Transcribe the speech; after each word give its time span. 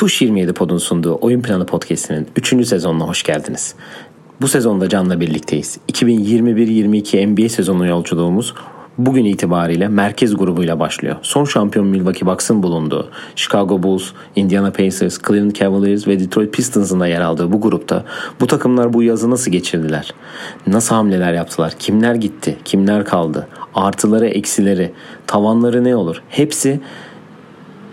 Tuş 0.00 0.22
27 0.22 0.52
Pod'un 0.52 0.78
sunduğu 0.78 1.18
Oyun 1.20 1.42
Planı 1.42 1.66
Podcast'inin 1.66 2.28
3. 2.36 2.66
sezonuna 2.66 3.04
hoş 3.04 3.22
geldiniz. 3.22 3.74
Bu 4.40 4.48
sezonda 4.48 4.88
Can'la 4.88 5.20
birlikteyiz. 5.20 5.78
2021-22 5.92 7.26
NBA 7.26 7.48
sezonu 7.48 7.86
yolculuğumuz 7.86 8.54
bugün 8.98 9.24
itibariyle 9.24 9.88
merkez 9.88 10.36
grubuyla 10.36 10.80
başlıyor. 10.80 11.16
Son 11.22 11.44
şampiyon 11.44 11.86
Milwaukee 11.86 12.26
Bucks'ın 12.26 12.62
bulunduğu, 12.62 13.10
Chicago 13.36 13.82
Bulls, 13.82 14.10
Indiana 14.36 14.70
Pacers, 14.70 15.18
Cleveland 15.28 15.52
Cavaliers 15.52 16.06
ve 16.06 16.20
Detroit 16.20 16.54
Pistons'ın 16.54 17.00
da 17.00 17.06
yer 17.06 17.20
aldığı 17.20 17.52
bu 17.52 17.60
grupta 17.60 18.04
bu 18.40 18.46
takımlar 18.46 18.92
bu 18.92 19.02
yazı 19.02 19.30
nasıl 19.30 19.50
geçirdiler? 19.50 20.14
Nasıl 20.66 20.94
hamleler 20.94 21.32
yaptılar? 21.32 21.74
Kimler 21.78 22.14
gitti? 22.14 22.56
Kimler 22.64 23.04
kaldı? 23.04 23.48
Artıları, 23.74 24.26
eksileri, 24.26 24.92
tavanları 25.26 25.84
ne 25.84 25.96
olur? 25.96 26.22
Hepsi 26.28 26.80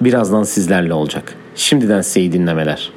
birazdan 0.02 0.44
sizlerle 0.44 0.94
olacak. 0.94 1.38
Şimdiden 1.58 2.02
size 2.02 2.20
iyi 2.20 2.32
dinlemeler. 2.32 2.92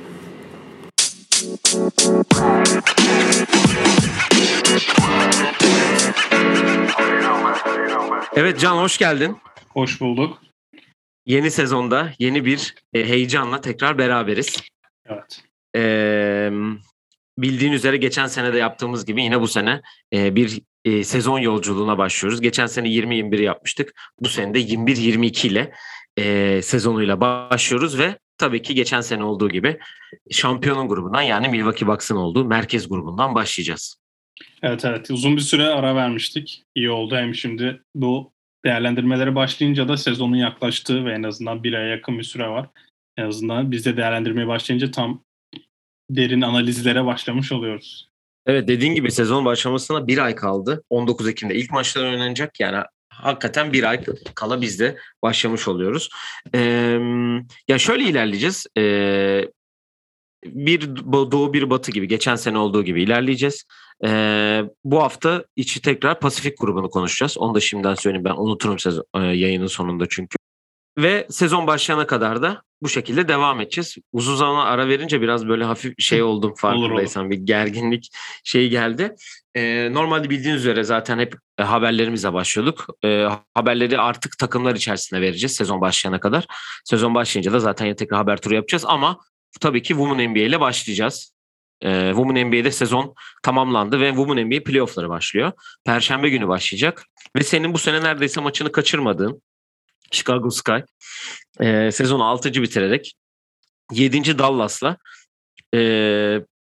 Evet 8.37 8.61
Can 8.61 8.77
hoş 8.77 8.99
geldin. 8.99 9.37
Hoş 9.69 10.01
bulduk. 10.01 10.43
Yeni 11.27 11.51
sezonda 11.51 12.13
yeni 12.19 12.45
bir 12.45 12.75
e, 12.95 13.09
heyecanla 13.09 13.61
tekrar 13.61 13.99
beraberiz. 13.99 14.63
Evet. 15.07 15.43
Ee, 15.77 16.51
bildiğin 17.39 17.73
üzere 17.73 17.97
geçen 17.97 18.27
sene 18.27 18.53
de 18.53 18.59
yaptığımız 18.59 19.05
gibi 19.05 19.23
yine 19.23 19.41
bu 19.41 19.49
sene 19.49 19.81
e, 20.13 20.37
bir 20.37 20.63
e, 20.85 21.05
sezon 21.05 21.39
yolculuğuna 21.39 21.99
başlıyoruz. 21.99 22.41
Geçen 22.41 22.67
sene 22.67 22.89
20-21 22.89 23.43
yapmıştık. 23.43 23.95
Bu 24.21 24.29
sene 24.29 24.55
de 24.55 24.61
21-22 24.61 25.47
ile 25.47 25.73
e, 26.17 26.63
sezonuyla 26.63 27.21
başlıyoruz 27.21 27.99
ve 27.99 28.19
tabii 28.41 28.63
ki 28.63 28.75
geçen 28.75 29.01
sene 29.01 29.25
olduğu 29.25 29.49
gibi 29.49 29.79
şampiyonun 30.31 30.89
grubundan 30.89 31.23
yani 31.23 31.49
Milwaukee 31.49 31.87
Bucks'ın 31.87 32.17
olduğu 32.17 32.45
merkez 32.45 32.89
grubundan 32.89 33.35
başlayacağız. 33.35 33.97
Evet 34.63 34.85
evet 34.85 35.11
uzun 35.11 35.37
bir 35.37 35.41
süre 35.41 35.67
ara 35.67 35.95
vermiştik. 35.95 36.65
İyi 36.75 36.91
oldu 36.91 37.17
hem 37.17 37.35
şimdi 37.35 37.83
bu 37.95 38.33
değerlendirmelere 38.65 39.35
başlayınca 39.35 39.89
da 39.89 39.97
sezonun 39.97 40.37
yaklaştığı 40.37 41.05
ve 41.05 41.13
en 41.13 41.23
azından 41.23 41.65
bir 41.65 41.73
aya 41.73 41.87
yakın 41.87 42.19
bir 42.19 42.23
süre 42.23 42.49
var. 42.49 42.69
En 43.17 43.27
azından 43.27 43.71
biz 43.71 43.87
de 43.87 43.97
değerlendirmeye 43.97 44.47
başlayınca 44.47 44.91
tam 44.91 45.23
derin 46.11 46.41
analizlere 46.41 47.05
başlamış 47.05 47.53
oluyoruz. 47.53 48.11
Evet 48.47 48.69
dediğin 48.69 48.95
gibi 48.95 49.11
sezon 49.11 49.45
başlamasına 49.45 50.07
bir 50.07 50.19
ay 50.19 50.35
kaldı. 50.35 50.83
19 50.91 51.29
Ekim'de 51.29 51.55
ilk 51.55 51.71
maçlar 51.71 52.13
oynanacak. 52.13 52.61
Yani 52.61 52.85
hakikaten 53.11 53.73
bir 53.73 53.85
ay 53.85 54.05
kala 54.35 54.61
biz 54.61 54.81
de 54.81 54.99
başlamış 55.23 55.69
oluyoruz. 55.69 56.09
Ee, 56.55 56.99
ya 57.69 57.79
şöyle 57.79 58.05
ilerleyeceğiz. 58.05 58.67
Ee, 58.79 59.45
bir 60.45 60.97
doğu 61.13 61.53
bir 61.53 61.71
batı 61.71 61.91
gibi 61.91 62.09
geçen 62.09 62.37
sene 62.37 62.59
olduğu 62.59 62.85
gibi 62.85 63.03
ilerleyeceğiz. 63.03 63.65
Ee, 64.05 64.63
bu 64.85 65.03
hafta 65.03 65.45
içi 65.57 65.83
tekrar 65.83 66.21
Pasifik 66.21 66.59
grubunu 66.59 66.91
konuşacağız. 66.91 67.39
Onu 67.39 67.55
da 67.55 67.61
şimdiden 67.61 67.95
söyleyeyim 67.95 68.25
ben 68.25 68.35
unuturum 68.37 68.79
sezon, 68.79 69.05
e, 69.15 69.19
yayının 69.19 69.67
sonunda 69.67 70.07
çünkü. 70.09 70.37
Ve 70.99 71.27
sezon 71.31 71.67
başlayana 71.67 72.07
kadar 72.07 72.43
da 72.43 72.63
bu 72.83 72.89
şekilde 72.89 73.29
devam 73.29 73.61
edeceğiz. 73.61 73.97
Uzun 74.13 74.37
zaman 74.37 74.67
ara 74.67 74.89
verince 74.89 75.21
biraz 75.21 75.49
böyle 75.49 75.65
hafif 75.65 75.95
şey 75.99 76.23
oldum 76.23 76.55
farkındaysan 76.57 77.31
bir 77.31 77.37
gerginlik 77.37 78.11
şey 78.45 78.69
geldi. 78.69 79.15
Ee, 79.55 79.89
normalde 79.93 80.31
bildiğiniz 80.31 80.61
üzere 80.61 80.85
zaten 80.85 81.19
hep 81.19 81.35
e, 81.59 81.63
haberlerimize 81.63 82.33
başlıyorduk. 82.33 82.87
E, 83.05 83.29
haberleri 83.55 83.99
artık 83.99 84.39
takımlar 84.39 84.75
içerisinde 84.75 85.21
vereceğiz 85.21 85.57
sezon 85.57 85.81
başlayana 85.81 86.21
kadar. 86.21 86.47
Sezon 86.85 87.15
başlayınca 87.15 87.53
da 87.53 87.61
zaten 87.61 87.95
tekrar 87.95 88.19
haber 88.19 88.37
turu 88.37 88.55
yapacağız 88.55 88.85
ama 88.87 89.19
tabii 89.61 89.83
ki 89.83 89.89
Women 89.89 90.31
NBA 90.31 90.39
ile 90.39 90.61
başlayacağız. 90.61 91.35
E, 91.83 92.09
Women 92.09 92.47
NBA'de 92.47 92.71
sezon 92.71 93.15
tamamlandı 93.43 94.01
ve 94.01 94.09
Women 94.09 94.47
NBA 94.47 94.63
playoffları 94.65 95.09
başlıyor. 95.09 95.53
Perşembe 95.85 96.29
günü 96.29 96.49
başlayacak. 96.49 97.05
Ve 97.37 97.43
senin 97.43 97.75
bu 97.75 97.79
sene 97.79 98.03
neredeyse 98.03 98.41
maçını 98.41 98.73
kaçırmadığın 98.73 99.43
Chicago 100.11 100.51
Sky 100.51 100.81
e, 101.61 101.93
sezonu 101.93 102.25
6. 102.25 102.53
bitirerek 102.53 103.15
7. 103.93 104.39
Dallas'la 104.39 104.97
e, 105.75 105.81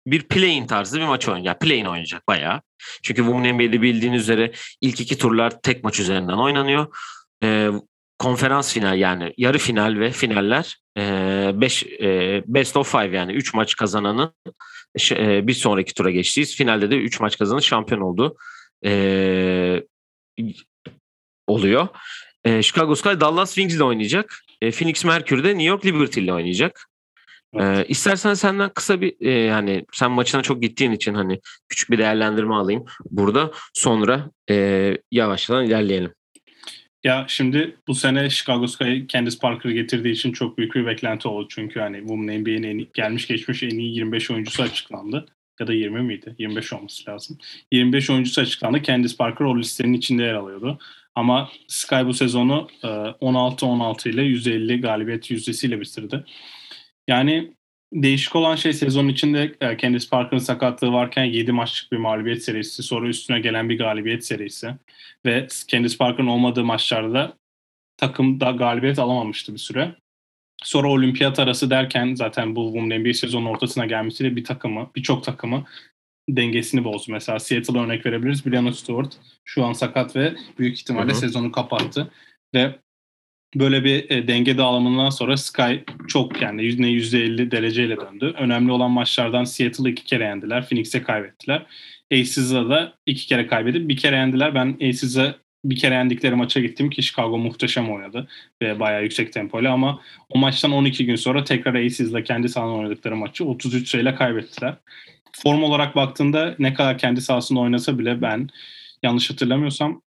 bir 0.07 0.29
play-in 0.29 0.67
tarzı 0.67 1.01
bir 1.01 1.05
maç 1.05 1.29
oynayacak. 1.29 1.61
Play-in 1.61 1.85
oynayacak 1.85 2.29
bayağı. 2.29 2.61
Çünkü 3.03 3.23
Women 3.23 3.55
NBA'de 3.55 3.83
bildiğiniz 3.83 4.23
üzere 4.23 4.53
ilk 4.81 5.01
iki 5.01 5.19
turlar 5.19 5.61
tek 5.63 5.85
maç 5.85 6.01
üzerinden 6.01 6.37
oynanıyor. 6.37 6.97
E, 7.45 7.71
konferans 8.19 8.73
final 8.73 8.99
yani 8.99 9.35
yarı 9.37 9.59
final 9.59 9.99
ve 9.99 10.11
finaller 10.11 10.79
5 10.97 11.85
e, 11.85 11.89
e, 12.01 12.43
best 12.47 12.77
of 12.77 12.93
five 12.93 13.17
yani 13.17 13.33
3 13.33 13.55
maç 13.55 13.77
kazananı 13.77 14.33
e, 15.11 15.47
bir 15.47 15.55
sonraki 15.55 15.95
tura 15.95 16.11
geçtiyiz. 16.11 16.57
Finalde 16.57 16.91
de 16.91 16.97
3 16.97 17.21
maç 17.21 17.39
kazanı 17.39 17.63
şampiyon 17.63 18.01
oldu. 18.01 18.37
E, 18.87 19.83
oluyor. 21.47 21.89
E, 22.45 22.63
Chicago 22.63 22.95
Sky 22.95 23.21
Dallas 23.21 23.55
Wings 23.55 23.75
ile 23.75 23.85
oynayacak. 23.85 24.45
E, 24.63 24.71
Phoenix 24.71 25.05
Mercury 25.05 25.45
de 25.45 25.49
New 25.49 25.63
York 25.63 25.87
Liberty 25.87 26.21
ile 26.21 26.35
oynayacak. 26.35 26.91
Evet. 27.55 27.79
Ee, 27.79 27.85
istersen 27.89 28.35
senden 28.35 28.71
kısa 28.75 29.01
bir 29.01 29.15
e, 29.21 29.31
yani 29.31 29.85
sen 29.93 30.11
maçına 30.11 30.43
çok 30.43 30.63
gittiğin 30.63 30.93
için 30.93 31.15
hani 31.15 31.41
küçük 31.69 31.91
bir 31.91 31.99
değerlendirme 31.99 32.55
alayım 32.55 32.85
burada. 33.11 33.51
Sonra 33.75 34.31
e, 34.51 34.97
yavaştan 35.11 35.67
ilerleyelim. 35.67 36.15
Ya 37.05 37.25
şimdi 37.29 37.77
bu 37.89 37.95
sene 37.95 38.31
Chicago 38.31 38.67
Sky 38.67 39.07
Candice 39.09 39.39
Parker'ı 39.39 39.73
getirdiği 39.73 40.13
için 40.13 40.33
çok 40.33 40.59
büyük 40.59 40.75
bir 40.75 40.87
beklenti 40.87 41.29
oldu. 41.29 41.47
Çünkü 41.51 41.81
hani 41.81 41.99
Women 41.99 42.41
NBA'nin 42.41 42.63
en, 42.63 42.87
gelmiş 42.95 43.27
geçmiş 43.27 43.63
en 43.63 43.79
iyi 43.79 43.95
25 43.95 44.31
oyuncusu 44.31 44.63
açıklandı. 44.63 45.27
Ya 45.61 45.67
da 45.67 45.73
20 45.73 46.03
miydi? 46.03 46.35
25 46.39 46.73
olması 46.73 47.11
lazım. 47.11 47.39
25 47.73 48.11
oyuncusu 48.11 48.41
açıklandı. 48.41 48.83
Candice 48.83 49.17
Parker 49.17 49.45
o 49.45 49.59
listenin 49.59 49.93
içinde 49.93 50.23
yer 50.23 50.35
alıyordu. 50.35 50.79
Ama 51.21 51.51
Sky 51.69 52.05
bu 52.07 52.15
sezonu 52.15 52.69
16-16 52.83 54.09
ile 54.09 54.23
150 54.23 54.81
galibiyet 54.81 55.31
yüzdesiyle 55.31 55.81
bitirdi. 55.81 56.25
Yani 57.09 57.53
değişik 57.93 58.37
olan 58.37 58.57
şey 58.57 58.73
sezon 58.73 59.09
içinde 59.09 59.55
e, 59.61 59.79
Candice 59.79 60.09
Parker'ın 60.11 60.41
sakatlığı 60.41 60.93
varken 60.93 61.25
7 61.25 61.53
maçlık 61.53 61.93
bir 61.93 61.97
mağlubiyet 61.97 62.45
serisi, 62.45 62.83
sonra 62.83 63.09
üstüne 63.09 63.41
gelen 63.41 63.69
bir 63.69 63.79
galibiyet 63.79 64.27
serisi 64.27 64.75
ve 65.27 65.47
Candice 65.69 65.97
Parker'ın 65.97 66.27
olmadığı 66.27 66.65
maçlarda 66.65 67.37
takım 67.97 68.41
da 68.41 68.51
galibiyet 68.51 68.99
alamamıştı 68.99 69.53
bir 69.53 69.59
süre. 69.59 69.95
Sonra 70.63 70.91
olimpiyat 70.91 71.39
arası 71.39 71.71
derken 71.71 72.15
zaten 72.15 72.57
bu 72.57 72.65
Women 72.65 73.01
NBA 73.01 73.13
sezonun 73.13 73.47
ortasına 73.47 73.87
gelmesiyle 73.87 74.37
bir 74.37 74.45
takımı, 74.45 74.91
birçok 74.97 75.25
takımı 75.25 75.65
dengesini 76.37 76.85
bozdu. 76.85 77.13
Mesela 77.13 77.39
Seattle'a 77.39 77.85
örnek 77.85 78.07
verebiliriz. 78.07 78.47
Brianna 78.47 78.73
Stewart 78.73 79.13
şu 79.45 79.65
an 79.65 79.73
sakat 79.73 80.17
ve 80.17 80.35
büyük 80.59 80.79
ihtimalle 80.79 81.11
Hı-hı. 81.11 81.21
sezonu 81.21 81.53
kapattı. 81.53 82.11
Ve 82.55 82.75
böyle 83.55 83.85
bir 83.85 84.11
e, 84.11 84.29
denge 84.29 84.59
dağılımından 84.59 85.11
sonra 85.11 85.37
Sky 85.37 85.75
çok 86.09 86.43
yani 86.43 86.63
%50 86.63 87.51
dereceyle 87.51 87.97
döndü. 87.97 88.35
Önemli 88.39 88.73
olan 88.73 88.91
maçlardan 88.91 89.45
Seattle'ı 89.45 89.91
iki 89.91 90.05
kere 90.05 90.25
yendiler. 90.25 90.69
Phoenix'e 90.69 91.03
kaybettiler. 91.03 91.67
Aces'a 92.13 92.69
da 92.69 92.93
iki 93.07 93.27
kere 93.27 93.47
kaybedip 93.47 93.89
bir 93.89 93.97
kere 93.97 94.17
yendiler. 94.17 94.55
Ben 94.55 94.77
Aces'e 94.89 95.35
bir 95.65 95.77
kere 95.77 95.95
yendikleri 95.95 96.35
maça 96.35 96.61
gittim 96.61 96.91
ki 96.91 97.03
Chicago 97.03 97.39
muhteşem 97.39 97.91
oynadı 97.91 98.29
ve 98.63 98.81
bayağı 98.81 99.03
yüksek 99.03 99.33
tempoyla 99.33 99.73
ama 99.73 100.03
o 100.29 100.39
maçtan 100.39 100.73
12 100.73 101.07
gün 101.07 101.17
sonra 101.17 101.45
tekrar 101.45 101.75
Aces'la 101.75 102.25
kendi 102.25 102.49
sahasında 102.49 102.79
oynadıkları 102.79 103.17
maçı 103.17 103.45
33 103.45 103.89
sayıyla 103.89 104.15
kaybettiler. 104.15 104.75
Form 105.43 105.63
olarak 105.63 105.97
baktığında 105.97 106.55
ne 106.59 106.75
kadar 106.75 106.99
kendi 106.99 107.21
sahasında 107.21 107.61
oynasa 107.61 107.99
bile 107.99 108.23
ben 108.23 108.49
yanlış 109.03 109.31
hatırlamıyorsam 109.31 110.03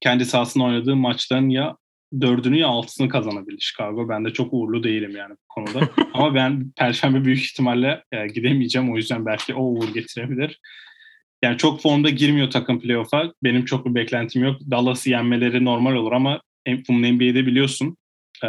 kendi 0.00 0.24
sahasında 0.24 0.64
oynadığı 0.64 0.96
maçların 0.96 1.48
ya 1.48 1.76
dördünü 2.20 2.58
ya 2.58 2.68
altısını 2.68 3.08
kazanabildi 3.08 3.60
Chicago. 3.60 4.08
Ben 4.08 4.24
de 4.24 4.32
çok 4.32 4.48
uğurlu 4.52 4.84
değilim 4.84 5.16
yani 5.16 5.32
bu 5.32 5.48
konuda. 5.48 5.88
Ama 6.14 6.34
ben 6.34 6.70
Perşembe 6.76 7.24
büyük 7.24 7.44
ihtimalle 7.44 8.04
e, 8.12 8.26
gidemeyeceğim. 8.26 8.92
O 8.92 8.96
yüzden 8.96 9.26
belki 9.26 9.54
o 9.54 9.62
uğur 9.62 9.94
getirebilir. 9.94 10.60
Yani 11.42 11.58
çok 11.58 11.82
formda 11.82 12.10
girmiyor 12.10 12.50
takım 12.50 12.80
playoff'a. 12.80 13.32
Benim 13.42 13.64
çok 13.64 13.86
bir 13.86 13.94
beklentim 13.94 14.44
yok. 14.44 14.60
Dallas'ı 14.70 15.10
yenmeleri 15.10 15.64
normal 15.64 15.94
olur 15.94 16.12
ama 16.12 16.40
NBA'de 16.68 17.46
biliyorsun 17.46 17.96
e, 18.44 18.48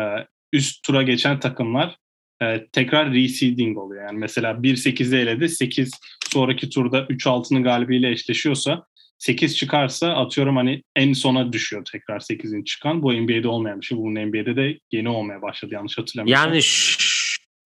üst 0.53 0.83
tura 0.83 1.03
geçen 1.03 1.39
takımlar 1.39 1.97
e, 2.41 2.67
tekrar 2.71 3.13
reseeding 3.13 3.77
oluyor. 3.77 4.05
Yani 4.05 4.17
mesela 4.17 4.51
1-8'de 4.51 5.21
eledi. 5.21 5.49
8 5.49 5.91
sonraki 6.33 6.69
turda 6.69 6.99
3-6'nın 6.99 7.63
galibiyle 7.63 8.11
eşleşiyorsa 8.11 8.85
8 9.17 9.57
çıkarsa 9.57 10.09
atıyorum 10.09 10.55
hani 10.55 10.83
en 10.95 11.13
sona 11.13 11.53
düşüyor 11.53 11.85
tekrar 11.91 12.19
8'in 12.19 12.63
çıkan. 12.63 13.03
Bu 13.03 13.13
NBA'de 13.13 13.47
olmayan 13.47 13.81
bir 13.81 13.85
şey. 13.85 13.97
Bu 13.97 14.11
NBA'de 14.11 14.55
de 14.55 14.79
yeni 14.91 15.09
olmaya 15.09 15.41
başladı 15.41 15.73
yanlış 15.73 15.97
hatırlamıyorsam. 15.97 16.49
Yani 16.49 16.61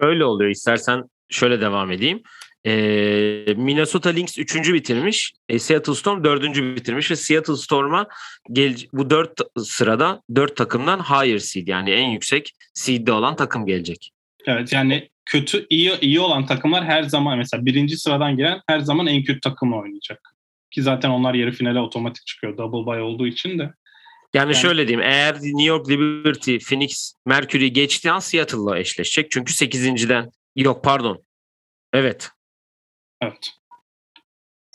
şöyle 0.02 0.26
oluyor 0.26 0.50
istersen 0.50 1.04
şöyle 1.30 1.62
devam 1.62 1.92
edeyim. 1.92 2.24
Ee, 2.66 3.54
Minnesota 3.58 4.10
Lynx 4.10 4.38
3. 4.38 4.74
bitirmiş. 4.74 5.34
E, 5.50 5.60
Seattle 5.60 5.96
Storm 5.96 6.24
4. 6.24 6.44
bitirmiş 6.76 7.12
ve 7.12 7.16
Seattle 7.16 7.56
Storm'a 7.56 8.08
gel 8.52 8.76
bu 8.94 9.10
4 9.10 9.42
sırada 9.58 10.22
4 10.36 10.56
takımdan 10.56 11.00
higher 11.00 11.38
seed 11.38 11.68
yani 11.68 11.92
en 11.92 12.10
yüksek 12.10 12.52
seed'de 12.74 13.12
olan 13.12 13.36
takım 13.36 13.66
gelecek. 13.66 14.12
Evet 14.50 14.74
yani 14.74 15.10
kötü 15.26 15.68
iyi 15.70 16.00
iyi 16.00 16.20
olan 16.20 16.46
takımlar 16.46 16.86
her 16.86 17.04
zaman 17.04 17.38
mesela 17.38 17.66
birinci 17.66 17.98
sıradan 17.98 18.38
giren 18.38 18.62
her 18.68 18.80
zaman 18.80 19.08
en 19.08 19.24
kötü 19.24 19.40
takımla 19.40 19.76
oynayacak. 19.76 20.36
Ki 20.72 20.82
zaten 20.82 21.10
onlar 21.10 21.34
yarı 21.34 21.52
finale 21.52 21.80
otomatik 21.80 22.26
çıkıyor 22.28 22.58
double 22.58 22.92
bye 22.92 23.02
olduğu 23.02 23.28
için 23.28 23.60
de. 23.60 23.74
Yani, 24.34 24.46
Yani- 24.54 24.56
şöyle 24.56 24.88
diyeyim 24.88 25.10
eğer 25.12 25.36
New 25.36 25.64
York 25.64 25.90
Liberty, 25.90 26.58
Phoenix, 26.58 27.14
Mercury 27.26 27.68
geçtiği 27.68 28.12
an 28.12 28.20
Seattle'la 28.20 28.80
eşleşecek. 28.80 29.32
Çünkü 29.32 29.54
8.den 29.54 30.32
yok 30.56 30.84
pardon. 30.84 31.24
Evet. 31.94 32.30
Evet. 33.22 33.50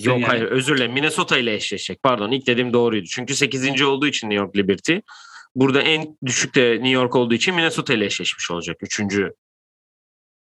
Yok 0.00 0.20
Yani- 0.20 0.24
hayır 0.26 0.42
özür 0.42 0.76
dilerim. 0.76 0.92
Minnesota 0.92 1.38
ile 1.38 1.54
eşleşecek. 1.54 2.02
Pardon 2.02 2.30
ilk 2.30 2.46
dediğim 2.46 2.72
doğruydu. 2.72 3.06
Çünkü 3.06 3.34
8. 3.34 3.84
olduğu 3.84 4.06
için 4.06 4.30
New 4.30 4.44
York 4.44 4.56
Liberty. 4.56 4.96
Burada 5.54 5.82
en 5.82 6.16
düşük 6.26 6.54
de 6.54 6.72
New 6.72 6.88
York 6.88 7.16
olduğu 7.16 7.34
için 7.34 7.54
Minnesota 7.54 7.94
ile 7.94 8.04
eşleşmiş 8.04 8.50
olacak. 8.50 8.76
Üçüncü. 8.82 9.32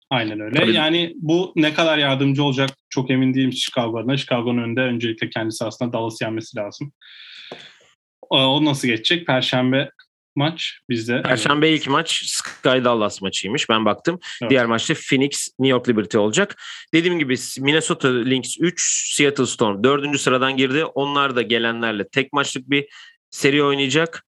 Aynen 0.09 0.39
öyle. 0.39 0.59
Tabii. 0.59 0.73
Yani 0.73 1.13
bu 1.15 1.53
ne 1.55 1.73
kadar 1.73 1.97
yardımcı 1.97 2.43
olacak 2.43 2.69
çok 2.89 3.11
emin 3.11 3.33
değilim 3.33 3.53
Chicago 3.53 3.99
adına. 3.99 4.17
Chicago'nun 4.17 4.63
önünde 4.63 4.81
öncelikle 4.81 5.29
kendisi 5.29 5.65
aslında 5.65 5.93
Dallas 5.93 6.21
yenmesi 6.21 6.57
lazım. 6.57 6.93
O, 8.29 8.65
nasıl 8.65 8.87
geçecek? 8.87 9.27
Perşembe 9.27 9.89
maç 10.35 10.79
bizde. 10.89 11.21
Perşembe 11.21 11.69
ilk 11.69 11.87
maç 11.87 12.23
Sky 12.25 12.69
Dallas 12.69 13.21
maçıymış. 13.21 13.69
Ben 13.69 13.85
baktım. 13.85 14.19
Evet. 14.41 14.49
Diğer 14.49 14.65
maçta 14.65 14.93
Phoenix 15.09 15.49
New 15.59 15.71
York 15.71 15.89
Liberty 15.89 16.17
olacak. 16.17 16.55
Dediğim 16.93 17.19
gibi 17.19 17.35
Minnesota 17.59 18.07
Lynx 18.07 18.57
3, 18.59 19.13
Seattle 19.15 19.45
Storm 19.45 19.83
4. 19.83 20.21
sıradan 20.21 20.57
girdi. 20.57 20.85
Onlar 20.85 21.35
da 21.35 21.41
gelenlerle 21.41 22.07
tek 22.07 22.33
maçlık 22.33 22.69
bir 22.69 22.87
seri 23.29 23.63
oynayacak. 23.63 24.25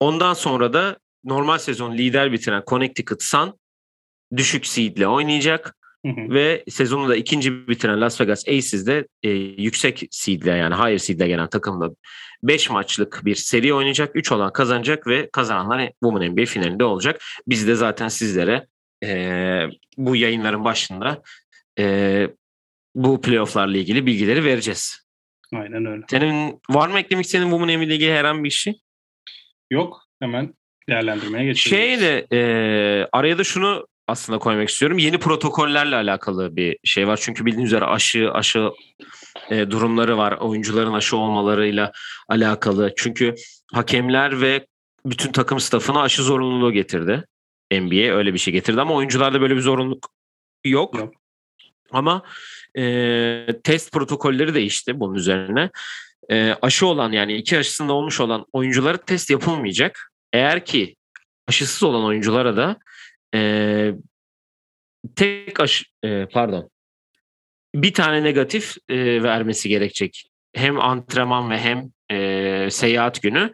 Ondan 0.00 0.34
sonra 0.34 0.72
da 0.72 0.98
normal 1.24 1.58
sezon 1.58 1.98
lider 1.98 2.32
bitiren 2.32 2.62
Connecticut 2.66 3.22
Sun 3.22 3.60
düşük 4.36 4.66
seedle 4.66 5.08
oynayacak. 5.08 5.76
Hı 6.06 6.12
hı. 6.12 6.34
Ve 6.34 6.64
sezonu 6.68 7.08
da 7.08 7.16
ikinci 7.16 7.68
bitiren 7.68 8.00
Las 8.00 8.20
Vegas 8.20 8.48
Aces 8.48 8.86
de 8.86 9.06
e, 9.22 9.30
yüksek 9.62 10.02
seedle 10.10 10.50
yani 10.50 10.74
higher 10.74 10.98
seedle 10.98 11.28
gelen 11.28 11.48
takımla 11.48 11.90
5 12.42 12.70
maçlık 12.70 13.20
bir 13.24 13.34
seri 13.34 13.74
oynayacak. 13.74 14.16
3 14.16 14.32
olan 14.32 14.52
kazanacak 14.52 15.06
ve 15.06 15.30
kazananlar 15.30 15.92
Women 16.02 16.32
NBA 16.32 16.44
finalinde 16.44 16.84
olacak. 16.84 17.20
Biz 17.46 17.68
de 17.68 17.74
zaten 17.74 18.08
sizlere 18.08 18.66
e, 19.04 19.62
bu 19.96 20.16
yayınların 20.16 20.64
başında 20.64 21.22
e, 21.78 22.26
bu 22.94 23.20
playofflarla 23.20 23.76
ilgili 23.76 24.06
bilgileri 24.06 24.44
vereceğiz. 24.44 25.06
Aynen 25.54 25.86
öyle. 25.86 26.02
Senin 26.10 26.60
var 26.70 26.88
mı 26.88 26.98
eklemek 26.98 27.24
istediğin 27.24 27.50
Women 27.50 27.78
NBA 27.78 27.84
ile 27.84 27.94
ilgili 27.94 28.12
herhangi 28.12 28.44
bir 28.44 28.50
şey? 28.50 28.80
Yok. 29.70 30.02
Hemen 30.20 30.54
değerlendirmeye 30.88 31.44
geçelim. 31.44 31.78
Şey 31.78 32.00
de 32.00 32.26
e, 32.32 32.40
araya 33.12 33.38
da 33.38 33.44
şunu 33.44 33.86
aslında 34.10 34.38
koymak 34.38 34.68
istiyorum. 34.68 34.98
Yeni 34.98 35.18
protokollerle 35.18 35.96
alakalı 35.96 36.56
bir 36.56 36.78
şey 36.84 37.08
var. 37.08 37.18
Çünkü 37.22 37.46
bildiğiniz 37.46 37.72
üzere 37.72 37.84
aşı 37.84 38.30
aşı 38.32 38.70
e, 39.50 39.70
durumları 39.70 40.18
var. 40.18 40.32
Oyuncuların 40.32 40.92
aşı 40.92 41.16
olmalarıyla 41.16 41.92
alakalı. 42.28 42.92
Çünkü 42.96 43.34
hakemler 43.72 44.40
ve 44.40 44.66
bütün 45.06 45.32
takım 45.32 45.60
stafına 45.60 46.02
aşı 46.02 46.22
zorunluluğu 46.22 46.72
getirdi. 46.72 47.24
NBA 47.72 48.14
öyle 48.14 48.34
bir 48.34 48.38
şey 48.38 48.52
getirdi 48.52 48.80
ama 48.80 48.94
oyuncularda 48.94 49.40
böyle 49.40 49.56
bir 49.56 49.60
zorunluluk 49.60 50.08
yok. 50.64 50.98
Yok. 50.98 51.14
Ama 51.92 52.22
e, 52.78 53.46
test 53.64 53.92
protokolleri 53.92 54.54
değişti 54.54 55.00
bunun 55.00 55.14
üzerine. 55.14 55.70
E, 56.30 56.56
aşı 56.62 56.86
olan 56.86 57.12
yani 57.12 57.34
iki 57.34 57.58
aşısında 57.58 57.92
olmuş 57.92 58.20
olan 58.20 58.46
oyunculara 58.52 58.96
test 58.96 59.30
yapılmayacak. 59.30 60.12
Eğer 60.32 60.64
ki 60.64 60.96
aşısız 61.48 61.82
olan 61.82 62.04
oyunculara 62.04 62.56
da 62.56 62.76
e, 63.34 63.92
tek 65.16 65.60
aşı 65.60 65.84
e, 66.04 66.26
pardon 66.26 66.70
bir 67.74 67.94
tane 67.94 68.22
negatif 68.22 68.76
e, 68.88 69.22
vermesi 69.22 69.68
gerekecek. 69.68 70.26
Hem 70.54 70.80
antrenman 70.80 71.50
ve 71.50 71.58
hem 71.58 71.90
e, 72.10 72.68
seyahat 72.70 73.22
günü. 73.22 73.52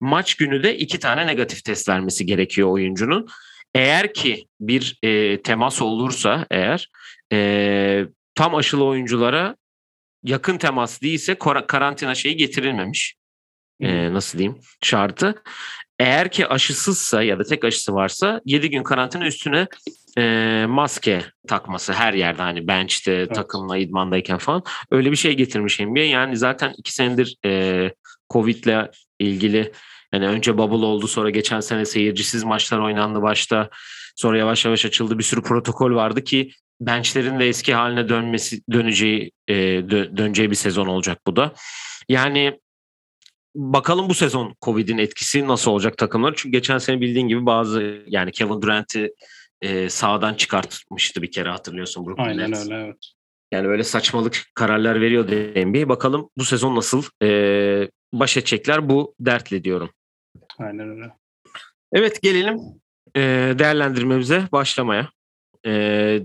Maç 0.00 0.34
günü 0.34 0.62
de 0.62 0.78
iki 0.78 0.98
tane 0.98 1.26
negatif 1.26 1.64
test 1.64 1.88
vermesi 1.88 2.26
gerekiyor 2.26 2.68
oyuncunun. 2.68 3.26
Eğer 3.74 4.14
ki 4.14 4.46
bir 4.60 4.98
e, 5.02 5.42
temas 5.42 5.82
olursa 5.82 6.46
eğer 6.50 6.90
e, 7.32 8.06
tam 8.34 8.54
aşılı 8.54 8.84
oyunculara 8.84 9.56
yakın 10.22 10.58
temas 10.58 11.02
değilse 11.02 11.34
karantina 11.68 12.14
şeyi 12.14 12.36
getirilmemiş. 12.36 13.14
E, 13.80 14.12
nasıl 14.12 14.38
diyeyim 14.38 14.60
şartı. 14.82 15.42
Eğer 15.98 16.30
ki 16.30 16.46
aşısızsa 16.46 17.22
ya 17.22 17.38
da 17.38 17.44
tek 17.44 17.64
aşısı 17.64 17.94
varsa 17.94 18.40
7 18.44 18.70
gün 18.70 18.82
karantina 18.82 19.26
üstüne 19.26 19.66
e, 20.18 20.64
maske 20.68 21.22
takması 21.48 21.92
her 21.92 22.14
yerde 22.14 22.42
hani 22.42 22.68
bench'te 22.68 23.28
takımla 23.28 23.76
idmandayken 23.76 24.38
falan 24.38 24.62
öyle 24.90 25.10
bir 25.10 25.16
şey 25.16 25.36
getirmiş 25.36 25.80
NBA. 25.80 26.00
Yani 26.00 26.36
zaten 26.36 26.74
2 26.76 26.94
senedir 26.94 27.36
e, 27.44 27.92
Covid'le 28.30 28.90
ilgili 29.18 29.72
yani 30.12 30.26
önce 30.26 30.58
bubble 30.58 30.86
oldu 30.86 31.08
sonra 31.08 31.30
geçen 31.30 31.60
sene 31.60 31.84
seyircisiz 31.84 32.44
maçlar 32.44 32.78
oynandı 32.78 33.22
başta 33.22 33.70
sonra 34.16 34.38
yavaş 34.38 34.64
yavaş 34.64 34.84
açıldı 34.84 35.18
bir 35.18 35.24
sürü 35.24 35.42
protokol 35.42 35.94
vardı 35.94 36.24
ki 36.24 36.50
benchlerin 36.80 37.40
de 37.40 37.48
eski 37.48 37.74
haline 37.74 38.08
dönmesi 38.08 38.60
döneceği 38.72 39.30
e, 39.48 39.54
dö- 39.78 40.16
döneceği 40.16 40.50
bir 40.50 40.56
sezon 40.56 40.86
olacak 40.86 41.18
bu 41.26 41.36
da. 41.36 41.52
Yani 42.08 42.58
bakalım 43.54 44.08
bu 44.08 44.14
sezon 44.14 44.54
Covid'in 44.62 44.98
etkisi 44.98 45.48
nasıl 45.48 45.70
olacak 45.70 45.98
takımlar. 45.98 46.34
Çünkü 46.36 46.52
geçen 46.52 46.78
sene 46.78 47.00
bildiğin 47.00 47.28
gibi 47.28 47.46
bazı 47.46 48.02
yani 48.06 48.32
Kevin 48.32 48.62
Durant'i 48.62 49.12
e, 49.62 49.88
sağdan 49.88 50.34
çıkartmıştı 50.34 51.22
bir 51.22 51.30
kere 51.30 51.48
hatırlıyorsun 51.48 52.06
Brooklyn 52.06 52.24
Aynen 52.24 52.50
Nets. 52.50 52.64
öyle 52.64 52.84
evet. 52.84 52.96
Yani 53.52 53.68
öyle 53.68 53.84
saçmalık 53.84 54.42
kararlar 54.54 55.00
veriyor 55.00 55.24
NBA. 55.66 55.88
Bakalım 55.88 56.30
bu 56.36 56.44
sezon 56.44 56.76
nasıl 56.76 57.02
e, 57.22 57.90
baş 58.12 58.36
edecekler 58.36 58.88
bu 58.88 59.14
dertle 59.20 59.64
diyorum. 59.64 59.90
Aynen 60.58 60.90
öyle. 60.90 61.10
Evet 61.92 62.22
gelelim 62.22 62.58
e, 63.16 63.20
değerlendirmemize 63.58 64.48
başlamaya. 64.52 65.10
E, 65.66 66.22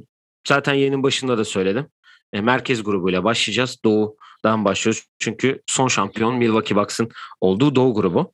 zaten 0.48 0.74
yayının 0.74 1.04
başında 1.04 1.38
da 1.38 1.46
söyledim. 1.46 1.88
E, 2.34 2.42
merkez 2.42 2.84
grubuyla 2.84 3.24
başlayacağız. 3.24 3.78
Doğu'dan 3.86 4.66
başlıyoruz. 4.66 5.04
Çünkü 5.20 5.62
son 5.66 5.88
şampiyon 5.88 6.36
Milwaukee 6.36 6.76
Bucks'ın 6.76 7.12
olduğu 7.42 7.76
Doğu 7.76 7.94
grubu. 7.94 8.34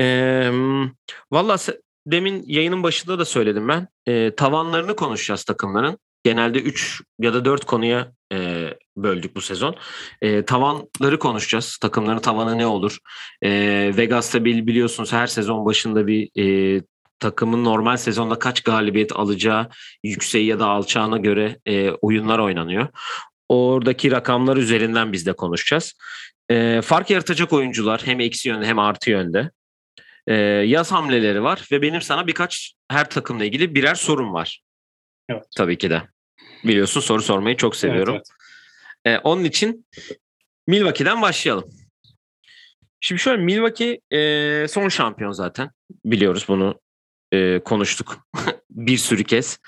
E, 0.00 0.50
Valla 1.32 1.56
demin 2.06 2.44
yayının 2.46 2.82
başında 2.82 3.18
da 3.18 3.24
söyledim 3.24 3.68
ben. 3.68 3.88
E, 4.06 4.34
tavanlarını 4.34 4.96
konuşacağız 4.96 5.44
takımların. 5.44 5.98
Genelde 6.24 6.58
3 6.58 7.02
ya 7.18 7.34
da 7.34 7.44
4 7.44 7.64
konuya 7.64 8.12
e, 8.32 8.68
böldük 8.96 9.36
bu 9.36 9.40
sezon. 9.40 9.76
E, 10.22 10.44
tavanları 10.44 11.18
konuşacağız. 11.18 11.76
Takımların 11.76 12.18
tavanı 12.18 12.58
ne 12.58 12.66
olur? 12.66 12.98
E, 13.42 13.50
Vegas'ta 13.96 14.44
bil, 14.44 14.66
biliyorsunuz 14.66 15.12
her 15.12 15.26
sezon 15.26 15.66
başında 15.66 16.06
bir 16.06 16.30
e, 16.38 16.82
takımın 17.20 17.64
normal 17.64 17.96
sezonda 17.96 18.38
kaç 18.38 18.60
galibiyet 18.60 19.12
alacağı 19.16 19.68
yükseği 20.04 20.46
ya 20.46 20.58
da 20.58 20.66
alçağına 20.66 21.18
göre 21.18 21.58
e, 21.66 21.90
oyunlar 21.90 22.38
oynanıyor. 22.38 22.88
Oradaki 23.48 24.10
rakamlar 24.10 24.56
üzerinden 24.56 25.12
biz 25.12 25.26
de 25.26 25.32
konuşacağız. 25.32 25.94
E, 26.50 26.80
fark 26.82 27.10
yaratacak 27.10 27.52
oyuncular 27.52 28.02
hem 28.04 28.20
eksi 28.20 28.48
yönde 28.48 28.66
hem 28.66 28.78
artı 28.78 29.10
yönde. 29.10 29.50
E, 30.26 30.34
yaz 30.66 30.92
hamleleri 30.92 31.42
var 31.42 31.68
ve 31.72 31.82
benim 31.82 32.02
sana 32.02 32.26
birkaç 32.26 32.72
her 32.88 33.10
takımla 33.10 33.44
ilgili 33.44 33.74
birer 33.74 33.94
sorum 33.94 34.32
var. 34.32 34.62
Evet. 35.28 35.44
Tabii 35.56 35.78
ki 35.78 35.90
de. 35.90 36.02
Biliyorsun 36.64 37.00
soru 37.00 37.22
sormayı 37.22 37.56
çok 37.56 37.76
seviyorum. 37.76 38.14
Evet, 38.14 38.26
evet. 39.04 39.18
E, 39.18 39.22
onun 39.24 39.44
için 39.44 39.86
Milwaukee'den 40.66 41.22
başlayalım. 41.22 41.70
Şimdi 43.00 43.20
şöyle 43.22 43.42
Milwaukee 43.42 44.00
e, 44.10 44.68
son 44.68 44.88
şampiyon 44.88 45.32
zaten. 45.32 45.70
Biliyoruz 46.04 46.44
bunu 46.48 46.80
e, 47.32 47.58
konuştuk 47.58 48.18
bir 48.70 48.96
sürü 48.96 49.24
kez. 49.24 49.58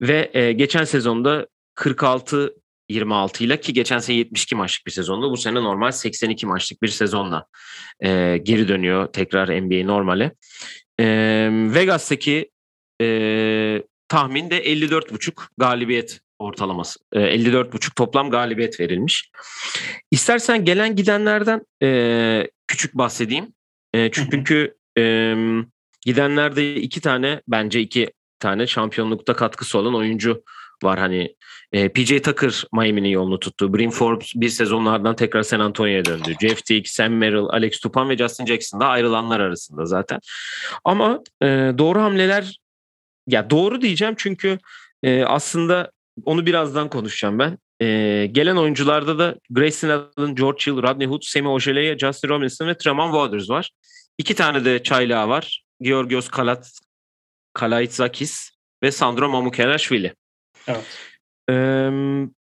Ve 0.00 0.30
e, 0.34 0.52
geçen 0.52 0.84
sezonda 0.84 1.46
46 1.74 2.54
26 2.88 3.44
ile 3.44 3.60
ki 3.60 3.72
geçen 3.72 3.98
sene 3.98 4.16
72 4.16 4.54
maçlık 4.54 4.86
bir 4.86 4.92
sezonda 4.92 5.30
bu 5.30 5.36
sene 5.36 5.54
normal 5.54 5.90
82 5.90 6.46
maçlık 6.46 6.82
bir 6.82 6.88
sezonla 6.88 7.46
e, 8.00 8.38
geri 8.42 8.68
dönüyor 8.68 9.06
tekrar 9.06 9.62
NBA 9.62 9.86
normale. 9.86 10.32
E, 11.00 11.04
Vegas'taki 11.50 12.50
e, 13.02 13.82
tahmin 14.08 14.50
de 14.50 14.64
54,5 14.64 15.48
galibiyet 15.58 16.20
ortalaması. 16.38 17.00
E, 17.12 17.20
54,5 17.20 17.94
toplam 17.94 18.30
galibiyet 18.30 18.80
verilmiş. 18.80 19.30
İstersen 20.10 20.64
gelen 20.64 20.96
gidenlerden 20.96 21.60
e, 21.82 22.50
küçük 22.66 22.94
bahsedeyim. 22.94 23.52
E, 23.94 24.10
çünkü 24.10 24.74
e, 24.98 25.34
gidenlerde 26.06 26.74
iki 26.74 27.00
tane 27.00 27.40
bence 27.48 27.80
iki 27.80 28.10
tane 28.38 28.66
şampiyonlukta 28.66 29.34
katkısı 29.34 29.78
olan 29.78 29.94
oyuncu 29.94 30.42
var. 30.84 30.98
Hani 30.98 31.36
e, 31.72 31.88
PJ 31.88 32.22
Tucker 32.22 32.64
Miami'nin 32.72 33.08
yolunu 33.08 33.40
tuttu. 33.40 33.74
Brim 33.74 33.90
Forbes 33.90 34.32
bir 34.34 34.48
sezonlardan 34.48 35.16
tekrar 35.16 35.42
San 35.42 35.60
Antonio'ya 35.60 36.04
döndü. 36.04 36.34
Jeff 36.40 36.64
Teague, 36.64 36.86
Sam 36.86 37.12
Merrill, 37.12 37.46
Alex 37.50 37.80
Tupan 37.80 38.08
ve 38.08 38.16
Justin 38.16 38.46
Jackson 38.46 38.80
da 38.80 38.86
ayrılanlar 38.86 39.40
arasında 39.40 39.84
zaten. 39.84 40.20
Ama 40.84 41.20
e, 41.42 41.46
doğru 41.78 42.00
hamleler 42.00 42.58
ya 43.26 43.50
doğru 43.50 43.80
diyeceğim 43.80 44.14
çünkü 44.18 44.58
E, 45.02 45.24
aslında 45.24 45.90
onu 46.24 46.46
birazdan 46.46 46.88
konuşacağım 46.88 47.38
ben. 47.38 47.58
E, 47.82 48.26
gelen 48.26 48.56
oyuncularda 48.56 49.18
da 49.18 49.34
Grayson 49.50 49.88
Allen, 49.88 50.34
George 50.34 50.58
Hill, 50.66 50.82
Rodney 50.82 51.06
Hood, 51.06 51.22
Semi 51.22 51.48
Ojeleye, 51.48 51.98
Justin 51.98 52.28
Robinson 52.28 52.66
ve 52.66 52.76
Tremont 52.76 53.14
Waters 53.14 53.50
var. 53.50 53.70
İki 54.18 54.34
tane 54.34 54.64
de 54.64 54.82
çaylağı 54.82 55.28
var. 55.28 55.65
Georgios 55.80 56.28
Kalat, 56.28 56.72
Kalaitzakis 57.52 58.50
ve 58.82 58.92
Sandro 58.92 59.28
Mamukelashvili. 59.28 60.14
Evet. 60.66 60.84
Ee, 61.50 61.90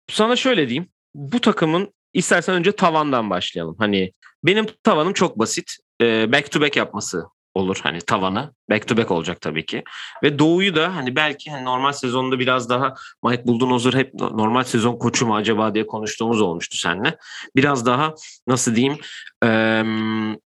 sana 0.09 0.35
şöyle 0.35 0.69
diyeyim. 0.69 0.89
Bu 1.15 1.41
takımın 1.41 1.93
istersen 2.13 2.55
önce 2.55 2.71
tavandan 2.71 3.29
başlayalım. 3.29 3.75
Hani 3.79 4.13
benim 4.43 4.65
tavanım 4.83 5.13
çok 5.13 5.39
basit. 5.39 5.77
Ee, 6.01 6.31
back 6.31 6.51
to 6.51 6.61
back 6.61 6.75
yapması 6.75 7.25
olur 7.53 7.79
hani 7.83 8.01
tavanı. 8.01 8.53
Back 8.69 8.87
to 8.87 8.97
back 8.97 9.11
olacak 9.11 9.41
tabii 9.41 9.65
ki. 9.65 9.83
Ve 10.23 10.39
Doğu'yu 10.39 10.75
da 10.75 10.95
hani 10.95 11.15
belki 11.15 11.51
hani 11.51 11.65
normal 11.65 11.91
sezonda 11.91 12.39
biraz 12.39 12.69
daha 12.69 12.93
Mike 13.25 13.47
Buldunozur 13.47 13.93
hep 13.93 14.13
normal 14.13 14.63
sezon 14.63 14.97
koçu 14.97 15.25
mu 15.25 15.35
acaba 15.35 15.73
diye 15.73 15.87
konuştuğumuz 15.87 16.41
olmuştu 16.41 16.77
seninle. 16.77 17.17
Biraz 17.55 17.85
daha 17.85 18.13
nasıl 18.47 18.75
diyeyim 18.75 18.97
e, 19.43 19.49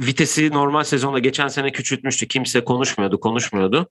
vitesi 0.01 0.51
normal 0.51 0.84
sezonda 0.84 1.20
geçen 1.20 1.48
sene 1.48 1.72
küçültmüştü. 1.72 2.27
Kimse 2.27 2.63
konuşmuyordu 2.63 3.20
konuşmuyordu. 3.20 3.89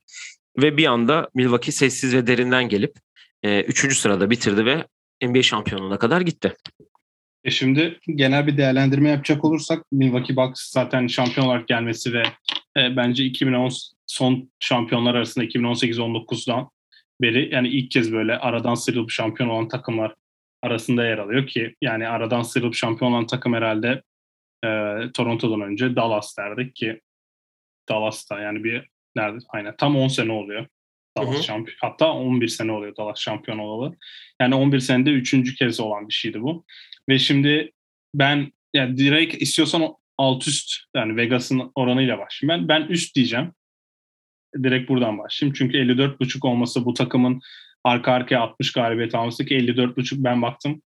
Ve 0.57 0.77
bir 0.77 0.85
anda 0.85 1.29
Milwaukee 1.33 1.71
sessiz 1.71 2.15
ve 2.15 2.27
derinden 2.27 2.69
gelip 2.69 2.95
e, 3.43 3.61
üçüncü 3.61 3.95
sırada 3.95 4.29
bitirdi 4.29 4.65
ve 4.65 4.87
NBA 5.23 5.43
şampiyonluğuna 5.43 5.99
kadar 5.99 6.21
gitti. 6.21 6.53
E 7.43 7.51
şimdi 7.51 7.99
genel 8.15 8.47
bir 8.47 8.57
değerlendirme 8.57 9.09
yapacak 9.09 9.45
olursak 9.45 9.83
Milwaukee 9.91 10.35
Bucks 10.35 10.71
zaten 10.71 11.07
şampiyon 11.07 11.47
olarak 11.47 11.67
gelmesi 11.67 12.13
ve 12.13 12.23
e, 12.77 12.95
bence 12.95 13.25
2010 13.25 13.69
son 14.07 14.51
şampiyonlar 14.59 15.15
arasında 15.15 15.45
2018-19'dan 15.45 16.69
beri 17.21 17.53
yani 17.53 17.67
ilk 17.67 17.91
kez 17.91 18.13
böyle 18.13 18.37
aradan 18.37 18.75
sıyrılıp 18.75 19.11
şampiyon 19.11 19.49
olan 19.49 19.67
takımlar 19.67 20.15
arasında 20.61 21.05
yer 21.05 21.17
alıyor 21.17 21.47
ki 21.47 21.75
yani 21.81 22.07
aradan 22.07 22.41
sıyrılıp 22.41 22.75
şampiyon 22.75 23.11
olan 23.11 23.27
takım 23.27 23.53
herhalde 23.53 24.01
e, 24.65 24.67
Toronto'dan 25.13 25.61
önce 25.61 25.95
Dallas 25.95 26.37
derdik 26.37 26.75
ki 26.75 27.01
Dallas'ta 27.89 28.39
yani 28.39 28.63
bir 28.63 28.87
nerede 29.15 29.37
aynen 29.49 29.75
tam 29.77 29.97
10 29.97 30.07
sene 30.07 30.31
oluyor. 30.31 30.67
Dallas 31.17 31.41
şampiyon. 31.41 31.77
Hatta 31.81 32.13
11 32.13 32.47
sene 32.47 32.71
oluyor 32.71 32.95
Dallas 32.95 33.19
şampiyon 33.19 33.59
olalı. 33.59 33.95
Yani 34.41 34.55
11 34.55 34.79
senede 34.79 35.09
üçüncü 35.09 35.55
kez 35.55 35.79
olan 35.79 36.07
bir 36.07 36.13
şeydi 36.13 36.41
bu. 36.41 36.65
Ve 37.09 37.19
şimdi 37.19 37.71
ben 38.15 38.51
yani 38.73 38.97
direkt 38.97 39.41
istiyorsan 39.41 39.95
alt 40.17 40.47
üst 40.47 40.73
yani 40.95 41.15
Vegas'ın 41.15 41.71
oranıyla 41.75 42.19
başlayayım. 42.19 42.67
Ben 42.67 42.81
ben 42.81 42.87
üst 42.87 43.15
diyeceğim. 43.15 43.53
Direkt 44.63 44.89
buradan 44.89 45.17
başlayayım. 45.17 45.55
Çünkü 45.57 45.77
54.5 45.77 46.47
olması 46.47 46.85
bu 46.85 46.93
takımın 46.93 47.41
arka 47.83 48.11
arkaya 48.11 48.41
60 48.41 48.71
galibiyet 48.71 49.15
alması 49.15 49.45
ki 49.45 49.55
54.5 49.55 50.23
ben 50.23 50.41
baktım. 50.41 50.81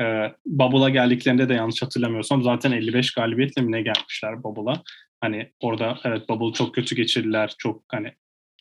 Ee, 0.00 0.32
Bubble'a 0.46 0.88
geldiklerinde 0.88 1.48
de 1.48 1.54
yanlış 1.54 1.82
hatırlamıyorsam 1.82 2.42
zaten 2.42 2.72
55 2.72 3.14
galibiyetle 3.14 3.62
mi 3.62 3.72
ne 3.72 3.82
gelmişler 3.82 4.42
Bubble'a. 4.42 4.82
Hani 5.20 5.52
orada 5.60 5.98
evet 6.04 6.28
Bubble 6.28 6.52
çok 6.52 6.74
kötü 6.74 6.96
geçirdiler. 6.96 7.54
Çok 7.58 7.84
hani 7.88 8.12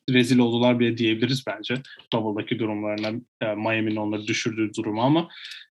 rezil 0.09 0.39
oldular 0.39 0.79
bile 0.79 0.97
diyebiliriz 0.97 1.43
bence. 1.47 1.75
Bubble'daki 2.13 2.59
durumlarına 2.59 3.19
e, 3.41 3.55
Miami'nin 3.55 3.95
onları 3.95 4.27
düşürdüğü 4.27 4.73
durumu 4.73 5.01
ama 5.01 5.29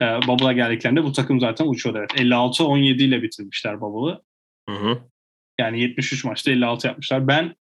e, 0.02 0.04
Bubble'a 0.04 0.52
geldiklerinde 0.52 1.04
bu 1.04 1.12
takım 1.12 1.40
zaten 1.40 1.66
uçuyordu. 1.66 1.98
Evet. 1.98 2.10
56-17 2.20 3.02
ile 3.02 3.22
bitirmişler 3.22 3.80
Bubble'ı. 3.80 4.22
Hı 4.72 4.90
hı. 4.90 4.98
Yani 5.60 5.80
73 5.80 6.24
maçta 6.24 6.50
56 6.50 6.86
yapmışlar. 6.86 7.28
Ben 7.28 7.54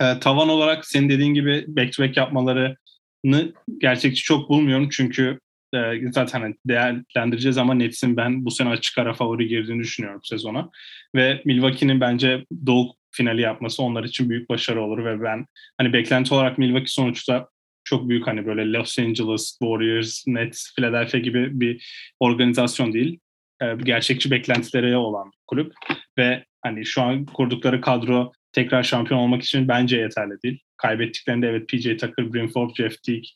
e, 0.00 0.18
tavan 0.20 0.48
olarak 0.48 0.86
senin 0.86 1.08
dediğin 1.08 1.34
gibi 1.34 1.64
back 1.68 1.92
to 1.92 2.02
back 2.02 2.16
yapmalarını 2.16 3.52
gerçekçi 3.78 4.22
çok 4.22 4.48
bulmuyorum. 4.48 4.88
Çünkü 4.92 5.40
e, 5.74 6.12
zaten 6.12 6.40
hani 6.40 6.54
değerlendireceğiz 6.66 7.58
ama 7.58 7.74
Nets'in 7.74 8.16
ben 8.16 8.44
bu 8.44 8.50
sene 8.50 8.68
açık 8.68 8.98
ara 8.98 9.14
favori 9.14 9.48
girdiğini 9.48 9.82
düşünüyorum 9.82 10.20
sezona. 10.24 10.70
Ve 11.14 11.42
Milwaukee'nin 11.44 12.00
bence 12.00 12.44
doğu 12.66 12.94
finali 13.10 13.40
yapması 13.40 13.82
onlar 13.82 14.04
için 14.04 14.30
büyük 14.30 14.48
başarı 14.48 14.82
olur 14.82 15.04
ve 15.04 15.22
ben 15.22 15.46
hani 15.78 15.92
beklenti 15.92 16.34
olarak 16.34 16.58
Milwaukee 16.58 16.86
sonuçta 16.86 17.48
çok 17.84 18.08
büyük 18.08 18.26
hani 18.26 18.46
böyle 18.46 18.72
Los 18.72 18.98
Angeles, 18.98 19.58
Warriors, 19.62 20.26
Nets, 20.26 20.74
Philadelphia 20.76 21.18
gibi 21.18 21.60
bir 21.60 21.86
organizasyon 22.20 22.92
değil. 22.92 23.20
E, 23.62 23.74
gerçekçi 23.84 24.30
beklentileri 24.30 24.96
olan 24.96 25.30
kulüp 25.46 25.72
ve 26.18 26.44
hani 26.62 26.86
şu 26.86 27.02
an 27.02 27.24
kurdukları 27.24 27.80
kadro 27.80 28.32
tekrar 28.52 28.82
şampiyon 28.82 29.20
olmak 29.20 29.42
için 29.42 29.68
bence 29.68 29.96
yeterli 29.96 30.42
değil. 30.42 30.60
Kaybettiklerinde 30.76 31.48
evet 31.48 31.68
PJ 31.68 31.82
Tucker, 31.82 32.32
Brim 32.32 32.48
Forbes, 32.48 32.76
Jeff 32.76 33.02
Teague 33.02 33.28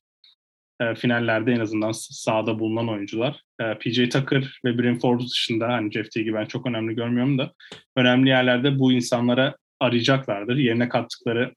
e, 0.80 0.94
finallerde 0.94 1.52
en 1.52 1.60
azından 1.60 1.92
sahada 1.92 2.58
bulunan 2.58 2.88
oyuncular. 2.88 3.40
E, 3.60 3.78
PJ 3.78 4.08
Tucker 4.08 4.60
ve 4.64 4.78
Brim 4.78 4.98
Forbes 4.98 5.30
dışında 5.30 5.68
hani 5.68 5.92
Jeff 5.92 6.10
Teague'i 6.10 6.34
ben 6.34 6.44
çok 6.44 6.66
önemli 6.66 6.94
görmüyorum 6.94 7.38
da 7.38 7.52
önemli 7.96 8.28
yerlerde 8.28 8.78
bu 8.78 8.92
insanlara 8.92 9.56
arayacaklardır. 9.80 10.56
Yerine 10.56 10.88
kattıkları 10.88 11.54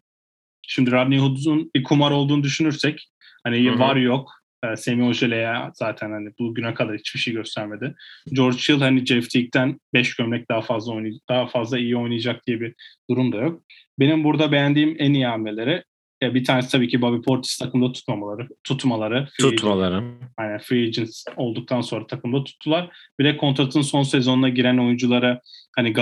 şimdi 0.68 0.91
Rodney 0.91 1.20
Hood'un 1.20 1.72
bir 1.75 1.84
kumar 1.84 2.12
olduğunu 2.12 2.44
düşünürsek 2.44 3.10
hani 3.44 3.70
Hı-hı. 3.70 3.80
var 3.80 3.96
yok 3.96 4.40
e, 4.63 4.75
Semi 4.75 5.03
Ojele'ye 5.03 5.56
zaten 5.74 6.12
hani 6.12 6.30
bugüne 6.39 6.74
kadar 6.74 6.98
hiçbir 6.98 7.20
şey 7.20 7.34
göstermedi. 7.34 7.96
George 8.34 8.58
Hill 8.58 8.80
hani 8.80 9.06
Jeff 9.06 9.30
Teague'den 9.30 9.80
5 9.94 10.15
gömlek 10.15 10.50
daha 10.50 10.62
fazla 10.62 10.94
oynayacak, 10.94 11.22
daha 11.30 11.48
fazla 11.48 11.80
iyi 11.80 11.98
oynayacak 11.98 12.48
diye 12.48 12.60
bir 12.62 12.75
durum 13.10 13.32
da 13.32 13.38
yok. 13.38 13.63
Benim 14.00 14.24
burada 14.24 14.51
beğendiğim 14.51 14.96
en 15.00 15.13
iyi 15.13 15.25
hamleleri 15.25 15.84
e, 16.24 16.34
bir 16.34 16.46
tanesi 16.46 16.72
tabii 16.72 16.88
ki 16.88 17.01
Bobby 17.01 17.22
Portis 17.22 17.58
takımda 17.58 17.91
tutmamaları, 17.91 18.48
tutmaları. 18.63 19.27
Tutmaları. 19.39 19.96
Agent, 19.96 20.24
aynen 20.38 20.60
free 20.60 20.88
agents 20.88 21.24
olduktan 21.36 21.82
sonra 21.82 22.08
takımda 22.08 22.44
tuttular. 22.44 22.89
Bir 23.20 23.25
de 23.25 23.38
kontratın 23.38 23.82
son 23.82 24.03
sezonuna 24.03 24.50
giren 24.50 24.77
oyunculara 24.77 25.41
hani 25.75 25.96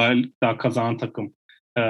daha 0.44 0.58
kazanan 0.58 0.98
takım 0.98 1.34
e, 1.78 1.82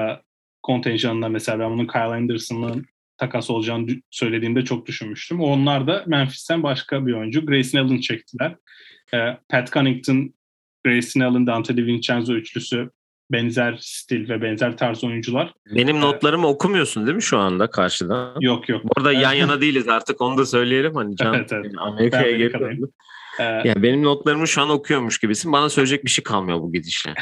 kontenjanında 0.62 1.28
mesela 1.28 1.58
ben 1.58 1.70
bunun 1.70 1.86
Kyle 1.86 2.02
Anderson'ın 2.02 2.86
takas 3.20 3.50
olacağını 3.50 3.86
söylediğimde 4.10 4.64
çok 4.64 4.86
düşünmüştüm. 4.86 5.40
Onlar 5.40 5.86
da 5.86 6.04
Memphis'ten 6.06 6.62
başka 6.62 7.06
bir 7.06 7.12
oyuncu. 7.12 7.46
Grayson 7.46 7.78
Allen 7.78 8.00
çektiler. 8.00 8.56
E, 9.14 9.18
Pat 9.48 9.72
Connaughton, 9.72 10.34
Grayson 10.84 11.20
Allen, 11.20 11.46
Dante 11.46 11.76
DiVincenzo 11.76 12.34
üçlüsü 12.34 12.90
benzer 13.32 13.78
stil 13.80 14.28
ve 14.28 14.42
benzer 14.42 14.76
tarz 14.76 15.04
oyuncular. 15.04 15.52
Benim 15.74 15.96
ee, 15.96 16.00
notlarımı 16.00 16.46
okumuyorsun 16.46 17.06
değil 17.06 17.16
mi 17.16 17.22
şu 17.22 17.38
anda 17.38 17.70
karşıda? 17.70 18.34
Yok 18.40 18.68
yok. 18.68 18.82
Orada 18.96 19.12
yan 19.12 19.32
yana 19.32 19.60
değiliz 19.60 19.88
artık 19.88 20.20
onu 20.20 20.38
da 20.38 20.46
söyleyelim. 20.46 20.94
Hani 20.94 21.16
Can 21.16 21.34
evet, 21.34 21.52
evet. 21.52 21.72
Amerika'ya 21.78 22.36
geri 22.36 22.80
ee, 23.40 23.42
yani 23.42 23.82
benim 23.82 24.02
notlarımı 24.02 24.48
şu 24.48 24.62
an 24.62 24.70
okuyormuş 24.70 25.18
gibisin. 25.18 25.52
Bana 25.52 25.68
söyleyecek 25.68 26.04
bir 26.04 26.10
şey 26.10 26.24
kalmıyor 26.24 26.60
bu 26.60 26.72
gidişle. 26.72 27.14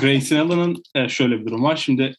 Grayson 0.00 0.36
Allen'ın 0.36 0.82
e, 0.94 1.08
şöyle 1.08 1.40
bir 1.40 1.46
durum 1.46 1.64
var. 1.64 1.76
Şimdi 1.76 2.14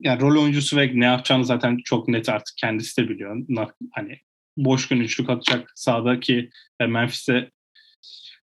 yani 0.00 0.20
rol 0.20 0.42
oyuncusu 0.42 0.76
ve 0.76 0.90
ne 0.94 1.04
yapacağını 1.04 1.44
zaten 1.44 1.78
çok 1.84 2.08
net 2.08 2.28
artık 2.28 2.56
kendisi 2.56 3.02
de 3.02 3.08
biliyor. 3.08 3.46
Hani 3.92 4.18
boş 4.56 4.88
gün 4.88 5.00
üçlük 5.00 5.30
atacak 5.30 5.72
sahadaki 5.74 6.50
e, 6.80 6.86
Memphis'e 6.86 7.50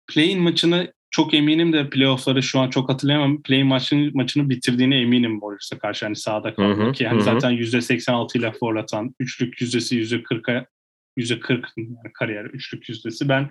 play-in 0.06 0.42
maçını 0.42 0.92
çok 1.10 1.34
eminim 1.34 1.72
de 1.72 1.90
playoff'ları 1.90 2.42
şu 2.42 2.60
an 2.60 2.70
çok 2.70 2.88
hatırlayamam. 2.88 3.42
Play 3.42 3.64
maçını, 3.64 4.10
maçını 4.14 4.50
bitirdiğine 4.50 5.00
eminim 5.00 5.32
Warriors'a 5.32 5.78
karşı 5.78 6.06
hani 6.06 6.16
sahada 6.16 6.54
kaldı 6.54 6.92
ki 6.92 7.08
hani 7.08 7.22
zaten 7.22 7.52
%86 7.52 8.38
ile 8.38 8.52
forlatan 8.52 9.14
üçlük 9.20 9.60
yüzdesi 9.60 10.00
%40'a 10.00 10.66
%40 11.18 11.64
yani 11.76 12.12
kariyer 12.14 12.44
üçlük 12.44 12.88
yüzdesi. 12.88 13.28
Ben 13.28 13.50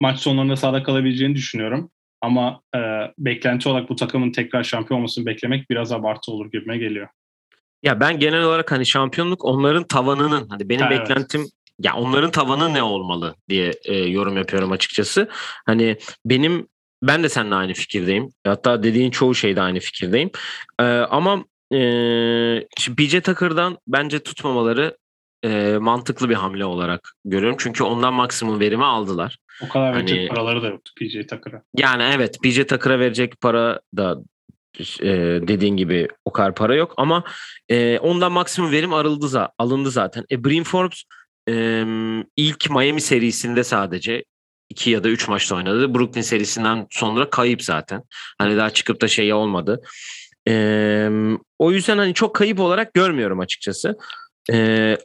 maç 0.00 0.18
sonlarında 0.18 0.56
sahada 0.56 0.82
kalabileceğini 0.82 1.34
düşünüyorum. 1.34 1.90
Ama 2.20 2.60
e, 2.76 2.78
beklenti 3.18 3.68
olarak 3.68 3.88
bu 3.88 3.96
takımın 3.96 4.32
tekrar 4.32 4.64
şampiyon 4.64 4.98
olmasını 4.98 5.26
beklemek 5.26 5.70
biraz 5.70 5.92
abartı 5.92 6.32
olur 6.32 6.50
gibime 6.52 6.78
geliyor. 6.78 7.08
Ya 7.82 8.00
ben 8.00 8.18
genel 8.18 8.42
olarak 8.42 8.72
hani 8.72 8.86
şampiyonluk 8.86 9.44
onların 9.44 9.84
tavanının 9.84 10.48
hani 10.48 10.68
benim 10.68 10.84
ha, 10.84 10.90
beklentim 10.90 11.40
evet. 11.40 11.50
ya 11.82 11.94
onların 11.94 12.30
tavanı 12.30 12.74
ne 12.74 12.82
olmalı 12.82 13.34
diye 13.48 13.72
e, 13.84 13.94
yorum 13.96 14.36
yapıyorum 14.36 14.72
açıkçası. 14.72 15.28
Hani 15.66 15.96
benim 16.24 16.68
ben 17.02 17.22
de 17.22 17.28
seninle 17.28 17.54
aynı 17.54 17.72
fikirdeyim. 17.72 18.30
Hatta 18.46 18.82
dediğin 18.82 19.10
çoğu 19.10 19.34
şeyde 19.34 19.62
aynı 19.62 19.80
fikirdeyim. 19.80 20.30
E, 20.80 20.84
ama 20.84 21.44
e, 21.72 21.78
PJ 22.96 23.20
Tucker'dan 23.20 23.78
bence 23.86 24.18
tutmamaları 24.18 24.96
e, 25.46 25.78
mantıklı 25.78 26.28
bir 26.28 26.34
hamle 26.34 26.64
olarak 26.64 27.12
görüyorum. 27.24 27.56
Çünkü 27.60 27.84
ondan 27.84 28.14
maksimum 28.14 28.60
verimi 28.60 28.84
aldılar. 28.84 29.38
O 29.64 29.68
kadar 29.68 29.94
hani, 29.94 29.96
verecek 29.96 30.30
paraları 30.30 30.62
da 30.62 30.66
yoktu 30.66 30.92
PJ 30.96 31.12
Tucker'a. 31.12 31.62
Yani 31.76 32.02
evet 32.14 32.42
PJ 32.42 32.56
Tucker'a 32.56 32.98
verecek 32.98 33.40
para 33.40 33.80
da 33.96 34.16
e, 35.00 35.08
dediğin 35.48 35.76
gibi 35.76 36.08
o 36.24 36.32
kadar 36.32 36.54
para 36.54 36.74
yok 36.74 36.94
ama 36.96 37.24
e, 37.68 37.98
ondan 37.98 38.32
maksimum 38.32 38.72
verim 38.72 38.92
arıldı, 38.92 39.48
alındı 39.58 39.90
zaten. 39.90 40.24
E, 40.30 40.44
Brim 40.44 40.64
Forbes 40.64 41.02
e, 41.48 41.84
ilk 42.36 42.70
Miami 42.70 43.00
serisinde 43.00 43.64
sadece 43.64 44.24
iki 44.68 44.90
ya 44.90 45.04
da 45.04 45.08
üç 45.08 45.28
maçta 45.28 45.56
oynadı. 45.56 45.94
Brooklyn 45.94 46.22
serisinden 46.22 46.86
sonra 46.90 47.30
kayıp 47.30 47.62
zaten. 47.62 48.02
Hani 48.38 48.56
daha 48.56 48.70
çıkıp 48.70 49.00
da 49.00 49.08
şey 49.08 49.32
olmadı. 49.32 49.82
E, 50.48 51.08
o 51.58 51.72
yüzden 51.72 51.98
hani 51.98 52.14
çok 52.14 52.34
kayıp 52.34 52.60
olarak 52.60 52.94
görmüyorum 52.94 53.40
açıkçası. 53.40 53.98
E, 54.52 54.96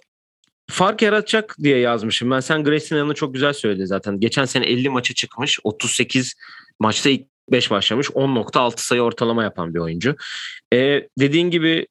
fark 0.72 1.02
yaratacak 1.02 1.56
diye 1.64 1.78
yazmışım. 1.78 2.32
Ben 2.32 2.40
sen 2.40 2.64
Grayson 2.64 2.98
Allen'ı 2.98 3.14
çok 3.14 3.34
güzel 3.34 3.54
söyledin 3.54 3.86
zaten. 3.86 4.20
Geçen 4.20 4.46
sene 4.46 4.66
50 4.66 4.90
maçı 4.90 5.14
çıkmış. 5.14 5.60
38 5.64 6.34
maçta 6.80 7.10
ilk 7.10 7.28
5 7.52 7.72
başlamış. 7.72 8.08
10.6 8.08 8.74
sayı 8.78 9.02
ortalama 9.02 9.44
yapan 9.44 9.74
bir 9.74 9.80
oyuncu. 9.80 10.16
Ee, 10.74 11.08
dediğin 11.20 11.50
gibi 11.50 11.88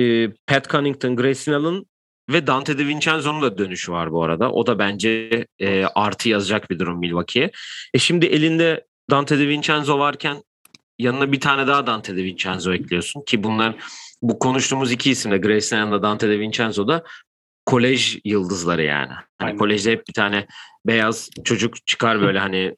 e, 0.00 0.28
Pat 0.46 0.70
Connington, 0.70 1.16
Grayson 1.16 1.52
Allen 1.52 1.84
ve 2.30 2.46
Dante 2.46 2.78
DiVincenzo'nun 2.78 3.42
da 3.42 3.58
dönüşü 3.58 3.92
var 3.92 4.12
bu 4.12 4.24
arada. 4.24 4.52
O 4.52 4.66
da 4.66 4.78
bence 4.78 5.46
e, 5.58 5.84
artı 5.84 6.28
yazacak 6.28 6.70
bir 6.70 6.78
durum 6.78 6.98
Milwaukee'ye. 6.98 7.50
E 7.94 7.98
şimdi 7.98 8.26
elinde 8.26 8.86
Dante 9.10 9.38
DiVincenzo 9.38 9.98
varken 9.98 10.42
yanına 10.98 11.32
bir 11.32 11.40
tane 11.40 11.66
daha 11.66 11.86
Dante 11.86 12.16
DiVincenzo 12.16 12.72
ekliyorsun 12.72 13.22
ki 13.22 13.42
bunlar 13.42 13.74
bu 14.22 14.38
konuştuğumuz 14.38 14.92
iki 14.92 15.10
isim 15.10 15.32
de 15.32 15.38
Grayson 15.38 15.76
Allen'da 15.76 16.02
Dante 16.02 16.28
DiVincenzo 16.28 16.88
da 16.88 17.04
kolej 17.66 18.18
yıldızları 18.24 18.82
yani. 18.82 19.12
Hani 19.12 19.26
Aynen. 19.38 19.58
kolejde 19.58 19.92
hep 19.92 20.08
bir 20.08 20.12
tane 20.12 20.46
beyaz 20.86 21.30
çocuk 21.44 21.86
çıkar 21.86 22.20
böyle 22.20 22.38
hani 22.38 22.76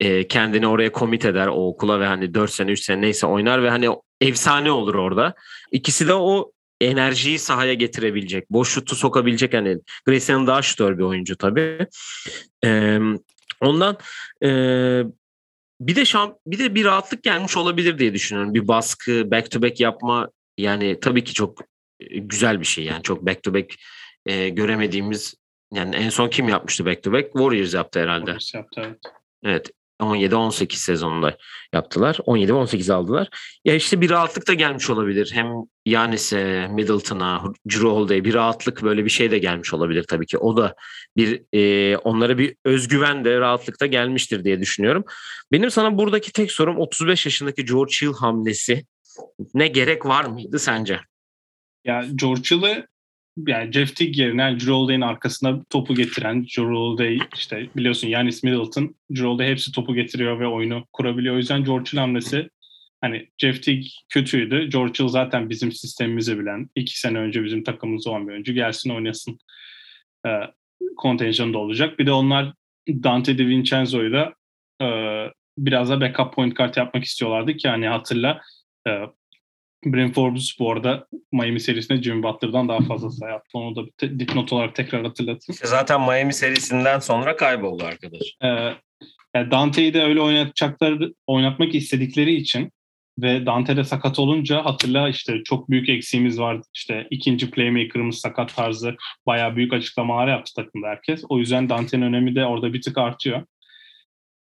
e, 0.00 0.28
kendini 0.28 0.66
oraya 0.66 0.92
komit 0.92 1.24
eder 1.24 1.46
o 1.46 1.68
okula 1.68 2.00
ve 2.00 2.06
hani 2.06 2.34
4 2.34 2.50
sene 2.50 2.70
3 2.70 2.80
sene 2.80 3.00
neyse 3.00 3.26
oynar 3.26 3.62
ve 3.62 3.70
hani 3.70 3.88
efsane 4.20 4.70
olur 4.70 4.94
orada. 4.94 5.34
İkisi 5.72 6.08
de 6.08 6.14
o 6.14 6.52
enerjiyi 6.80 7.38
sahaya 7.38 7.74
getirebilecek, 7.74 8.50
boş 8.50 8.68
şutu 8.68 8.96
sokabilecek 8.96 9.54
hani 9.54 9.78
Grayson 10.06 10.46
daha 10.46 10.62
şutör 10.62 10.98
bir 10.98 11.02
oyuncu 11.02 11.36
tabii. 11.36 11.86
Ee, 12.64 12.98
ondan 13.60 13.98
e, 14.44 14.48
bir 15.80 15.96
de 15.96 16.04
şamp 16.04 16.36
bir 16.46 16.58
de 16.58 16.74
bir 16.74 16.84
rahatlık 16.84 17.22
gelmiş 17.22 17.56
olabilir 17.56 17.98
diye 17.98 18.14
düşünüyorum. 18.14 18.54
Bir 18.54 18.68
baskı, 18.68 19.30
back 19.30 19.50
to 19.50 19.62
back 19.62 19.80
yapma 19.80 20.28
yani 20.58 21.00
tabii 21.00 21.24
ki 21.24 21.34
çok 21.34 21.60
güzel 22.10 22.60
bir 22.60 22.66
şey 22.66 22.84
yani 22.84 23.02
çok 23.02 23.26
back 23.26 23.42
to 23.42 23.54
back 23.54 23.74
e, 24.26 24.48
göremediğimiz 24.48 25.34
yani 25.72 25.96
en 25.96 26.08
son 26.08 26.28
kim 26.28 26.48
yapmıştı 26.48 26.86
back 26.86 27.02
to 27.02 27.12
back? 27.12 27.32
Warriors 27.32 27.74
yaptı 27.74 28.00
herhalde. 28.00 28.20
Warriors 28.20 28.54
yaptı 28.54 28.80
evet. 28.84 28.98
Evet. 29.44 29.70
17-18 30.00 30.76
sezonunda 30.76 31.36
yaptılar. 31.72 32.14
17-18 32.14 32.92
aldılar. 32.92 33.28
Ya 33.64 33.74
işte 33.74 34.00
bir 34.00 34.10
rahatlık 34.10 34.48
da 34.48 34.54
gelmiş 34.54 34.90
olabilir. 34.90 35.30
Hem 35.34 35.46
Yanis'e, 35.86 36.68
Middleton'a, 36.68 37.42
Drew 37.70 37.88
Holiday'e 37.88 38.24
bir 38.24 38.34
rahatlık 38.34 38.82
böyle 38.82 39.04
bir 39.04 39.10
şey 39.10 39.30
de 39.30 39.38
gelmiş 39.38 39.74
olabilir 39.74 40.04
tabii 40.08 40.26
ki. 40.26 40.38
O 40.38 40.56
da 40.56 40.74
bir 41.16 41.42
e, 41.52 41.96
onlara 41.96 42.38
bir 42.38 42.56
özgüven 42.64 43.24
de 43.24 43.40
rahatlık 43.40 43.80
da 43.80 43.86
gelmiştir 43.86 44.44
diye 44.44 44.60
düşünüyorum. 44.60 45.04
Benim 45.52 45.70
sana 45.70 45.98
buradaki 45.98 46.32
tek 46.32 46.52
sorum 46.52 46.78
35 46.78 47.26
yaşındaki 47.26 47.64
George 47.64 47.92
Hill 48.02 48.12
hamlesi 48.12 48.86
ne 49.54 49.68
gerek 49.68 50.06
var 50.06 50.24
mıydı 50.24 50.58
sence? 50.58 51.00
Ya 51.84 52.04
George 52.14 52.42
Hill'ı 52.50 52.86
yani 53.36 53.72
Jeff 53.72 53.96
Teague 53.96 54.24
yerine 54.24 54.58
Holiday'in 54.66 55.00
arkasına 55.00 55.64
topu 55.70 55.94
getiren 55.94 56.46
Holiday 56.56 57.18
işte 57.34 57.68
biliyorsun 57.76 58.08
Yanis 58.08 58.42
Middleton 58.42 58.94
Holiday 59.18 59.48
hepsi 59.48 59.72
topu 59.72 59.94
getiriyor 59.94 60.40
ve 60.40 60.46
oyunu 60.46 60.86
kurabiliyor. 60.92 61.34
O 61.34 61.38
yüzden 61.38 61.64
George 61.64 61.92
Hill 61.92 61.98
hamlesi 61.98 62.48
hani 63.00 63.28
Jeff 63.38 63.62
Teague 63.62 63.84
kötüydü. 64.08 64.70
George 64.70 65.04
Hill 65.04 65.08
zaten 65.08 65.50
bizim 65.50 65.72
sistemimizi 65.72 66.38
bilen 66.38 66.70
iki 66.74 67.00
sene 67.00 67.18
önce 67.18 67.44
bizim 67.44 67.64
takımımız 67.64 68.06
olan 68.06 68.28
bir 68.28 68.32
oyuncu 68.32 68.52
gelsin 68.52 68.90
oynasın 68.90 69.38
e, 70.26 70.30
kontenjanında 70.96 71.58
olacak. 71.58 71.98
Bir 71.98 72.06
de 72.06 72.12
onlar 72.12 72.52
Dante 72.88 73.38
DiVincenzo'yu 73.38 74.12
da 74.12 74.34
e, 74.82 74.88
biraz 75.58 75.90
da 75.90 76.00
backup 76.00 76.34
point 76.34 76.56
guard 76.56 76.76
yapmak 76.76 77.04
istiyorlardı 77.04 77.56
ki 77.56 77.68
hani 77.68 77.88
hatırla 77.88 78.40
e, 78.88 78.90
Bu 80.58 80.72
arada 80.72 81.06
Miami 81.32 81.60
serisinde 81.60 82.02
Jimmy 82.02 82.22
Butler'dan 82.22 82.68
daha 82.68 82.80
fazla 82.80 83.10
sayı 83.10 83.34
attı. 83.34 83.58
Onu 83.58 83.76
da 83.76 83.86
bir 83.86 83.90
te- 83.90 84.18
dipnot 84.18 84.52
olarak 84.52 84.74
tekrar 84.74 85.04
hatırlatayım. 85.04 85.54
İşte 85.54 85.66
zaten 85.66 86.00
Miami 86.00 86.34
serisinden 86.34 86.98
sonra 86.98 87.36
kayboldu 87.36 87.84
arkadaş. 87.84 88.36
Ee, 88.42 88.46
yani 89.34 89.50
Dante'yi 89.50 89.94
de 89.94 90.02
öyle 90.02 90.20
oynatacakları, 90.20 91.14
oynatmak 91.26 91.74
istedikleri 91.74 92.34
için 92.34 92.72
ve 93.18 93.46
Dante 93.46 93.76
de 93.76 93.84
sakat 93.84 94.18
olunca 94.18 94.64
hatırla 94.64 95.08
işte 95.08 95.42
çok 95.44 95.70
büyük 95.70 95.88
eksiğimiz 95.88 96.40
vardı. 96.40 96.66
İşte 96.74 97.06
ikinci 97.10 97.50
playmaker'ımız 97.50 98.18
sakat 98.18 98.54
tarzı 98.54 98.96
bayağı 99.26 99.56
büyük 99.56 99.72
açıklamalar 99.72 100.28
yaptı 100.28 100.52
takımda 100.56 100.88
herkes. 100.88 101.24
O 101.28 101.38
yüzden 101.38 101.68
Dante'nin 101.68 102.02
önemi 102.02 102.34
de 102.34 102.46
orada 102.46 102.72
bir 102.72 102.82
tık 102.82 102.98
artıyor. 102.98 103.42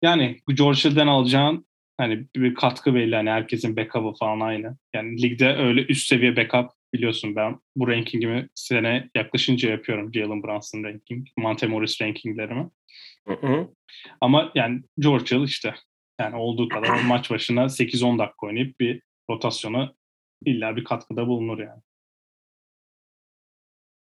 Yani 0.03 0.37
George 0.55 0.79
Hill'den 0.85 1.07
alacağın 1.07 1.68
hani 1.99 2.27
bir 2.37 2.55
katkı 2.55 2.95
belli. 2.95 3.15
Hani 3.15 3.31
herkesin 3.31 3.77
backup'ı 3.77 4.19
falan 4.19 4.41
aynı. 4.41 4.77
Yani 4.95 5.23
ligde 5.23 5.57
öyle 5.57 5.87
üst 5.87 6.07
seviye 6.07 6.37
backup 6.37 6.71
biliyorsun 6.95 7.37
ben 7.37 7.59
bu 7.77 7.89
rankingimi 7.89 8.49
sene 8.55 9.11
yaklaşınca 9.15 9.71
yapıyorum. 9.71 10.15
Jalen 10.15 10.43
Brunson 10.43 10.85
ranking, 10.85 11.27
Monte 11.37 11.67
Morris 11.67 12.03
rankinglerimi. 12.03 12.71
Hı 13.29 13.35
hı. 13.35 13.69
Ama 14.21 14.53
yani 14.55 14.83
George 14.99 15.37
Hill 15.37 15.45
işte 15.45 15.75
yani 16.21 16.37
olduğu 16.37 16.69
kadar 16.69 17.03
maç 17.07 17.31
başına 17.31 17.63
8-10 17.63 18.19
dakika 18.19 18.47
oynayıp 18.47 18.81
bir 18.81 19.03
rotasyona 19.31 19.93
illa 20.45 20.77
bir 20.77 20.85
katkıda 20.85 21.27
bulunur 21.27 21.59
yani. 21.59 21.83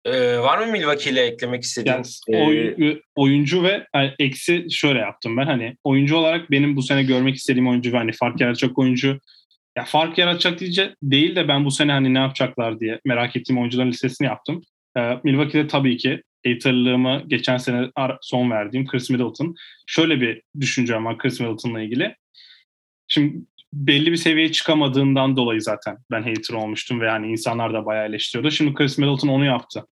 Ee, 0.07 0.38
var 0.38 0.59
mı 0.59 0.73
Milwaukee 0.73 1.11
ile 1.11 1.21
eklemek 1.21 1.62
istediğin? 1.62 2.03
Yani, 2.29 2.75
ee, 2.85 3.01
oyuncu 3.14 3.62
ve 3.62 3.87
yani, 3.95 4.12
eksi 4.19 4.66
şöyle 4.71 4.99
yaptım 4.99 5.37
ben 5.37 5.47
hani 5.47 5.77
oyuncu 5.85 6.16
olarak 6.16 6.51
benim 6.51 6.77
bu 6.77 6.83
sene 6.83 7.03
görmek 7.03 7.35
istediğim 7.35 7.69
oyuncu 7.69 7.92
ve 7.92 7.97
hani 7.97 8.12
fark 8.12 8.40
yaratacak 8.40 8.79
oyuncu 8.79 9.21
ya 9.77 9.85
fark 9.85 10.19
yaratacak 10.19 10.61
diye 10.61 10.95
değil 11.03 11.37
de 11.37 11.49
ben 11.49 11.64
bu 11.64 11.71
sene 11.71 11.92
hani 11.92 12.14
ne 12.14 12.19
yapacaklar 12.19 12.81
diye 12.81 13.01
merak 13.05 13.37
ettiğim 13.37 13.59
oyuncuların 13.61 13.90
listesini 13.90 14.27
yaptım. 14.27 14.62
Ee, 14.97 15.19
Milwaukee'de 15.25 15.66
tabii 15.66 15.97
ki 15.97 16.23
haterlığımı 16.47 17.23
geçen 17.27 17.57
sene 17.57 17.90
son 18.21 18.51
verdiğim 18.51 18.87
Chris 18.87 19.11
Middleton. 19.11 19.55
Şöyle 19.87 20.21
bir 20.21 20.42
düşüncem 20.61 21.05
var 21.05 21.19
Chris 21.19 21.40
Middleton'la 21.40 21.83
ilgili. 21.83 22.14
Şimdi 23.09 23.37
belli 23.73 24.12
bir 24.12 24.16
seviyeye 24.16 24.53
çıkamadığından 24.53 25.37
dolayı 25.37 25.62
zaten 25.62 25.97
ben 26.11 26.23
hater 26.23 26.55
olmuştum 26.55 27.01
ve 27.01 27.11
hani 27.11 27.31
insanlar 27.31 27.75
da 27.75 27.87
bayağı 27.87 28.07
eleştiriyordu. 28.07 28.51
Şimdi 28.51 28.75
Chris 28.75 28.99
Middleton 28.99 29.29
onu 29.29 29.45
yaptı. 29.45 29.87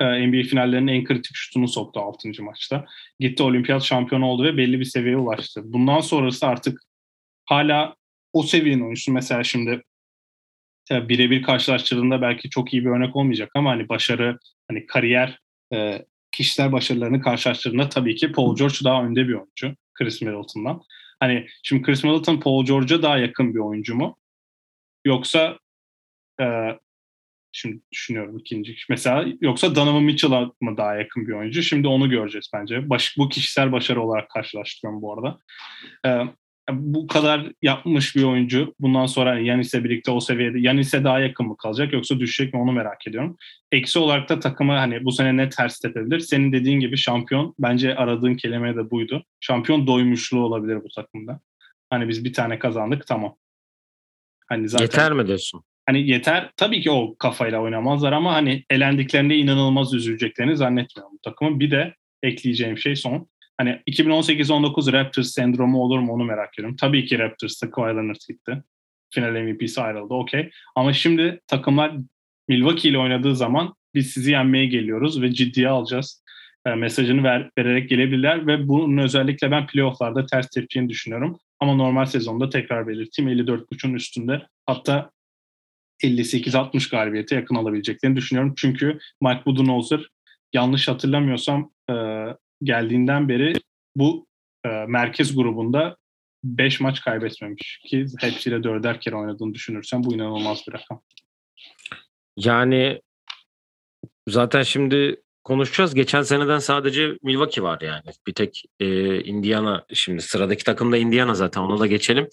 Ee, 0.00 0.26
NBA 0.26 0.42
finallerinin 0.42 0.92
en 0.92 1.04
kritik 1.04 1.36
şutunu 1.36 1.68
soktu 1.68 2.00
6. 2.00 2.42
maçta. 2.42 2.86
Gitti 3.18 3.42
olimpiyat 3.42 3.82
şampiyonu 3.82 4.26
oldu 4.26 4.44
ve 4.44 4.56
belli 4.56 4.80
bir 4.80 4.84
seviyeye 4.84 5.16
ulaştı. 5.16 5.62
Bundan 5.64 6.00
sonrası 6.00 6.46
artık 6.46 6.80
hala 7.44 7.96
o 8.32 8.42
seviyenin 8.42 8.82
oyuncusu. 8.82 9.12
Mesela 9.12 9.44
şimdi 9.44 9.82
birebir 10.90 11.42
karşılaştırdığında 11.42 12.22
belki 12.22 12.50
çok 12.50 12.72
iyi 12.72 12.84
bir 12.84 12.90
örnek 12.90 13.16
olmayacak 13.16 13.50
ama 13.54 13.70
hani 13.70 13.88
başarı, 13.88 14.38
hani 14.68 14.86
kariyer, 14.86 15.38
e, 15.72 16.04
kişisel 16.32 16.72
başarılarını 16.72 17.20
karşılaştırdığında 17.20 17.88
tabii 17.88 18.14
ki 18.14 18.32
Paul 18.32 18.56
George 18.56 18.76
daha 18.84 19.04
önde 19.04 19.28
bir 19.28 19.34
oyuncu 19.34 19.76
Chris 19.94 20.22
Middleton'dan. 20.22 20.82
Hani 21.20 21.46
şimdi 21.62 21.82
Chris 21.82 22.04
Middleton 22.04 22.40
Paul 22.40 22.64
George'a 22.64 23.02
daha 23.02 23.18
yakın 23.18 23.54
bir 23.54 23.58
oyuncu 23.58 23.94
mu? 23.94 24.16
Yoksa 25.04 25.58
e, 26.40 26.44
Şimdi 27.52 27.80
düşünüyorum 27.92 28.38
ikinci. 28.38 28.76
Mesela 28.88 29.26
yoksa 29.40 29.74
Donovan 29.74 30.02
Mitchell'a 30.02 30.52
mı 30.60 30.76
daha 30.76 30.96
yakın 30.96 31.28
bir 31.28 31.32
oyuncu? 31.32 31.62
Şimdi 31.62 31.88
onu 31.88 32.10
göreceğiz 32.10 32.50
bence. 32.54 32.90
Baş, 32.90 33.18
bu 33.18 33.28
kişisel 33.28 33.72
başarı 33.72 34.02
olarak 34.02 34.30
karşılaştırıyorum 34.30 35.02
bu 35.02 35.14
arada. 35.14 35.38
Ee, 36.06 36.32
bu 36.72 37.06
kadar 37.06 37.52
yapmış 37.62 38.16
bir 38.16 38.22
oyuncu 38.22 38.74
bundan 38.80 39.06
sonra 39.06 39.38
Yanis'le 39.38 39.74
birlikte 39.74 40.10
o 40.10 40.20
seviyede 40.20 40.60
Yanis'e 40.60 41.04
daha 41.04 41.20
yakın 41.20 41.46
mı 41.46 41.56
kalacak 41.56 41.92
yoksa 41.92 42.20
düşecek 42.20 42.54
mi 42.54 42.60
onu 42.60 42.72
merak 42.72 43.06
ediyorum. 43.06 43.36
Eksi 43.72 43.98
olarak 43.98 44.28
da 44.28 44.40
takımı 44.40 44.72
hani 44.72 45.04
bu 45.04 45.12
sene 45.12 45.36
ne 45.36 45.48
ters 45.48 45.78
tepebilir? 45.78 46.20
Senin 46.20 46.52
dediğin 46.52 46.80
gibi 46.80 46.96
şampiyon 46.96 47.54
bence 47.58 47.96
aradığın 47.96 48.34
kelime 48.34 48.76
de 48.76 48.90
buydu. 48.90 49.24
Şampiyon 49.40 49.86
doymuşluğu 49.86 50.44
olabilir 50.44 50.78
bu 50.84 50.88
takımda. 50.88 51.40
Hani 51.90 52.08
biz 52.08 52.24
bir 52.24 52.32
tane 52.32 52.58
kazandık 52.58 53.06
tamam. 53.06 53.36
Hani 54.48 54.68
zaten 54.68 54.84
Yeter 54.84 55.12
mi 55.12 55.26
diyorsun? 55.26 55.62
Hani 55.86 56.10
yeter. 56.10 56.50
Tabii 56.56 56.80
ki 56.80 56.90
o 56.90 57.16
kafayla 57.18 57.60
oynamazlar 57.60 58.12
ama 58.12 58.34
hani 58.34 58.64
elendiklerinde 58.70 59.36
inanılmaz 59.36 59.94
üzüleceklerini 59.94 60.56
zannetmiyorum 60.56 61.14
bu 61.14 61.18
takımın. 61.30 61.60
Bir 61.60 61.70
de 61.70 61.94
ekleyeceğim 62.22 62.78
şey 62.78 62.96
son. 62.96 63.28
Hani 63.58 63.80
2018-19 63.86 64.92
Raptors 64.92 65.28
sendromu 65.28 65.82
olur 65.82 65.98
mu 65.98 66.12
onu 66.12 66.24
merak 66.24 66.58
ediyorum. 66.58 66.76
Tabii 66.76 67.06
ki 67.06 67.18
Raptors'ta 67.18 67.70
Kawhi 67.70 67.96
Leonard 67.96 68.28
gitti. 68.28 68.62
Final 69.10 69.42
MVP'si 69.42 69.80
ayrıldı 69.80 70.14
okey. 70.14 70.50
Ama 70.76 70.92
şimdi 70.92 71.40
takımlar 71.46 71.92
Milwaukee 72.48 72.88
ile 72.88 72.98
oynadığı 72.98 73.36
zaman 73.36 73.74
biz 73.94 74.10
sizi 74.10 74.30
yenmeye 74.30 74.66
geliyoruz 74.66 75.22
ve 75.22 75.32
ciddiye 75.32 75.68
alacağız 75.68 76.22
e, 76.66 76.74
mesajını 76.74 77.24
ver, 77.24 77.50
vererek 77.58 77.88
gelebilirler 77.88 78.46
ve 78.46 78.68
bunun 78.68 78.98
özellikle 78.98 79.50
ben 79.50 79.66
playofflarda 79.66 80.26
ters 80.26 80.48
tepkini 80.48 80.88
düşünüyorum. 80.88 81.38
Ama 81.60 81.74
normal 81.74 82.06
sezonda 82.06 82.50
tekrar 82.50 82.88
belirteyim 82.88 83.30
54.5'un 83.30 83.94
üstünde. 83.94 84.42
Hatta 84.66 85.10
58-60 86.02 86.90
galibiyete 86.90 87.36
yakın 87.36 87.54
alabileceklerini 87.54 88.16
düşünüyorum. 88.16 88.54
Çünkü 88.56 88.98
Mike 89.22 89.44
Budenholzer 89.46 90.00
yanlış 90.52 90.88
hatırlamıyorsam 90.88 91.72
e, 91.90 91.94
geldiğinden 92.62 93.28
beri 93.28 93.52
bu 93.96 94.26
e, 94.64 94.68
merkez 94.68 95.36
grubunda 95.36 95.96
5 96.44 96.80
maç 96.80 97.00
kaybetmemiş 97.00 97.80
ki 97.86 98.06
hepsiyle 98.20 98.62
dörder 98.62 99.00
kere 99.00 99.16
oynadığını 99.16 99.54
düşünürsen 99.54 100.04
bu 100.04 100.14
inanılmaz 100.14 100.62
bir 100.68 100.72
rakam. 100.72 101.02
Yani 102.36 103.00
zaten 104.28 104.62
şimdi 104.62 105.22
konuşacağız. 105.44 105.94
Geçen 105.94 106.22
seneden 106.22 106.58
sadece 106.58 107.18
Milwaukee 107.22 107.62
var 107.62 107.80
yani. 107.80 108.02
Bir 108.26 108.34
tek 108.34 108.64
e, 108.80 109.20
Indiana 109.22 109.84
şimdi 109.94 110.22
sıradaki 110.22 110.64
takım 110.64 110.92
da 110.92 110.96
Indiana 110.96 111.34
zaten 111.34 111.60
ona 111.60 111.80
da 111.80 111.86
geçelim 111.86 112.28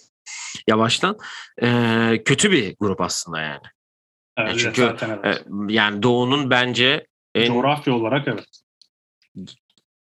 yavaştan. 0.68 1.18
E, 1.62 2.22
kötü 2.26 2.52
bir 2.52 2.76
grup 2.80 3.02
aslında 3.02 3.42
yani. 3.42 3.66
Evet, 4.38 4.56
E, 4.56 4.58
çünkü 4.58 4.82
zaten 4.82 5.20
evet. 5.24 5.38
e, 5.70 5.74
yani 5.74 6.04
Doğu'nun 6.04 6.50
bence 6.50 7.08
en 7.36 7.54
Coğrafya 7.54 7.94
olarak 7.94 8.28
evet. 8.28 8.62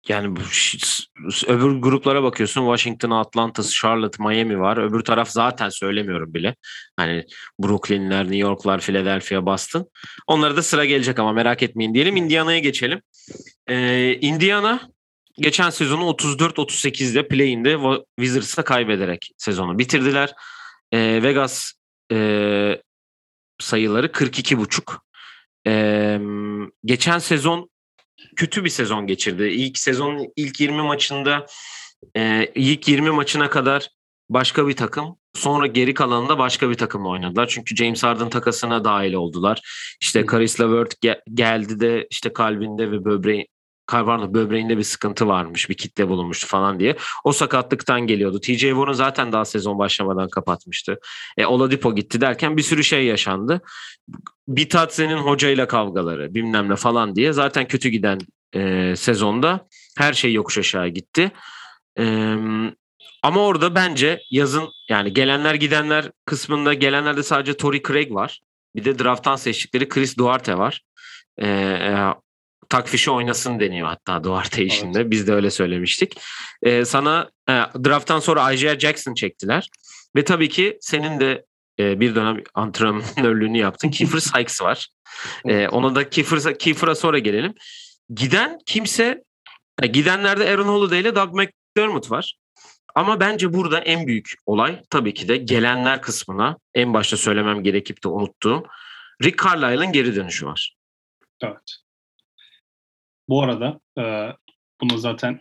Yani 0.08 0.36
bu 0.36 0.40
öbür 1.46 1.80
gruplara 1.80 2.22
bakıyorsun 2.22 2.60
Washington, 2.60 3.10
Atlanta, 3.10 3.62
Charlotte, 3.62 4.22
Miami 4.22 4.60
var. 4.60 4.76
Öbür 4.76 5.00
taraf 5.00 5.30
zaten 5.30 5.68
söylemiyorum 5.68 6.34
bile. 6.34 6.56
Hani 6.96 7.24
Brooklyn'ler, 7.58 8.24
New 8.24 8.36
York'lar, 8.36 8.80
Philadelphia, 8.80 9.46
Boston. 9.46 9.90
Onlara 10.26 10.56
da 10.56 10.62
sıra 10.62 10.84
gelecek 10.84 11.18
ama 11.18 11.32
merak 11.32 11.62
etmeyin 11.62 11.94
diyelim. 11.94 12.16
Indiana'ya 12.16 12.58
geçelim. 12.58 13.02
Ee, 13.66 14.14
Indiana 14.14 14.80
geçen 15.38 15.70
sezonu 15.70 16.02
34-38'de 16.04 17.28
play-in'de 17.28 17.78
Wizards'a 18.18 18.64
kaybederek 18.64 19.30
sezonu 19.38 19.78
bitirdiler. 19.78 20.32
Ee, 20.92 21.20
Vegas 21.22 21.72
e, 22.12 22.82
sayıları 23.60 24.06
42,5. 24.06 24.98
Ee, 25.66 26.20
geçen 26.84 27.18
sezon 27.18 27.69
kötü 28.40 28.64
bir 28.64 28.70
sezon 28.70 29.06
geçirdi. 29.06 29.42
İlk 29.42 29.78
sezonun 29.78 30.28
ilk 30.36 30.60
20 30.60 30.82
maçında 30.82 31.46
e, 32.16 32.46
ilk 32.54 32.88
20 32.88 33.10
maçına 33.10 33.50
kadar 33.50 33.88
başka 34.28 34.68
bir 34.68 34.76
takım 34.76 35.16
sonra 35.34 35.66
geri 35.66 35.94
kalanında 35.94 36.38
başka 36.38 36.70
bir 36.70 36.74
takımla 36.74 37.08
oynadılar. 37.08 37.46
Çünkü 37.46 37.76
James 37.76 38.02
Harden 38.02 38.30
takasına 38.30 38.84
dahil 38.84 39.12
oldular. 39.12 39.60
İşte 40.00 40.26
Caris 40.32 40.60
LeVert 40.60 40.94
ge- 41.04 41.20
geldi 41.34 41.80
de 41.80 42.06
işte 42.10 42.32
kalbinde 42.32 42.90
ve 42.90 43.04
böbreği 43.04 43.48
pardon, 43.90 44.34
böbreğinde 44.34 44.78
bir 44.78 44.82
sıkıntı 44.82 45.28
varmış, 45.28 45.70
bir 45.70 45.74
kitle 45.74 46.08
bulunmuştu 46.08 46.46
falan 46.46 46.80
diye. 46.80 46.96
O 47.24 47.32
sakatlıktan 47.32 48.00
geliyordu. 48.00 48.40
TJ 48.40 48.60
Warren 48.60 48.92
zaten 48.92 49.32
daha 49.32 49.44
sezon 49.44 49.78
başlamadan 49.78 50.28
kapatmıştı. 50.28 51.00
E, 51.38 51.46
Oladipo 51.46 51.94
gitti 51.94 52.20
derken 52.20 52.56
bir 52.56 52.62
sürü 52.62 52.84
şey 52.84 53.04
yaşandı. 53.04 53.60
Bitatse'nin 54.48 55.16
hocayla 55.16 55.66
kavgaları 55.66 56.34
bilmem 56.34 56.68
ne 56.68 56.76
falan 56.76 57.16
diye 57.16 57.32
zaten 57.32 57.68
kötü 57.68 57.88
giden 57.88 58.18
e, 58.54 58.94
sezonda 58.96 59.68
her 59.98 60.12
şey 60.12 60.32
yokuş 60.32 60.58
aşağı 60.58 60.88
gitti. 60.88 61.32
E, 61.98 62.34
ama 63.22 63.40
orada 63.40 63.74
bence 63.74 64.20
yazın 64.30 64.68
yani 64.88 65.12
gelenler 65.12 65.54
gidenler 65.54 66.10
kısmında 66.24 66.74
gelenlerde 66.74 67.22
sadece 67.22 67.56
Tory 67.56 67.82
Craig 67.82 68.14
var. 68.14 68.40
Bir 68.76 68.84
de 68.84 68.98
drafttan 68.98 69.36
seçtikleri 69.36 69.88
Chris 69.88 70.18
Duarte 70.18 70.58
var. 70.58 70.82
E, 71.42 71.46
takfişi 72.70 73.10
oynasın 73.10 73.60
deniyor 73.60 73.88
hatta 73.88 74.24
Duarte 74.24 74.64
işinde. 74.64 75.10
Biz 75.10 75.26
de 75.26 75.34
öyle 75.34 75.50
söylemiştik. 75.50 76.20
E, 76.62 76.84
sana 76.84 77.30
e, 77.48 77.52
drafttan 77.84 78.20
sonra 78.20 78.52
Isaiah 78.52 78.78
Jackson 78.78 79.14
çektiler. 79.14 79.70
Ve 80.16 80.24
tabii 80.24 80.48
ki 80.48 80.78
senin 80.80 81.20
de 81.20 81.44
e, 81.78 82.00
bir 82.00 82.14
dönem 82.14 82.42
antrenörlüğünü 82.54 83.58
yaptın. 83.58 83.88
Kiefer 83.88 84.18
Sykes 84.20 84.62
var. 84.62 84.88
E, 85.44 85.68
ona 85.68 85.94
da 85.94 86.10
Kiefer, 86.10 86.58
Kiefer'a 86.58 86.94
sonra 86.94 87.18
gelelim. 87.18 87.54
Giden 88.14 88.58
kimse 88.66 89.24
e, 89.82 89.86
gidenlerde 89.86 90.50
Aaron 90.50 90.68
Holiday 90.68 91.00
ile 91.00 91.14
Doug 91.14 91.34
McDermott 91.34 92.10
var. 92.10 92.36
Ama 92.94 93.20
bence 93.20 93.52
burada 93.52 93.78
en 93.78 94.06
büyük 94.06 94.34
olay 94.46 94.82
tabii 94.90 95.14
ki 95.14 95.28
de 95.28 95.36
gelenler 95.36 96.02
kısmına 96.02 96.56
en 96.74 96.94
başta 96.94 97.16
söylemem 97.16 97.62
gerekip 97.62 98.04
de 98.04 98.08
unuttuğum 98.08 98.62
Rick 99.22 99.44
Carlisle'ın 99.44 99.92
geri 99.92 100.16
dönüşü 100.16 100.46
var. 100.46 100.76
Evet. 101.42 101.80
Bu 103.30 103.42
arada 103.42 103.80
e, 103.98 104.02
bunu 104.80 104.98
zaten 104.98 105.40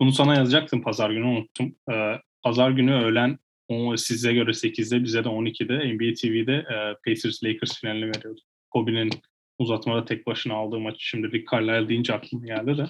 bunu 0.00 0.12
sana 0.12 0.34
yazacaktım 0.34 0.82
pazar 0.82 1.10
günü 1.10 1.24
unuttum. 1.24 1.76
E, 1.92 1.94
pazar 2.42 2.70
günü 2.70 2.94
öğlen 2.94 3.38
o 3.68 3.96
size 3.96 4.32
göre 4.32 4.50
8'de 4.50 5.04
bize 5.04 5.24
de 5.24 5.28
12'de 5.28 5.94
NBA 5.94 6.14
TV'de 6.14 6.54
e, 6.54 6.76
Pacers 7.04 7.44
Lakers 7.44 7.80
finalini 7.80 8.06
veriyordu. 8.06 8.40
Kobe'nin 8.70 9.10
uzatmada 9.58 10.04
tek 10.04 10.26
başına 10.26 10.54
aldığı 10.54 10.80
maçı 10.80 11.06
şimdi 11.06 11.32
Rick 11.32 11.52
Carlisle 11.52 11.88
deyince 11.88 12.14
aklıma 12.14 12.46
geldi 12.46 12.78
de. 12.78 12.86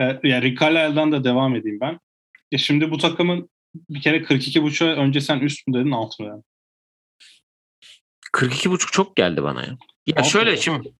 e, 0.04 0.28
yani 0.28 0.42
Rick 0.42 0.60
Carlisle'dan 0.60 1.12
da 1.12 1.24
devam 1.24 1.56
edeyim 1.56 1.80
ben. 1.80 1.98
Ya 2.52 2.58
şimdi 2.58 2.90
bu 2.90 2.98
takımın 2.98 3.50
bir 3.90 4.00
kere 4.00 4.16
42.5'a 4.16 4.86
önce 4.86 5.20
sen 5.20 5.38
üst 5.38 5.68
mü 5.68 5.74
dedin 5.74 5.90
alt 5.90 6.20
mı 6.20 6.26
dedin? 6.26 6.44
42.5 8.34 8.92
çok 8.92 9.16
geldi 9.16 9.42
bana 9.42 9.62
ya. 9.62 9.76
Ya 10.06 10.14
Alt 10.16 10.26
şöyle 10.26 10.50
mı? 10.50 10.56
şimdi 10.56 10.94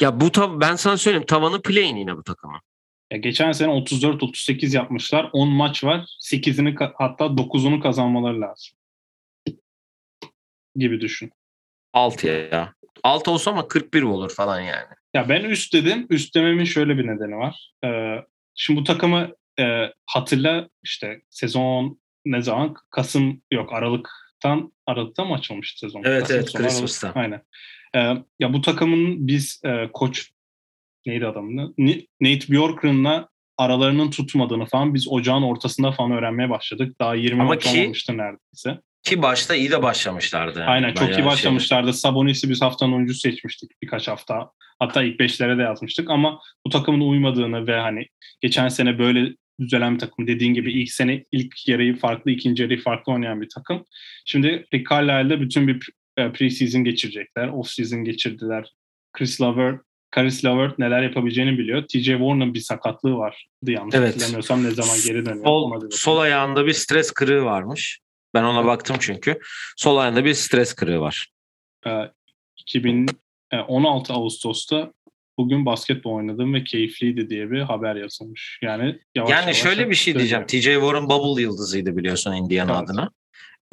ya 0.00 0.20
bu 0.20 0.32
tav 0.32 0.60
ben 0.60 0.76
sana 0.76 0.96
söyleyeyim 0.96 1.26
tavanı 1.26 1.62
play'in 1.62 1.96
yine 1.96 2.16
bu 2.16 2.22
takımın. 2.22 2.60
Ya 3.12 3.18
geçen 3.18 3.52
sene 3.52 3.72
34-38 3.72 4.76
yapmışlar. 4.76 5.30
10 5.32 5.48
maç 5.48 5.84
var. 5.84 6.06
8'ini 6.20 6.74
ka- 6.74 6.92
hatta 6.98 7.24
9'unu 7.24 7.80
kazanmaları 7.80 8.40
lazım. 8.40 8.74
Gibi 10.76 11.00
düşün. 11.00 11.30
6 11.92 12.26
ya. 12.28 12.74
6 13.02 13.30
olsa 13.30 13.50
ama 13.50 13.68
41 13.68 14.02
olur 14.02 14.30
falan 14.34 14.60
yani. 14.60 14.88
Ya 15.14 15.28
ben 15.28 15.44
üst 15.44 15.74
dedim. 15.74 16.06
Üst 16.10 16.34
dememin 16.34 16.64
şöyle 16.64 16.98
bir 16.98 17.06
nedeni 17.06 17.36
var. 17.36 17.72
Ee, 17.84 18.16
şimdi 18.54 18.80
bu 18.80 18.84
takımı 18.84 19.34
e, 19.60 19.92
hatırla 20.06 20.68
işte 20.82 21.22
sezon 21.30 22.00
ne 22.24 22.42
zaman? 22.42 22.74
Kasım 22.90 23.42
yok 23.50 23.72
Aralık'tan 23.72 24.72
Aralık'ta 24.86 25.24
mı 25.24 25.34
açılmıştı 25.34 25.78
sezon? 25.78 26.02
Evet, 26.04 26.20
Kasım 26.20 26.36
evet, 26.36 26.50
sonu, 26.50 26.62
Aralık. 26.62 26.70
Christmas'ta. 26.72 27.12
Aynen. 27.20 27.42
Ee, 27.96 27.98
ya 28.40 28.52
bu 28.52 28.60
takımın 28.60 29.26
biz 29.26 29.60
e, 29.64 29.88
koç 29.92 30.30
neydi 31.06 31.26
adamın? 31.26 31.74
Nate 32.20 32.52
Bjorkgren'la 32.52 33.28
aralarının 33.58 34.10
tutmadığını 34.10 34.66
falan 34.66 34.94
biz 34.94 35.08
ocağın 35.08 35.42
ortasında 35.42 35.92
falan 35.92 36.10
öğrenmeye 36.10 36.50
başladık. 36.50 36.96
Daha 37.00 37.14
20 37.14 37.40
Ama 37.40 37.48
maç 37.54 37.64
ki- 37.64 37.78
olmamıştı 37.80 38.16
neredeyse. 38.16 38.80
Ki 39.02 39.22
başta 39.22 39.54
iyi 39.54 39.70
de 39.70 39.82
başlamışlardı. 39.82 40.64
Aynen 40.64 40.88
çok 40.88 40.96
Bayağı 40.98 41.12
iyi 41.12 41.14
şey- 41.16 41.24
başlamışlardı. 41.24 41.92
Sabonis'i 41.92 42.50
biz 42.50 42.62
haftanın 42.62 42.92
oyuncusu 42.92 43.20
seçmiştik 43.20 43.70
birkaç 43.82 44.08
hafta. 44.08 44.50
Hatta 44.78 45.02
ilk 45.02 45.18
beşlere 45.20 45.58
de 45.58 45.62
yazmıştık 45.62 46.10
ama 46.10 46.40
bu 46.66 46.70
takımın 46.70 47.00
uymadığını 47.00 47.66
ve 47.66 47.80
hani 47.80 48.06
geçen 48.40 48.68
sene 48.68 48.98
böyle 48.98 49.34
düzelen 49.60 49.94
bir 49.94 49.98
takım. 49.98 50.26
Dediğin 50.26 50.54
gibi 50.54 50.72
ilk 50.72 50.92
sene 50.92 51.24
ilk 51.32 51.68
yarıyı 51.68 51.96
farklı, 51.96 52.30
ikinci 52.30 52.62
yarıyı 52.62 52.80
farklı 52.80 53.12
oynayan 53.12 53.40
bir 53.40 53.48
takım. 53.54 53.84
Şimdi 54.24 54.66
Rick 54.74 54.90
Carlisle'da 54.90 55.40
bütün 55.40 55.68
bir 55.68 55.74
e, 55.74 56.01
pre-season 56.16 56.84
geçirecekler. 56.84 57.48
Off-season 57.48 58.04
geçirdiler. 58.04 58.72
Chris 59.12 59.40
Levert, 59.40 59.80
Chris 60.10 60.44
Levert 60.44 60.78
neler 60.78 61.02
yapabileceğini 61.02 61.58
biliyor. 61.58 61.82
TJ 61.82 62.04
Warren'ın 62.04 62.54
bir 62.54 62.60
sakatlığı 62.60 63.16
vardı 63.16 63.36
yanlış 63.66 63.94
Evet. 63.94 64.08
hatırlamıyorsam 64.14 64.64
ne 64.64 64.70
zaman 64.70 64.96
geri 65.06 65.26
dönüyor. 65.26 65.44
Sol, 65.44 65.80
sol 65.90 66.18
ayağında 66.18 66.66
bir 66.66 66.72
stres 66.72 67.10
kırığı 67.10 67.44
varmış. 67.44 68.00
Ben 68.34 68.44
ona 68.44 68.64
baktım 68.64 68.96
çünkü. 69.00 69.38
Sol 69.76 69.96
ayağında 69.96 70.24
bir 70.24 70.34
stres 70.34 70.74
kırığı 70.74 71.00
var. 71.00 71.28
Ee, 71.86 71.90
2016 72.56 74.12
Ağustos'ta 74.12 74.92
bugün 75.38 75.66
basketbol 75.66 76.12
oynadım 76.12 76.54
ve 76.54 76.64
keyifliydi 76.64 77.30
diye 77.30 77.50
bir 77.50 77.60
haber 77.60 77.96
yazılmış. 77.96 78.58
Yani 78.62 78.98
yavaş 79.14 79.30
yani 79.30 79.42
yavaş 79.42 79.56
şöyle 79.56 79.90
bir 79.90 79.94
şey 79.94 80.14
diyeceğim. 80.14 80.46
TJ 80.46 80.64
Warren 80.64 81.08
bubble 81.10 81.42
yıldızıydı 81.42 81.96
biliyorsun 81.96 82.32
Indiana 82.32 82.72
Evet. 82.78 82.90
adına. 82.90 83.10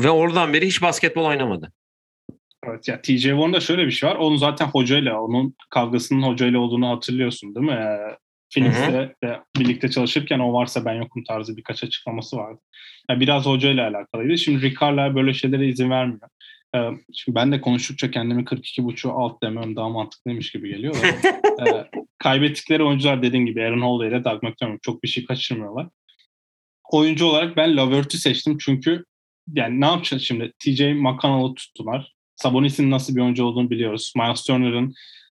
Ve 0.01 0.09
oradan 0.09 0.53
beri 0.53 0.67
hiç 0.67 0.81
basketbol 0.81 1.25
oynamadı. 1.25 1.71
Evet, 2.67 2.87
ya 2.87 3.01
TJ 3.01 3.23
Warren'da 3.23 3.59
şöyle 3.59 3.85
bir 3.85 3.91
şey 3.91 4.09
var. 4.09 4.15
Onun 4.15 4.37
zaten 4.37 4.65
hocayla, 4.65 5.21
onun 5.21 5.55
kavgasının 5.69 6.21
hocayla 6.21 6.59
olduğunu 6.59 6.89
hatırlıyorsun 6.89 7.55
değil 7.55 7.65
mi? 7.65 7.71
Ee, 7.71 8.17
Phoenix'te 8.53 9.15
de 9.23 9.39
birlikte 9.59 9.89
çalışırken 9.89 10.39
o 10.39 10.53
varsa 10.53 10.85
ben 10.85 10.93
yokum 10.93 11.23
tarzı 11.23 11.57
birkaç 11.57 11.83
açıklaması 11.83 12.37
vardı. 12.37 12.59
Yani 13.09 13.19
biraz 13.19 13.45
hocayla 13.45 13.89
alakalıydı. 13.89 14.37
Şimdi 14.37 14.73
Carlisle 14.81 15.15
böyle 15.15 15.33
şeylere 15.33 15.67
izin 15.67 15.89
vermiyor. 15.89 16.29
Ee, 16.75 16.79
şimdi 17.13 17.35
ben 17.35 17.51
de 17.51 17.61
konuştukça 17.61 18.11
kendimi 18.11 18.43
42.5'u 18.43 19.11
alt 19.11 19.43
demem 19.43 19.75
daha 19.75 19.89
mantıklıymış 19.89 20.51
gibi 20.51 20.69
geliyor. 20.69 20.95
Ee, 21.67 21.85
kaybettikleri 22.17 22.83
oyuncular 22.83 23.23
dediğin 23.23 23.45
gibi 23.45 23.63
Aaron 23.63 23.81
Holiday 23.81 24.17
ile 24.17 24.23
Doug 24.23 24.43
McDermott 24.43 24.83
çok 24.83 25.03
bir 25.03 25.07
şey 25.07 25.25
kaçırmıyorlar. 25.25 25.87
Oyuncu 26.91 27.25
olarak 27.25 27.57
ben 27.57 27.77
Lavert'i 27.77 28.17
seçtim 28.17 28.57
çünkü 28.57 29.05
yani 29.53 29.81
ne 29.81 29.85
yapacağız 29.85 30.23
şimdi? 30.23 30.53
TJ 30.59 30.81
McConnell'ı 30.81 31.55
tuttular. 31.55 32.13
Sabonis'in 32.43 32.91
nasıl 32.91 33.15
bir 33.15 33.21
oyuncu 33.21 33.43
olduğunu 33.43 33.69
biliyoruz. 33.69 34.13
Miles 34.17 34.43
Turner'ın 34.43 34.93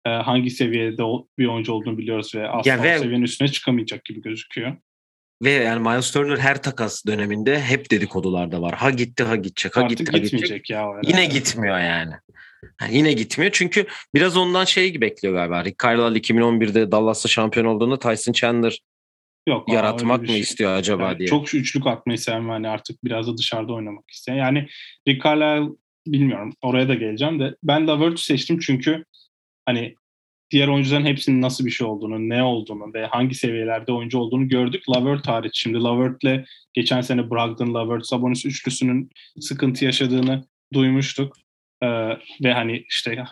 e, 0.06 0.10
hangi 0.10 0.50
seviyede 0.50 1.02
bir 1.38 1.46
oyuncu 1.46 1.72
olduğunu 1.72 1.98
biliyoruz 1.98 2.34
ve 2.34 2.48
asla 2.48 2.70
Ya 2.70 2.80
o 2.80 2.82
ve- 2.82 2.98
seviyenin 2.98 3.24
üstüne 3.24 3.48
çıkamayacak 3.48 4.04
gibi 4.04 4.22
gözüküyor. 4.22 4.76
Ve 5.44 5.50
yani 5.50 5.80
Miles 5.88 6.10
Turner 6.10 6.38
her 6.38 6.62
takas 6.62 7.06
döneminde 7.06 7.60
hep 7.60 7.90
dedikodularda 7.90 8.62
var. 8.62 8.74
Ha 8.74 8.90
gitti 8.90 9.22
ha 9.22 9.36
gidecek. 9.36 9.76
Ha 9.76 9.80
Artık 9.80 9.98
gitti 9.98 10.12
ha 10.12 10.18
gidecek. 10.18 10.70
ya. 10.70 10.86
Yine 11.02 11.26
gitmiyor 11.26 11.78
yani. 11.80 12.12
Ha, 12.78 12.86
yine 12.90 13.12
gitmiyor 13.12 13.50
çünkü 13.54 13.86
biraz 14.14 14.36
ondan 14.36 14.64
şey 14.64 15.00
bekliyor 15.00 15.34
galiba. 15.34 15.64
Rick 15.64 15.82
Carlisle 15.84 16.18
2011'de 16.20 16.92
Dallas'ta 16.92 17.28
şampiyon 17.28 17.66
olduğunda 17.66 17.98
Tyson 17.98 18.32
Chandler 18.32 18.78
Yok, 19.48 19.68
yaratmak 19.72 20.20
mı 20.20 20.26
şey. 20.28 20.40
istiyor 20.40 20.72
acaba 20.76 21.08
Evet, 21.08 21.18
diye. 21.18 21.28
Çok 21.28 21.54
üçlük 21.54 21.86
atmayı 21.86 22.18
seven 22.18 22.48
ve 22.48 22.52
hani 22.52 22.68
artık 22.68 23.04
biraz 23.04 23.26
da 23.28 23.36
dışarıda 23.36 23.72
oynamak 23.72 24.10
isteyen. 24.10 24.36
Yani 24.36 24.66
Rick 25.08 25.24
Carlisle 25.24 25.74
bilmiyorum 26.06 26.52
oraya 26.62 26.88
da 26.88 26.94
geleceğim 26.94 27.40
de 27.40 27.56
ben 27.62 27.86
Lavert'ü 27.86 28.22
seçtim 28.22 28.58
çünkü 28.58 29.04
hani 29.66 29.94
diğer 30.52 30.68
oyuncuların 30.68 31.06
hepsinin 31.06 31.42
nasıl 31.42 31.66
bir 31.66 31.70
şey 31.70 31.86
olduğunu, 31.86 32.28
ne 32.28 32.42
olduğunu 32.42 32.94
ve 32.94 33.06
hangi 33.06 33.34
seviyelerde 33.34 33.92
oyuncu 33.92 34.18
olduğunu 34.18 34.48
gördük. 34.48 34.84
Lavert 34.88 35.28
hariç. 35.28 35.52
Şimdi 35.54 35.78
Lavert'le 35.78 36.44
geçen 36.72 37.00
sene 37.00 37.30
Brogdon, 37.30 37.74
Lavert, 37.74 38.06
Sabonis 38.06 38.46
üçlüsünün 38.46 39.10
sıkıntı 39.40 39.84
yaşadığını 39.84 40.44
duymuştuk. 40.72 41.36
Ee, 41.82 41.86
ve 42.44 42.52
hani 42.52 42.84
işte 42.88 43.24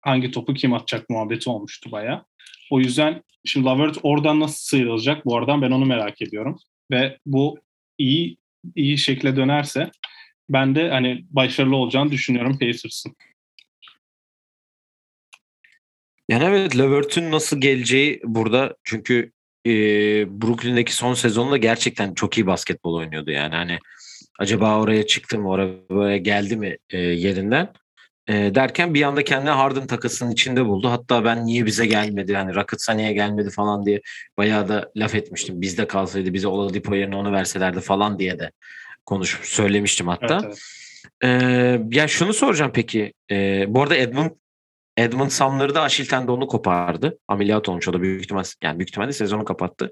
hangi 0.00 0.30
topu 0.30 0.54
kim 0.54 0.74
atacak 0.74 1.10
muhabbeti 1.10 1.50
olmuştu 1.50 1.92
baya. 1.92 2.24
O 2.70 2.80
yüzden 2.80 3.22
şimdi 3.44 3.66
Lavert 3.66 3.98
oradan 4.02 4.40
nasıl 4.40 4.56
sıyrılacak 4.56 5.26
bu 5.26 5.36
aradan 5.36 5.62
ben 5.62 5.70
onu 5.70 5.86
merak 5.86 6.22
ediyorum. 6.22 6.58
Ve 6.90 7.18
bu 7.26 7.58
iyi 7.98 8.36
iyi 8.76 8.98
şekle 8.98 9.36
dönerse 9.36 9.90
ben 10.48 10.74
de 10.74 10.90
hani 10.90 11.24
başarılı 11.30 11.76
olacağını 11.76 12.10
düşünüyorum 12.10 12.58
Pacers'ın. 12.58 13.16
Yani 16.28 16.44
evet 16.44 16.78
Levert'ün 16.78 17.30
nasıl 17.30 17.60
geleceği 17.60 18.20
burada 18.24 18.76
çünkü 18.84 19.32
e, 19.66 19.72
Brooklyn'deki 20.42 20.94
son 20.94 21.14
sezonunda 21.14 21.56
gerçekten 21.56 22.14
çok 22.14 22.38
iyi 22.38 22.46
basketbol 22.46 22.94
oynuyordu 22.94 23.30
yani 23.30 23.54
hani 23.54 23.78
acaba 24.38 24.80
oraya 24.80 25.06
çıktı 25.06 25.38
mı 25.38 25.48
oraya 25.48 26.16
geldi 26.16 26.56
mi 26.56 26.78
e, 26.90 26.98
yerinden 26.98 27.72
e, 28.28 28.54
derken 28.54 28.94
bir 28.94 29.02
anda 29.02 29.24
kendini 29.24 29.50
Harden 29.50 29.86
takısının 29.86 30.30
içinde 30.30 30.66
buldu. 30.66 30.90
Hatta 30.90 31.24
ben 31.24 31.46
niye 31.46 31.66
bize 31.66 31.86
gelmedi 31.86 32.34
hani 32.34 32.54
Rockets'a 32.54 32.92
niye 32.92 33.12
gelmedi 33.12 33.50
falan 33.50 33.86
diye 33.86 34.00
bayağı 34.38 34.68
da 34.68 34.90
laf 34.96 35.14
etmiştim. 35.14 35.60
Bizde 35.60 35.86
kalsaydı 35.86 36.34
bize 36.34 36.48
Oladipo 36.48 36.94
yerine 36.94 37.16
onu 37.16 37.32
verselerdi 37.32 37.80
falan 37.80 38.18
diye 38.18 38.38
de 38.38 38.50
konuşmuş 39.06 39.48
söylemiştim 39.48 40.08
hatta. 40.08 40.40
Evet, 40.44 40.58
evet. 41.22 41.42
Ee, 41.42 41.80
ya 41.90 42.08
şunu 42.08 42.32
soracağım 42.32 42.70
peki. 42.74 43.12
Ee, 43.30 43.64
bu 43.68 43.82
arada 43.82 43.96
Edmund 43.96 44.30
Edmund 44.96 45.30
Sumner'ı 45.30 45.74
da 45.74 45.82
Aşil 45.82 46.06
tendonunu 46.06 46.46
kopardı. 46.46 47.18
Ameliyat 47.28 47.68
olmuş 47.68 47.88
o 47.88 47.92
da 47.92 48.02
büyük 48.02 48.22
ihtimal 48.22 48.44
yani 48.62 48.78
büyük 48.78 48.90
ihtimalle 48.90 49.12
sezonu 49.12 49.44
kapattı. 49.44 49.90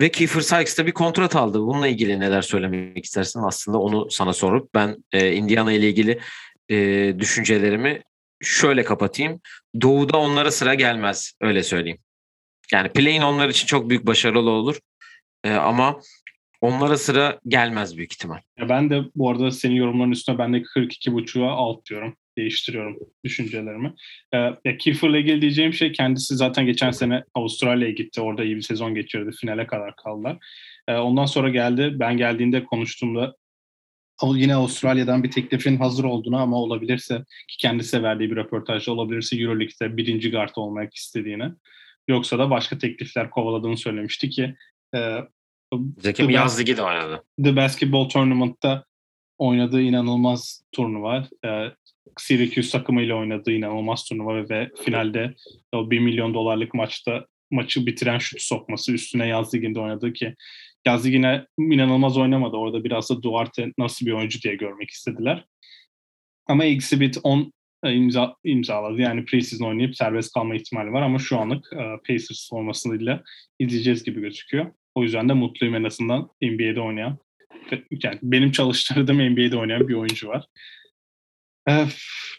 Ve 0.00 0.10
Kiefer 0.10 0.40
Sykes 0.40 0.78
de 0.78 0.86
bir 0.86 0.92
kontrat 0.92 1.36
aldı. 1.36 1.60
Bununla 1.60 1.88
ilgili 1.88 2.20
neler 2.20 2.42
söylemek 2.42 3.04
istersin? 3.04 3.40
Aslında 3.40 3.78
onu 3.78 4.10
sana 4.10 4.32
sorup 4.32 4.74
ben 4.74 5.04
e, 5.12 5.32
Indiana 5.32 5.72
ile 5.72 5.88
ilgili 5.88 6.20
e, 6.68 6.76
düşüncelerimi 7.18 8.02
şöyle 8.42 8.84
kapatayım. 8.84 9.40
Doğu'da 9.80 10.18
onlara 10.18 10.50
sıra 10.50 10.74
gelmez. 10.74 11.32
Öyle 11.40 11.62
söyleyeyim. 11.62 11.98
Yani 12.72 12.88
play'in 12.88 13.22
onlar 13.22 13.48
için 13.48 13.66
çok 13.66 13.90
büyük 13.90 14.06
başarılı 14.06 14.50
olur. 14.50 14.78
E, 15.44 15.52
ama 15.52 16.00
onlara 16.60 16.96
sıra 16.96 17.40
gelmez 17.48 17.96
büyük 17.96 18.12
ihtimal. 18.12 18.38
Ya 18.58 18.68
ben 18.68 18.90
de 18.90 19.02
bu 19.14 19.30
arada 19.30 19.50
senin 19.50 19.74
yorumların 19.74 20.10
üstüne 20.10 20.38
ben 20.38 20.52
de 20.52 20.56
42.5'a 20.62 21.50
alt 21.50 21.86
diyorum 21.86 22.16
değiştiriyorum 22.38 22.98
düşüncelerimi. 23.24 23.94
Ee, 24.34 24.38
ya 24.38 24.78
Kiefer'la 24.78 25.18
ilgili 25.18 25.40
diyeceğim 25.40 25.72
şey 25.72 25.92
kendisi 25.92 26.36
zaten 26.36 26.66
geçen 26.66 26.90
sene 26.90 27.24
Avustralya'ya 27.34 27.94
gitti. 27.94 28.20
Orada 28.20 28.44
iyi 28.44 28.56
bir 28.56 28.62
sezon 28.62 28.94
geçirdi. 28.94 29.30
Finale 29.40 29.66
kadar 29.66 29.96
kaldılar. 29.96 30.38
Ee, 30.88 30.94
ondan 30.96 31.26
sonra 31.26 31.48
geldi. 31.48 31.92
Ben 31.94 32.16
geldiğinde 32.16 32.64
konuştuğumda 32.64 33.36
yine 34.34 34.54
Avustralya'dan 34.54 35.22
bir 35.22 35.30
teklifin 35.30 35.76
hazır 35.76 36.04
olduğunu 36.04 36.36
ama 36.36 36.56
olabilirse 36.56 37.18
ki 37.48 37.56
kendisi 37.58 38.02
verdiği 38.02 38.30
bir 38.30 38.36
röportajda 38.36 38.92
olabilirse 38.92 39.36
Euroleague'de 39.36 39.96
birinci 39.96 40.30
guard 40.30 40.56
olmak 40.56 40.94
istediğini 40.94 41.52
yoksa 42.08 42.38
da 42.38 42.50
başka 42.50 42.78
teklifler 42.78 43.30
kovaladığını 43.30 43.76
söylemişti 43.76 44.30
ki 44.30 44.54
e, 44.94 45.18
Zeki 45.98 46.22
mi 46.22 46.32
yaz 46.32 46.60
ligi 46.60 46.76
de 46.76 46.82
oynadı. 46.82 47.24
The 47.44 47.56
Basketball 47.56 48.08
Tournament'ta 48.08 48.84
oynadığı 49.38 49.82
inanılmaz 49.82 50.62
turnuva. 50.72 51.28
E, 51.44 51.48
Syracuse 52.18 52.70
takımıyla 52.78 53.16
oynadığı 53.16 53.52
inanılmaz 53.52 54.04
turnuva 54.04 54.48
ve 54.48 54.70
finalde 54.84 55.34
o 55.72 55.90
1 55.90 55.98
milyon 55.98 56.34
dolarlık 56.34 56.74
maçta 56.74 57.26
maçı 57.50 57.86
bitiren 57.86 58.18
şut 58.18 58.42
sokması 58.42 58.92
üstüne 58.92 59.26
yaz 59.26 59.54
liginde 59.54 59.80
oynadığı 59.80 60.12
ki 60.12 60.34
yaz 60.86 61.06
ligine 61.06 61.46
inanılmaz 61.58 62.16
oynamadı. 62.16 62.56
Orada 62.56 62.84
biraz 62.84 63.10
da 63.10 63.22
Duarte 63.22 63.72
nasıl 63.78 64.06
bir 64.06 64.12
oyuncu 64.12 64.42
diye 64.42 64.54
görmek 64.54 64.90
istediler. 64.90 65.44
Ama 66.46 66.64
Exhibit 66.64 67.18
10 67.22 67.52
e, 67.84 67.94
imza, 67.94 68.36
imzaladı. 68.44 69.00
Yani 69.00 69.24
preseason 69.24 69.66
oynayıp 69.66 69.96
serbest 69.96 70.32
kalma 70.32 70.54
ihtimali 70.54 70.92
var 70.92 71.02
ama 71.02 71.18
şu 71.18 71.38
anlık 71.38 71.72
e, 71.72 71.76
Pacers 72.06 72.48
formasıyla 72.50 73.22
izleyeceğiz 73.58 74.04
gibi 74.04 74.20
gözüküyor. 74.20 74.72
O 74.94 75.02
yüzden 75.02 75.28
de 75.28 75.32
mutluyum 75.32 75.74
en 75.74 75.84
azından 75.84 76.30
NBA'de 76.42 76.80
oynayan. 76.80 77.18
Yani 77.90 78.18
benim 78.22 78.52
çalıştırdığım 78.52 79.30
NBA'de 79.32 79.56
oynayan 79.56 79.88
bir 79.88 79.94
oyuncu 79.94 80.28
var. 80.28 80.44
E, 81.68 81.86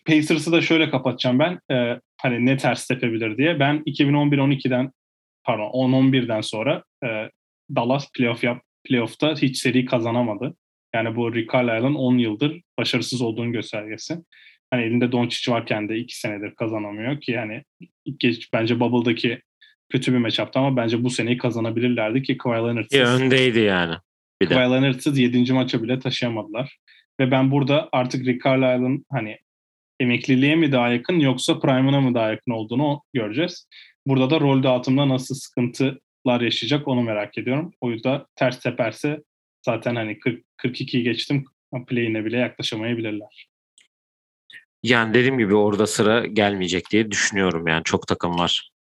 Pacers'ı 0.06 0.52
da 0.52 0.62
şöyle 0.62 0.90
kapatacağım 0.90 1.40
ben. 1.40 1.60
E, 1.76 2.00
hani 2.22 2.46
ne 2.46 2.58
ters 2.58 2.88
tepebilir 2.88 3.38
diye. 3.38 3.60
Ben 3.60 3.84
2011-12'den 3.86 4.92
pardon 5.44 5.92
10-11'den 5.92 6.42
sonra 6.42 6.84
e, 7.04 7.30
Dallas 7.76 8.12
playoff 8.12 8.44
yap, 8.44 8.62
playoff'ta 8.84 9.36
hiç 9.36 9.58
seri 9.58 9.86
kazanamadı. 9.86 10.56
Yani 10.96 11.16
bu 11.16 11.36
Rick 11.36 11.54
Carlisle'ın 11.54 11.96
10 11.96 12.18
yıldır 12.18 12.62
başarısız 12.78 13.22
olduğunu 13.22 13.52
göstergesi. 13.52 14.18
Hani 14.72 14.84
elinde 14.84 15.12
Doncic 15.12 15.52
varken 15.52 15.90
de 15.90 15.98
2 15.98 16.20
senedir 16.20 16.56
kazanamıyor 16.56 17.22
ki 17.22 17.32
yani 17.32 17.64
geç, 18.20 18.54
bence 18.54 18.80
Bubble'daki 18.80 19.42
kötü 19.92 20.14
bir 20.14 20.18
matchup'tı 20.18 20.60
ama 20.60 20.78
bence 20.78 21.04
bu 21.04 21.10
seneyi 21.10 21.38
kazanabilirlerdi 21.38 22.24
ki 22.24 22.38
Kawhi 22.38 22.58
Leonard'sız. 22.58 23.00
Ya 23.00 23.16
öndeydi 23.16 23.60
yani. 23.60 23.96
Bir 24.42 24.48
Kawhi 24.48 24.72
Leonard'sız 24.72 25.18
7. 25.18 25.54
maça 25.54 25.84
bile 25.84 26.00
taşıyamadılar. 26.00 26.78
Ve 27.20 27.32
ben 27.32 27.52
burada 27.52 27.90
artık 27.92 28.26
Rick 28.26 28.46
Carlisle'ın 28.46 29.06
hani 29.12 29.38
emekliliğe 30.00 30.56
mi 30.56 30.72
daha 30.72 30.90
yakın 30.90 31.20
yoksa 31.20 31.60
prime'ına 31.60 32.02
mı 32.02 32.14
daha 32.14 32.32
yakın 32.32 32.52
olduğunu 32.52 33.02
göreceğiz. 33.14 33.68
Burada 34.08 34.30
da 34.30 34.40
rol 34.40 34.64
dağıtımda 34.64 35.10
nasıl 35.10 35.36
sıkıntılar 35.36 36.42
yaşayacak 36.42 36.88
onu 36.88 37.02
merak 37.02 37.38
ediyorum. 37.38 37.74
O 37.82 37.92
yüzden 37.92 38.22
ters 38.36 38.60
teperse 38.60 39.24
zaten 39.66 39.96
hani 39.96 40.20
40, 40.20 40.44
42'yi 40.64 41.04
geçtim 41.04 41.46
play'ine 41.88 42.26
bile 42.26 42.38
yaklaşamayabilirler. 42.38 43.48
Yani 44.84 45.14
dediğim 45.14 45.38
gibi 45.38 45.56
orada 45.56 45.88
sıra 45.88 46.26
gelmeyecek 46.26 46.92
diye 46.92 47.12
düşünüyorum 47.12 47.68
yani 47.68 47.84
çok 47.84 48.08
takım 48.08 48.40
var. 48.40 48.71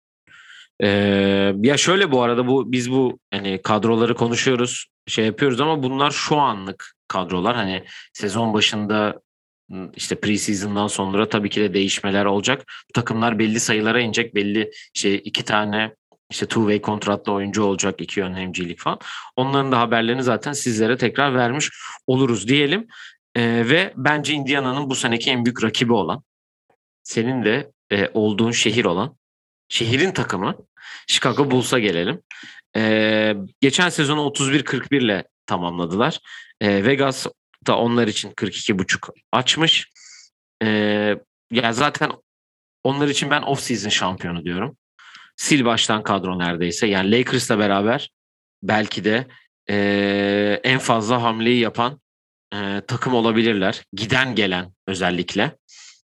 Ee, 0.83 1.53
ya 1.61 1.77
şöyle 1.77 2.11
bu 2.11 2.21
arada 2.21 2.47
bu 2.47 2.71
biz 2.71 2.91
bu 2.91 3.19
hani 3.31 3.61
kadroları 3.61 4.15
konuşuyoruz 4.15 4.87
şey 5.07 5.25
yapıyoruz 5.25 5.61
ama 5.61 5.83
bunlar 5.83 6.11
şu 6.11 6.37
anlık 6.37 6.95
kadrolar. 7.07 7.55
Hani 7.55 7.83
sezon 8.13 8.53
başında 8.53 9.21
işte 9.95 10.19
preseason'dan 10.19 10.87
sonra 10.87 11.29
tabii 11.29 11.49
ki 11.49 11.61
de 11.61 11.73
değişmeler 11.73 12.25
olacak. 12.25 12.65
Bu 12.89 12.93
takımlar 12.93 13.39
belli 13.39 13.59
sayılara 13.59 14.01
inecek. 14.01 14.35
Belli 14.35 14.71
şey 14.93 15.21
iki 15.25 15.45
tane 15.45 15.95
işte 16.29 16.45
two 16.45 16.61
way 16.61 16.81
kontratlı 16.81 17.31
oyuncu 17.31 17.63
olacak 17.63 18.01
iki 18.01 18.19
yön 18.19 18.33
hemcilik 18.33 18.79
falan. 18.79 18.99
Onların 19.35 19.71
da 19.71 19.79
haberlerini 19.79 20.23
zaten 20.23 20.53
sizlere 20.53 20.97
tekrar 20.97 21.35
vermiş 21.35 21.69
oluruz 22.07 22.47
diyelim. 22.47 22.87
Ee, 23.35 23.41
ve 23.69 23.93
bence 23.95 24.33
Indiana'nın 24.33 24.89
bu 24.89 24.95
seneki 24.95 25.29
en 25.31 25.45
büyük 25.45 25.63
rakibi 25.63 25.93
olan 25.93 26.23
senin 27.03 27.45
de 27.45 27.71
e, 27.91 28.09
olduğun 28.13 28.51
şehir 28.51 28.85
olan 28.85 29.15
şehrin 29.69 30.11
takımı 30.11 30.55
Chicago 31.07 31.51
Bulls'a 31.51 31.79
gelelim. 31.79 32.21
Ee, 32.75 33.35
geçen 33.61 33.89
sezonu 33.89 34.21
31-41 34.21 35.03
ile 35.03 35.27
tamamladılar. 35.45 36.19
E, 36.61 36.85
Vegas 36.85 37.27
da 37.67 37.77
onlar 37.77 38.07
için 38.07 38.31
42.5 38.31 39.11
açmış. 39.31 39.89
E, 40.63 40.67
ya 41.51 41.73
zaten 41.73 42.11
onlar 42.83 43.07
için 43.07 43.29
ben 43.29 43.41
off-season 43.41 43.89
şampiyonu 43.89 44.45
diyorum. 44.45 44.77
Sil 45.43 45.61
baştan 45.65 46.03
kadro 46.03 46.39
neredeyse. 46.39 46.87
Yani 46.87 47.11
Lakers'la 47.11 47.59
beraber 47.59 48.09
belki 48.63 49.03
de 49.03 49.27
e, 49.69 50.59
en 50.63 50.79
fazla 50.79 51.21
hamleyi 51.21 51.59
yapan 51.59 52.01
e, 52.53 52.81
takım 52.87 53.13
olabilirler. 53.13 53.83
Giden 53.93 54.35
gelen 54.35 54.73
özellikle. 54.87 55.57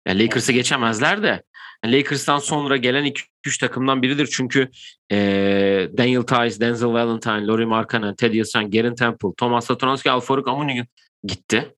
Yani 0.07 0.25
Lakers'ı 0.25 0.53
geçemezler 0.53 1.23
de 1.23 1.43
Lakers'tan 1.85 2.39
sonra 2.39 2.77
gelen 2.77 3.05
2-3 3.49 3.61
takımdan 3.61 4.03
biridir. 4.03 4.27
Çünkü 4.27 4.69
e, 5.13 5.17
Daniel 5.99 6.23
Tice, 6.23 6.61
Denzel 6.61 6.89
Valentine, 6.89 7.47
Laurie 7.47 7.67
Markkanen, 7.67 8.15
Ted 8.15 8.35
Yasan, 8.35 8.71
Garen 8.71 8.95
Temple, 8.95 9.29
Thomas 9.37 9.67
Satoranski, 9.67 10.11
Alfaruk 10.11 10.49
Amuni 10.49 10.87
gitti. 11.25 11.75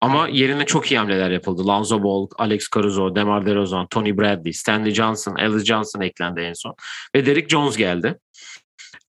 Ama 0.00 0.28
yerine 0.28 0.66
çok 0.66 0.92
iyi 0.92 0.98
hamleler 0.98 1.30
yapıldı. 1.30 1.66
Lonzo 1.66 2.02
Ball, 2.02 2.26
Alex 2.38 2.68
Caruso, 2.74 3.16
DeMar 3.16 3.46
DeRozan, 3.46 3.86
Tony 3.86 4.18
Bradley, 4.18 4.52
Stanley 4.52 4.94
Johnson, 4.94 5.34
Alice 5.34 5.64
Johnson 5.64 6.00
eklendi 6.00 6.40
en 6.40 6.52
son. 6.52 6.74
Ve 7.14 7.26
Derek 7.26 7.50
Jones 7.50 7.76
geldi. 7.76 8.18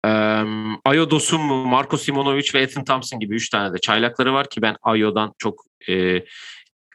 Um, 0.06 0.80
Ayo 0.86 1.10
Dosum, 1.10 1.42
Marco 1.42 1.98
Simonovic 1.98 2.54
ve 2.54 2.62
Ethan 2.62 2.84
Thompson 2.84 3.20
gibi 3.20 3.36
üç 3.36 3.50
tane 3.50 3.74
de 3.74 3.78
çaylakları 3.78 4.34
var 4.34 4.50
ki 4.50 4.62
ben 4.62 4.76
Ayo'dan 4.82 5.34
çok 5.38 5.64
e, 5.90 6.24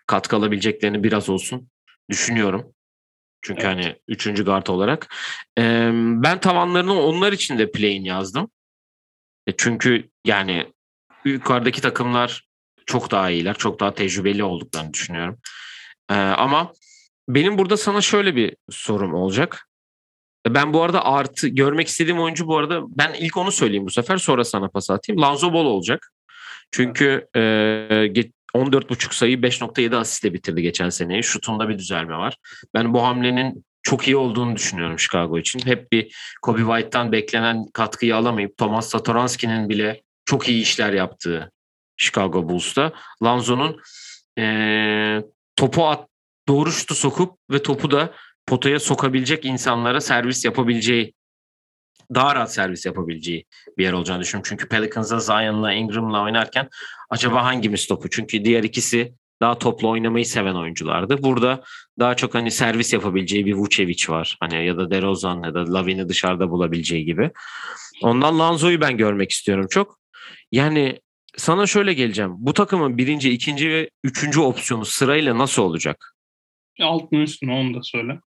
katkı 0.07 0.37
alabileceklerini 0.37 1.05
biraz 1.05 1.29
olsun 1.29 1.68
düşünüyorum. 2.11 2.73
Çünkü 3.44 3.62
evet. 3.66 3.76
hani 3.76 3.96
üçüncü 4.09 4.44
guard 4.44 4.66
olarak. 4.66 5.14
Ee, 5.59 5.90
ben 5.94 6.40
tavanlarını 6.40 7.00
onlar 7.00 7.33
için 7.33 7.59
de 7.59 7.70
play'in 7.70 8.04
yazdım. 8.04 8.50
E 9.46 9.52
çünkü 9.57 10.09
yani 10.24 10.72
yukarıdaki 11.24 11.80
takımlar 11.80 12.48
çok 12.87 13.11
daha 13.11 13.30
iyiler. 13.30 13.54
Çok 13.54 13.80
daha 13.80 13.94
tecrübeli 13.94 14.44
olduklarını 14.44 14.92
düşünüyorum. 14.92 15.38
Ee, 16.11 16.14
ama 16.14 16.72
benim 17.28 17.59
burada 17.59 17.76
sana 17.76 18.00
şöyle 18.00 18.37
bir 18.37 18.57
sorum 18.70 19.14
olacak. 19.14 19.68
Ben 20.48 20.72
bu 20.72 20.83
arada 20.83 21.04
artı 21.04 21.48
görmek 21.48 21.88
istediğim 21.88 22.20
oyuncu 22.20 22.46
bu 22.46 22.57
arada 22.59 22.83
ben 22.88 23.14
ilk 23.14 23.37
onu 23.37 23.52
söyleyeyim 23.52 23.87
bu 23.87 23.90
sefer 23.90 24.16
sonra 24.16 24.44
sana 24.44 24.68
pas 24.68 24.90
atayım. 24.90 25.22
Lanzo 25.22 25.52
Ball 25.52 25.64
olacak. 25.64 26.12
Çünkü 26.70 27.28
e, 27.37 27.40
14.5 28.54 29.14
sayı 29.14 29.36
5.7 29.36 29.96
asistle 29.96 30.32
bitirdi 30.32 30.62
geçen 30.62 30.88
seneyi. 30.88 31.22
Şutunda 31.22 31.68
bir 31.68 31.78
düzelme 31.78 32.16
var. 32.16 32.36
Ben 32.74 32.94
bu 32.94 33.02
hamlenin 33.02 33.64
çok 33.82 34.08
iyi 34.08 34.16
olduğunu 34.16 34.56
düşünüyorum 34.56 34.98
Chicago 34.98 35.38
için. 35.38 35.60
Hep 35.66 35.92
bir 35.92 36.16
Kobe 36.42 36.60
White'tan 36.60 37.12
beklenen 37.12 37.66
katkıyı 37.72 38.16
alamayıp 38.16 38.56
Thomas 38.56 38.88
Satoranski'nin 38.88 39.68
bile 39.68 40.02
çok 40.24 40.48
iyi 40.48 40.62
işler 40.62 40.92
yaptığı 40.92 41.50
Chicago 41.96 42.48
Bulls'ta. 42.48 42.92
Lanzo'nun 43.22 43.80
e, 44.38 45.22
topu 45.56 45.86
at, 45.88 46.08
doğru 46.48 46.72
şutu 46.72 46.94
sokup 46.94 47.38
ve 47.50 47.62
topu 47.62 47.90
da 47.90 48.14
potaya 48.46 48.80
sokabilecek 48.80 49.44
insanlara 49.44 50.00
servis 50.00 50.44
yapabileceği 50.44 51.14
daha 52.14 52.34
rahat 52.34 52.54
servis 52.54 52.86
yapabileceği 52.86 53.46
bir 53.78 53.84
yer 53.84 53.92
olacağını 53.92 54.20
düşünüyorum. 54.22 54.48
Çünkü 54.48 54.68
Pelicans'a 54.68 55.18
Zion'la 55.18 55.72
Ingram'la 55.72 56.22
oynarken 56.22 56.68
acaba 57.10 57.44
hangimiz 57.44 57.86
topu? 57.86 58.10
Çünkü 58.10 58.44
diğer 58.44 58.64
ikisi 58.64 59.14
daha 59.40 59.58
toplu 59.58 59.88
oynamayı 59.88 60.26
seven 60.26 60.54
oyunculardı. 60.54 61.22
Burada 61.22 61.62
daha 61.98 62.14
çok 62.14 62.34
hani 62.34 62.50
servis 62.50 62.92
yapabileceği 62.92 63.46
bir 63.46 63.54
Vucevic 63.54 64.08
var. 64.08 64.36
Hani 64.40 64.66
ya 64.66 64.76
da 64.76 64.90
DeRozan 64.90 65.42
ya 65.42 65.54
da 65.54 65.74
Lavin'i 65.74 66.08
dışarıda 66.08 66.50
bulabileceği 66.50 67.04
gibi. 67.04 67.30
Ondan 68.02 68.38
Lanzo'yu 68.38 68.80
ben 68.80 68.96
görmek 68.96 69.30
istiyorum 69.30 69.66
çok. 69.70 69.98
Yani 70.52 71.00
sana 71.36 71.66
şöyle 71.66 71.94
geleceğim. 71.94 72.32
Bu 72.36 72.52
takımın 72.52 72.98
birinci, 72.98 73.30
ikinci 73.30 73.70
ve 73.70 73.90
üçüncü 74.04 74.40
opsiyonu 74.40 74.84
sırayla 74.84 75.38
nasıl 75.38 75.62
olacak? 75.62 76.16
Alt 76.80 77.12
mı 77.12 77.18
üst 77.18 77.42
mü 77.42 77.52
onu 77.52 77.74
da 77.74 77.82
söyle. 77.82 78.20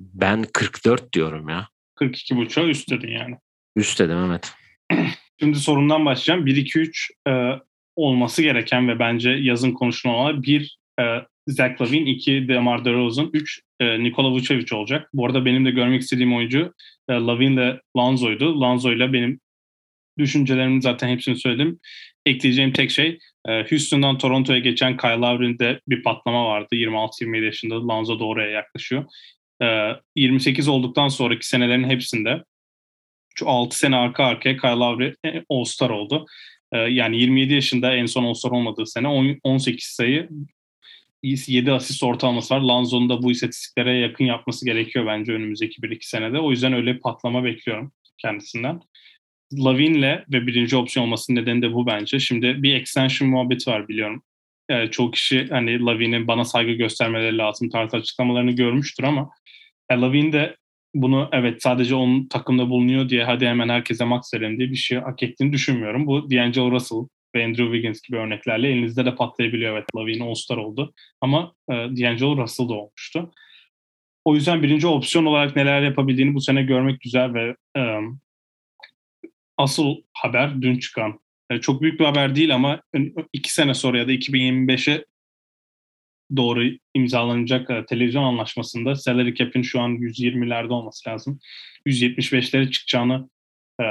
Ben 0.00 0.44
44 0.52 1.12
diyorum 1.12 1.48
ya. 1.48 1.68
42.5'a 2.02 2.64
üst 2.64 2.90
dedin 2.90 3.08
yani. 3.12 3.36
Üst 3.76 4.00
dedim 4.00 4.18
evet. 4.18 4.52
Şimdi 5.40 5.58
sorundan 5.58 6.04
başlayacağım. 6.06 6.46
1-2-3 6.46 7.10
e, 7.28 7.60
olması 7.96 8.42
gereken 8.42 8.88
ve 8.88 8.98
bence 8.98 9.30
yazın 9.30 9.72
konuşulan 9.72 10.14
olan 10.14 10.42
bir 10.42 10.78
e, 11.00 11.04
Zach 11.46 11.80
Lavin, 11.80 12.06
iki 12.06 12.48
DeMar 12.48 12.84
DeRozan, 12.84 13.30
üç 13.32 13.60
e, 13.80 14.04
Nikola 14.04 14.30
Vucevic 14.30 14.76
olacak. 14.76 15.08
Bu 15.12 15.26
arada 15.26 15.44
benim 15.44 15.64
de 15.64 15.70
görmek 15.70 16.02
istediğim 16.02 16.36
oyuncu 16.36 16.74
e, 17.08 17.12
Lavin 17.12 17.52
ile 17.52 17.80
Lanzo'ydu. 17.96 18.60
Lanzo 18.60 18.92
ile 18.92 19.12
benim 19.12 19.40
düşüncelerimin 20.18 20.80
zaten 20.80 21.08
hepsini 21.08 21.36
söyledim. 21.36 21.80
Ekleyeceğim 22.26 22.72
tek 22.72 22.90
şey 22.90 23.18
e, 23.48 23.66
Houston'dan 23.70 24.18
Toronto'ya 24.18 24.58
geçen 24.58 24.96
Kyle 24.96 25.10
Lowry'de 25.10 25.80
bir 25.88 26.02
patlama 26.02 26.46
vardı. 26.46 26.68
26-27 26.72 27.44
yaşında 27.44 27.88
Lanzo 27.88 28.20
da 28.20 28.24
oraya 28.24 28.50
yaklaşıyor. 28.50 29.04
E, 29.62 29.66
28 30.16 30.68
olduktan 30.68 31.08
sonraki 31.08 31.48
senelerin 31.48 31.84
hepsinde 31.84 32.44
şu 33.34 33.48
6 33.48 33.78
sene 33.78 33.96
arka 33.96 34.24
arkaya 34.24 34.56
Kyle 34.56 34.70
Lowry 34.70 35.14
e, 35.26 35.44
All-Star 35.50 35.90
oldu. 35.90 36.26
E, 36.72 36.78
yani 36.78 37.20
27 37.20 37.54
yaşında 37.54 37.94
en 37.94 38.06
son 38.06 38.24
All-Star 38.24 38.50
olmadığı 38.50 38.86
sene 38.86 39.08
18 39.42 39.84
sayı 39.84 40.28
7 41.22 41.72
asist 41.72 42.02
ortalaması 42.02 42.54
var. 42.54 42.60
Lanzo'nun 42.60 43.08
da 43.08 43.22
bu 43.22 43.30
istatistiklere 43.30 43.98
yakın 43.98 44.24
yapması 44.24 44.64
gerekiyor 44.64 45.06
bence 45.06 45.32
önümüzdeki 45.32 45.82
1-2 45.82 45.98
senede. 46.00 46.38
O 46.38 46.50
yüzden 46.50 46.72
öyle 46.72 46.94
bir 46.94 47.00
patlama 47.00 47.44
bekliyorum 47.44 47.92
kendisinden. 48.18 48.80
Lavin'le 49.52 50.24
ve 50.32 50.46
birinci 50.46 50.76
opsiyon 50.76 51.06
olmasının 51.06 51.40
nedeni 51.40 51.62
de 51.62 51.72
bu 51.72 51.86
bence. 51.86 52.20
Şimdi 52.20 52.62
bir 52.62 52.74
extension 52.74 53.30
muhabbeti 53.30 53.70
var 53.70 53.88
biliyorum. 53.88 54.22
Ee, 54.70 54.86
çoğu 54.90 55.10
kişi 55.10 55.46
hani 55.50 55.80
Lavin'in 55.80 56.28
bana 56.28 56.44
saygı 56.44 56.72
göstermeleri 56.72 57.38
lazım 57.38 57.70
tarzı 57.70 57.96
açıklamalarını 57.96 58.50
görmüştür 58.50 59.04
ama 59.04 59.30
yani 59.90 60.00
Lavin 60.02 60.32
de 60.32 60.56
bunu 60.94 61.28
evet 61.32 61.62
sadece 61.62 61.94
onun 61.94 62.28
takımda 62.28 62.70
bulunuyor 62.70 63.08
diye 63.08 63.24
hadi 63.24 63.46
hemen 63.46 63.68
herkese 63.68 64.04
max 64.04 64.34
verelim 64.34 64.58
diye 64.58 64.70
bir 64.70 64.76
şey 64.76 64.98
hak 64.98 65.22
ettiğini 65.22 65.52
düşünmüyorum. 65.52 66.06
Bu 66.06 66.30
D'Angelo 66.30 66.70
Russell 66.70 67.08
ve 67.34 67.44
Andrew 67.44 67.64
Wiggins 67.64 68.02
gibi 68.02 68.16
örneklerle 68.16 68.68
elinizde 68.68 69.04
de 69.04 69.14
patlayabiliyor. 69.14 69.72
Evet 69.72 69.84
Lavin 69.96 70.20
All-Star 70.20 70.56
oldu 70.56 70.92
ama 71.20 71.52
e, 71.70 71.72
D'Angelo 71.72 72.36
Russell 72.36 72.68
da 72.68 72.74
olmuştu. 72.74 73.32
O 74.24 74.34
yüzden 74.34 74.62
birinci 74.62 74.86
opsiyon 74.86 75.24
olarak 75.24 75.56
neler 75.56 75.82
yapabildiğini 75.82 76.34
bu 76.34 76.40
sene 76.40 76.62
görmek 76.62 77.00
güzel 77.00 77.34
ve 77.34 77.56
e, 77.76 77.82
asıl 79.56 79.96
haber 80.12 80.62
dün 80.62 80.78
çıkan. 80.78 81.20
Yani 81.50 81.60
çok 81.60 81.82
büyük 81.82 82.00
bir 82.00 82.04
haber 82.04 82.34
değil 82.36 82.54
ama 82.54 82.82
iki 83.32 83.52
sene 83.52 83.74
sonra 83.74 83.98
ya 83.98 84.08
da 84.08 84.12
2025'e 84.12 85.04
doğru 86.36 86.64
imzalanacak 86.94 87.70
e, 87.70 87.86
televizyon 87.86 88.22
anlaşmasında 88.22 88.94
salary 88.94 89.34
cap'in 89.34 89.62
şu 89.62 89.80
an 89.80 89.90
120'lerde 89.90 90.72
olması 90.72 91.08
lazım. 91.08 91.40
175'lere 91.86 92.70
çıkacağını 92.70 93.30
e, 93.80 93.84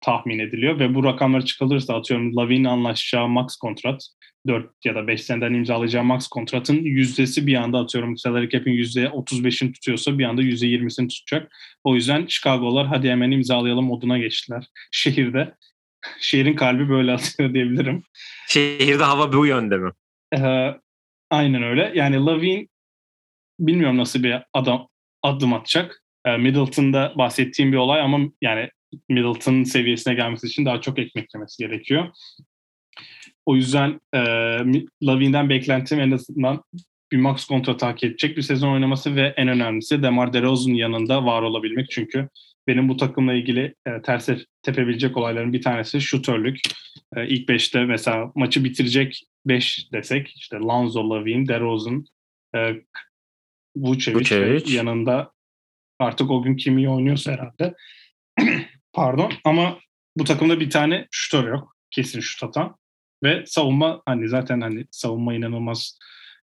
tahmin 0.00 0.38
ediliyor 0.38 0.78
ve 0.78 0.94
bu 0.94 1.04
rakamlar 1.04 1.44
çıkılırsa 1.44 1.94
atıyorum 1.94 2.36
Lavin 2.36 2.64
anlaşacağı 2.64 3.28
max 3.28 3.56
kontrat 3.56 4.02
4 4.46 4.70
ya 4.84 4.94
da 4.94 5.06
5 5.06 5.22
seneden 5.22 5.54
imzalayacağı 5.54 6.04
max 6.04 6.28
kontratın 6.28 6.76
yüzdesi 6.76 7.46
bir 7.46 7.54
anda 7.54 7.78
atıyorum 7.78 8.16
salary 8.16 8.48
cap'in 8.48 8.72
%35'ini 8.72 9.72
tutuyorsa 9.72 10.18
bir 10.18 10.24
anda 10.24 10.42
%20'sini 10.42 11.08
tutacak. 11.08 11.52
O 11.84 11.94
yüzden 11.94 12.26
Chicago'lar 12.26 12.86
hadi 12.86 13.10
hemen 13.10 13.30
imzalayalım 13.30 13.84
moduna 13.84 14.18
geçtiler. 14.18 14.66
Şehirde 14.90 15.54
şehrin 16.20 16.54
kalbi 16.54 16.88
böyle 16.88 17.12
atıyor 17.12 17.54
diyebilirim. 17.54 18.02
Şehirde 18.48 19.04
hava 19.04 19.32
bu 19.32 19.46
yönde 19.46 19.76
mi? 19.76 19.90
Ee, 20.38 20.74
aynen 21.30 21.62
öyle. 21.62 21.92
Yani 21.94 22.16
Lavin 22.16 22.70
bilmiyorum 23.58 23.98
nasıl 23.98 24.22
bir 24.22 24.36
adam 24.52 24.88
adım 25.22 25.52
atacak. 25.52 26.02
Ee, 26.26 26.36
Middleton'da 26.36 27.12
bahsettiğim 27.18 27.72
bir 27.72 27.76
olay 27.76 28.00
ama 28.00 28.18
yani 28.42 28.70
Middleton 29.08 29.62
seviyesine 29.62 30.14
gelmesi 30.14 30.46
için 30.46 30.66
daha 30.66 30.80
çok 30.80 30.98
ekmeklemesi 30.98 31.64
gerekiyor. 31.64 32.08
O 33.46 33.56
yüzden 33.56 34.00
e, 34.14 34.18
Lavin'den 35.02 35.48
beklentim 35.48 36.00
en 36.00 36.10
azından 36.10 36.62
bir 37.12 37.16
max 37.16 37.44
kontrat 37.44 37.82
hak 37.82 38.04
edecek 38.04 38.36
bir 38.36 38.42
sezon 38.42 38.72
oynaması 38.72 39.16
ve 39.16 39.34
en 39.36 39.48
önemlisi 39.48 40.02
Demar 40.02 40.32
DeRozan'ın 40.32 40.74
yanında 40.74 41.24
var 41.24 41.42
olabilmek. 41.42 41.90
Çünkü 41.90 42.28
benim 42.66 42.88
bu 42.88 42.96
takımla 42.96 43.34
ilgili 43.34 43.74
e, 43.86 44.02
ters 44.02 44.28
tepebilecek 44.62 45.16
olayların 45.16 45.52
bir 45.52 45.62
tanesi 45.62 46.00
şutörlük. 46.00 46.60
E, 47.16 47.28
ilk 47.28 47.48
beşte 47.48 47.84
mesela 47.84 48.32
maçı 48.34 48.64
bitirecek 48.64 49.22
beş 49.46 49.92
desek 49.92 50.32
işte 50.36 50.56
Lanzo, 50.56 51.10
Lavin, 51.10 51.48
DeRozan, 51.48 52.04
e, 52.54 52.74
Vucevic, 53.76 54.20
Vucevic. 54.20 54.76
yanında 54.76 55.32
artık 55.98 56.30
o 56.30 56.42
gün 56.42 56.56
kim 56.56 56.78
iyi 56.78 56.88
oynuyorsa 56.88 57.32
herhalde. 57.32 57.74
Pardon 58.92 59.32
ama 59.44 59.78
bu 60.16 60.24
takımda 60.24 60.60
bir 60.60 60.70
tane 60.70 61.06
şutör 61.10 61.48
yok. 61.48 61.76
Kesin 61.90 62.20
şut 62.20 62.42
atan. 62.42 62.76
Ve 63.22 63.44
savunma 63.46 64.02
hani 64.06 64.28
zaten 64.28 64.60
hani 64.60 64.86
savunma 64.90 65.34
inanılmaz 65.34 65.98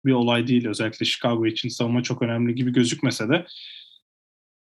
bir 0.05 0.11
olay 0.11 0.47
değil. 0.47 0.67
Özellikle 0.67 1.05
Chicago 1.05 1.45
için 1.45 1.69
savunma 1.69 2.03
çok 2.03 2.21
önemli 2.21 2.55
gibi 2.55 2.73
gözükmese 2.73 3.29
de 3.29 3.45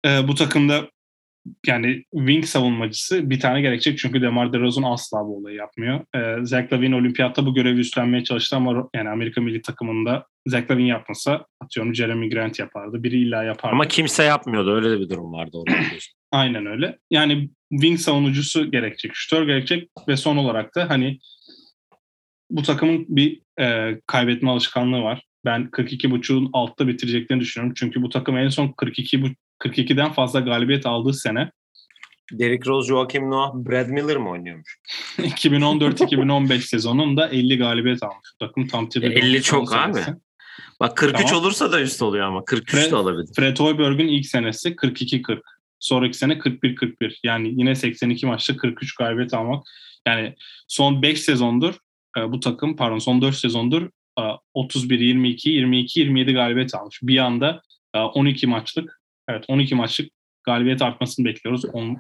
e, 0.06 0.28
bu 0.28 0.36
takımda 0.36 0.90
yani 1.68 2.04
wing 2.12 2.46
savunmacısı 2.46 3.30
bir 3.30 3.40
tane 3.40 3.62
gerekecek 3.62 3.98
çünkü 3.98 4.22
DeMar 4.22 4.54
DeRozan 4.54 4.84
asla 4.84 5.18
bu 5.18 5.38
olayı 5.38 5.58
yapmıyor. 5.58 6.06
Ee, 6.16 6.46
Zach 6.46 6.74
Lavin 6.74 6.92
olimpiyatta 6.92 7.46
bu 7.46 7.54
görevi 7.54 7.80
üstlenmeye 7.80 8.24
çalıştı 8.24 8.56
ama 8.56 8.90
yani 8.96 9.10
Amerika 9.10 9.42
milli 9.42 9.62
takımında 9.62 10.26
Zach 10.48 10.72
Lavin 10.72 10.86
yapmasa 10.86 11.46
atıyorum 11.62 11.96
Jeremy 11.96 12.30
Grant 12.30 12.60
yapardı. 12.60 13.04
Biri 13.04 13.22
illa 13.22 13.44
yapardı. 13.44 13.74
Ama 13.74 13.88
kimse 13.88 14.24
yapmıyordu. 14.24 14.76
Öyle 14.76 14.90
de 14.90 15.00
bir 15.00 15.10
durum 15.10 15.34
vardı 15.34 15.58
orada. 15.58 15.76
Aynen 16.32 16.66
öyle. 16.66 17.00
Yani 17.12 17.50
wing 17.72 18.00
savunucusu 18.00 18.72
gerekecek, 18.72 19.12
şutör 19.16 19.48
gerekecek 19.48 19.90
ve 20.08 20.18
son 20.18 20.38
olarak 20.38 20.76
da 20.76 20.90
hani 20.90 21.20
bu 22.50 22.62
takımın 22.62 23.06
bir 23.10 23.42
e, 23.60 24.00
kaybetme 24.08 24.50
alışkanlığı 24.50 25.02
var. 25.02 25.24
Ben 25.46 25.62
42.5'un 25.62 26.50
altta 26.54 26.88
bitireceklerini 26.88 27.42
düşünüyorum. 27.42 27.74
Çünkü 27.78 28.02
bu 28.02 28.10
takım 28.10 28.38
en 28.38 28.50
son 28.50 28.68
42 28.68 29.24
42'den 29.60 30.12
fazla 30.12 30.40
galibiyet 30.40 30.86
aldığı 30.86 31.14
sene. 31.14 31.52
Derrick 32.32 32.70
Rose, 32.70 32.88
Joakim 32.88 33.32
Noah, 33.32 33.54
Brad 33.54 33.90
Miller 33.90 34.18
mi 34.18 34.30
oynuyormuş? 34.30 34.80
2014-2015 35.18 36.60
sezonunda 36.60 37.28
50 37.28 37.58
galibiyet 37.58 38.04
almış. 38.04 38.30
Takım 38.40 38.68
tam 38.68 38.90
50 39.02 39.42
çok 39.42 39.74
abi. 39.74 40.00
Bak 40.80 40.98
43 40.98 41.26
tamam. 41.26 41.42
olursa 41.42 41.72
da 41.72 41.82
üst 41.82 42.02
oluyor 42.02 42.26
ama 42.26 42.46
43 42.46 42.72
Fred, 42.72 42.92
de 42.92 42.96
olabilir. 42.96 43.30
Fred 43.36 43.60
Hoiberg'in 43.60 44.08
ilk 44.08 44.26
senesi 44.26 44.76
42-40. 44.76 45.42
Sonraki 45.80 46.18
sene 46.18 46.34
41-41. 46.34 47.20
Yani 47.24 47.54
yine 47.58 47.76
82 47.76 48.26
maçta 48.26 48.58
43 48.58 48.96
galibiyet 48.96 49.34
almak. 49.34 49.66
Yani 50.08 50.36
son 50.68 51.02
5 51.02 51.22
sezondur 51.22 51.74
e, 52.18 52.32
bu 52.32 52.40
takım 52.40 52.76
pardon 52.76 53.00
son 53.00 53.22
4 53.22 53.36
sezondur 53.36 53.90
31-22, 54.18 55.50
22-27 55.50 56.34
galibiyet 56.34 56.76
almış. 56.76 57.00
Bir 57.04 57.18
anda 57.18 57.62
12 57.94 58.46
e, 58.46 58.50
maçlık 58.50 59.02
Evet 59.30 59.46
12 59.48 59.76
maçlık 59.76 60.10
galibiyet 60.44 60.82
artmasını 60.82 61.26
bekliyoruz. 61.26 61.66
10, 61.66 61.98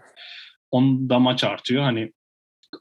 10 0.72 1.10
da 1.10 1.20
maç 1.20 1.44
artıyor. 1.44 1.84
Hani 1.84 2.12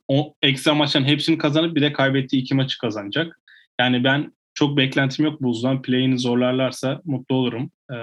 o 0.09 0.35
ekstra 0.43 0.75
maçların 0.75 1.05
hepsini 1.05 1.39
kazanıp 1.39 1.77
bir 1.77 1.81
de 1.83 1.93
kaybettiği 1.93 2.43
iki 2.43 2.55
maçı 2.55 2.79
kazanacak. 2.79 3.41
Yani 3.81 4.05
ben 4.05 4.33
çok 4.55 4.77
beklentim 4.77 5.25
yok 5.25 5.43
Bulls'dan. 5.43 5.83
Play'ini 5.83 6.19
zorlarlarsa 6.19 7.01
mutlu 7.05 7.35
olurum. 7.37 7.71
Ee, 7.93 7.95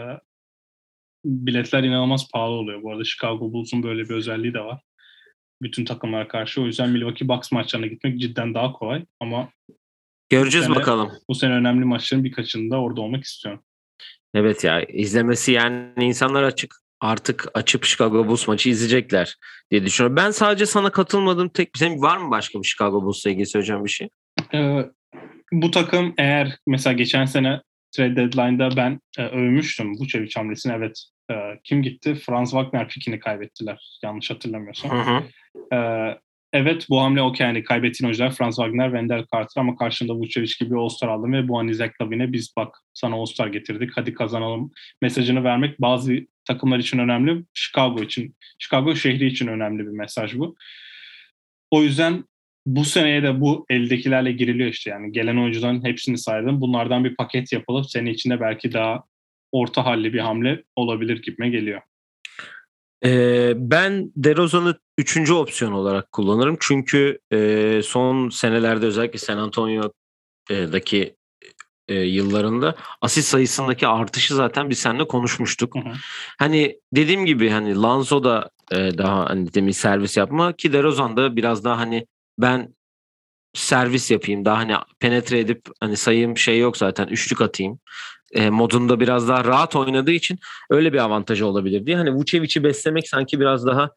biletler 1.25 1.83
inanılmaz 1.83 2.31
pahalı 2.31 2.51
oluyor. 2.53 2.83
Bu 2.83 2.91
arada 2.91 3.03
Chicago 3.03 3.53
Bulls'un 3.53 3.83
böyle 3.83 4.03
bir 4.03 4.09
özelliği 4.15 4.53
de 4.53 4.59
var. 4.59 4.81
Bütün 5.61 5.85
takımlara 5.85 6.27
karşı. 6.27 6.61
O 6.61 6.65
yüzden 6.65 6.89
Milwaukee 6.89 7.27
Bucks 7.27 7.51
maçlarına 7.51 7.87
gitmek 7.87 8.19
cidden 8.19 8.53
daha 8.53 8.71
kolay. 8.73 9.05
Ama 9.19 9.49
Göreceğiz 10.29 10.65
sene- 10.65 10.75
bakalım. 10.75 11.11
bu 11.29 11.35
sene 11.35 11.53
önemli 11.53 11.85
maçların 11.85 12.23
birkaçında 12.23 12.81
orada 12.81 13.01
olmak 13.01 13.23
istiyorum. 13.23 13.63
Evet 14.33 14.63
ya 14.63 14.81
izlemesi 14.81 15.51
yani 15.51 16.05
insanlar 16.05 16.43
açık 16.43 16.75
artık 16.99 17.47
açıp 17.53 17.85
Chicago 17.85 18.27
Bulls 18.27 18.47
maçı 18.47 18.69
izleyecekler 18.69 19.35
diye 19.71 19.85
düşünüyorum. 19.85 20.15
Ben 20.15 20.31
sadece 20.31 20.65
sana 20.65 20.91
katılmadığım 20.91 21.49
tek 21.49 21.73
bir 21.73 21.79
senin 21.79 22.01
var 22.01 22.17
mı 22.17 22.31
başka 22.31 22.59
bir 22.59 22.67
Chicago 22.67 23.03
Bulls'la 23.03 23.29
ilgili 23.29 23.45
söyleyeceğim 23.45 23.85
bir 23.85 23.89
şey? 23.89 24.09
Ee, 24.53 24.85
bu 25.51 25.71
takım 25.71 26.13
eğer 26.17 26.57
mesela 26.67 26.93
geçen 26.93 27.25
sene 27.25 27.61
trade 27.91 28.15
deadline'da 28.15 28.69
ben 28.77 28.99
e, 29.17 29.23
övmüştüm 29.23 29.93
Vucevic 29.99 30.31
hamlesini. 30.35 30.73
Evet 30.73 31.05
e, 31.31 31.35
kim 31.63 31.83
gitti? 31.83 32.15
Franz 32.15 32.51
Wagner 32.51 32.87
pikini 32.87 33.19
kaybettiler 33.19 33.99
yanlış 34.03 34.29
hatırlamıyorsam. 34.29 34.91
Hı 34.91 35.11
hı. 35.11 35.23
Ee, 35.75 36.17
evet 36.53 36.85
bu 36.89 37.01
hamle 37.01 37.21
okey 37.21 37.47
yani 37.47 37.63
kaybettiğin 37.63 38.07
oyuncular 38.07 38.31
Franz 38.31 38.55
Wagner, 38.55 38.87
Wendell 38.87 39.25
Carter 39.33 39.61
ama 39.61 39.75
karşında 39.75 40.13
Vucevic 40.13 40.53
gibi 40.59 40.77
All-Star 40.77 41.07
aldın 41.07 41.33
ve 41.33 41.47
bu 41.47 41.59
an 41.59 41.71
Zach 41.71 42.01
Lavin'e 42.01 42.33
biz 42.33 42.53
bak 42.57 42.77
sana 42.93 43.15
All-Star 43.15 43.47
getirdik 43.47 43.91
hadi 43.95 44.13
kazanalım 44.13 44.71
mesajını 45.01 45.43
vermek 45.43 45.81
bazı 45.81 46.15
takımlar 46.45 46.79
için 46.79 46.99
önemli. 46.99 47.43
Chicago 47.53 48.03
için, 48.03 48.35
Chicago 48.59 48.95
şehri 48.95 49.25
için 49.25 49.47
önemli 49.47 49.83
bir 49.83 49.91
mesaj 49.91 50.35
bu. 50.35 50.55
O 51.71 51.83
yüzden 51.83 52.23
bu 52.65 52.85
seneye 52.85 53.23
de 53.23 53.41
bu 53.41 53.65
eldekilerle 53.69 54.31
giriliyor 54.31 54.69
işte 54.69 54.89
yani 54.89 55.11
gelen 55.11 55.37
oyuncuların 55.37 55.85
hepsini 55.85 56.17
saydım. 56.17 56.61
Bunlardan 56.61 57.03
bir 57.03 57.15
paket 57.15 57.53
yapılıp 57.53 57.89
sene 57.89 58.11
içinde 58.11 58.39
belki 58.39 58.73
daha 58.73 59.03
orta 59.51 59.85
halli 59.85 60.13
bir 60.13 60.19
hamle 60.19 60.63
olabilir 60.75 61.21
gibime 61.21 61.49
geliyor. 61.49 61.81
Ee, 63.05 63.53
ben 63.55 64.11
DeRozan'ı 64.15 64.79
üçüncü 64.97 65.33
opsiyon 65.33 65.71
olarak 65.71 66.11
kullanırım. 66.11 66.57
Çünkü 66.59 67.19
e, 67.33 67.81
son 67.83 68.29
senelerde 68.29 68.85
özellikle 68.85 69.19
San 69.19 69.37
Antonio'daki 69.37 71.15
e, 71.87 71.93
yıllarında 71.93 72.75
asist 73.01 73.29
sayısındaki 73.29 73.87
artışı 73.87 74.35
zaten 74.35 74.69
biz 74.69 74.79
seninle 74.79 75.07
konuşmuştuk. 75.07 75.75
Hı 75.75 75.79
hı. 75.79 75.93
Hani 76.39 76.79
dediğim 76.93 77.25
gibi 77.25 77.49
hani 77.49 77.81
Lanzo 77.81 78.23
da 78.23 78.49
e, 78.71 78.97
daha 78.97 79.29
hani 79.29 79.53
demin 79.53 79.71
servis 79.71 80.17
yapma 80.17 80.53
ki 80.53 80.73
DeRozan 80.73 81.17
da 81.17 81.35
biraz 81.35 81.63
daha 81.63 81.77
hani 81.77 82.07
ben 82.37 82.75
servis 83.53 84.11
yapayım 84.11 84.45
daha 84.45 84.57
hani 84.57 84.73
penetre 84.99 85.39
edip 85.39 85.61
hani 85.79 85.97
sayım 85.97 86.37
şey 86.37 86.59
yok 86.59 86.77
zaten 86.77 87.07
üçlük 87.07 87.41
atayım 87.41 87.79
e, 88.33 88.49
modunda 88.49 88.99
biraz 88.99 89.27
daha 89.27 89.43
rahat 89.45 89.75
oynadığı 89.75 90.11
için 90.11 90.39
öyle 90.69 90.93
bir 90.93 90.97
avantajı 90.97 91.45
olabilir 91.45 91.85
diye. 91.85 91.97
Hani 91.97 92.13
Vucevic'i 92.13 92.63
beslemek 92.63 93.09
sanki 93.09 93.39
biraz 93.39 93.65
daha 93.65 93.89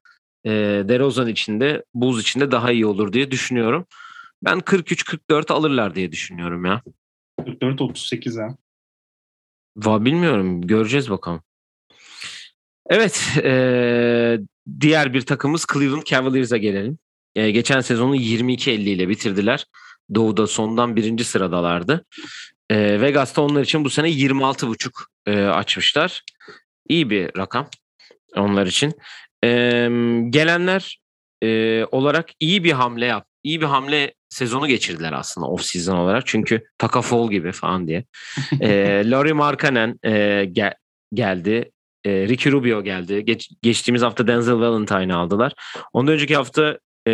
e, 0.45 0.51
DeRozan 0.89 1.28
içinde, 1.28 1.85
Bulls 1.95 2.20
içinde 2.20 2.51
daha 2.51 2.72
iyi 2.72 2.87
olur 2.87 3.12
diye 3.12 3.30
düşünüyorum. 3.30 3.87
Ben 4.43 4.59
43-44 4.59 5.53
alırlar 5.53 5.95
diye 5.95 6.12
düşünüyorum 6.12 6.64
ya. 6.64 6.82
44-38 7.41 8.43
ha. 8.43 8.57
Va 9.76 10.05
bilmiyorum. 10.05 10.66
Göreceğiz 10.66 11.11
bakalım. 11.11 11.43
Evet. 12.87 13.28
e, 13.45 14.39
diğer 14.80 15.14
bir 15.14 15.20
takımımız 15.20 15.66
Cleveland 15.72 16.03
Cavaliers'a 16.05 16.57
gelelim. 16.57 16.99
E, 17.35 17.51
geçen 17.51 17.80
sezonu 17.80 18.16
22-50 18.16 18.70
ile 18.70 19.09
bitirdiler. 19.09 19.66
Doğu'da 20.14 20.47
sondan 20.47 20.97
birinci 20.97 21.24
sıradalardı. 21.24 22.05
E, 22.71 23.01
Vegas'ta 23.01 23.43
onlar 23.43 23.62
için 23.62 23.85
bu 23.85 23.91
sene 23.91 24.09
26,5 24.11 24.91
e, 25.27 25.45
açmışlar. 25.47 26.23
İyi 26.89 27.11
bir 27.11 27.31
rakam 27.37 27.69
onlar 28.37 28.67
için. 28.67 28.93
E, 29.45 29.49
gelenler 30.31 30.99
e, 31.43 31.85
olarak 31.85 32.31
iyi 32.41 32.65
bir 32.65 32.73
hamle 32.73 33.07
yap. 33.07 33.27
İyi 33.43 33.61
bir 33.61 33.67
hamle 33.67 34.15
sezonu 34.29 34.67
geçirdiler 34.67 35.12
aslında 35.12 35.47
off 35.47 35.62
season 35.62 35.97
olarak. 35.97 36.27
Çünkü 36.27 36.65
Taka 36.79 37.03
Fall 37.03 37.31
gibi 37.31 37.53
falan 37.53 37.89
diye. 37.89 38.05
e, 38.61 39.03
Laurie 39.11 39.33
Markkanen 39.33 39.99
e, 40.05 40.45
gel- 40.53 40.75
geldi. 41.15 41.71
E, 42.05 42.29
Ricky 42.29 42.53
Rubio 42.53 42.83
geldi. 42.83 43.25
Geç- 43.25 43.51
geçtiğimiz 43.62 44.03
hafta 44.03 44.27
Denzel 44.27 44.55
Valentine'ı 44.61 45.17
aldılar. 45.17 45.53
Ondan 45.93 46.15
önceki 46.15 46.37
hafta 46.37 46.79
e, 47.07 47.12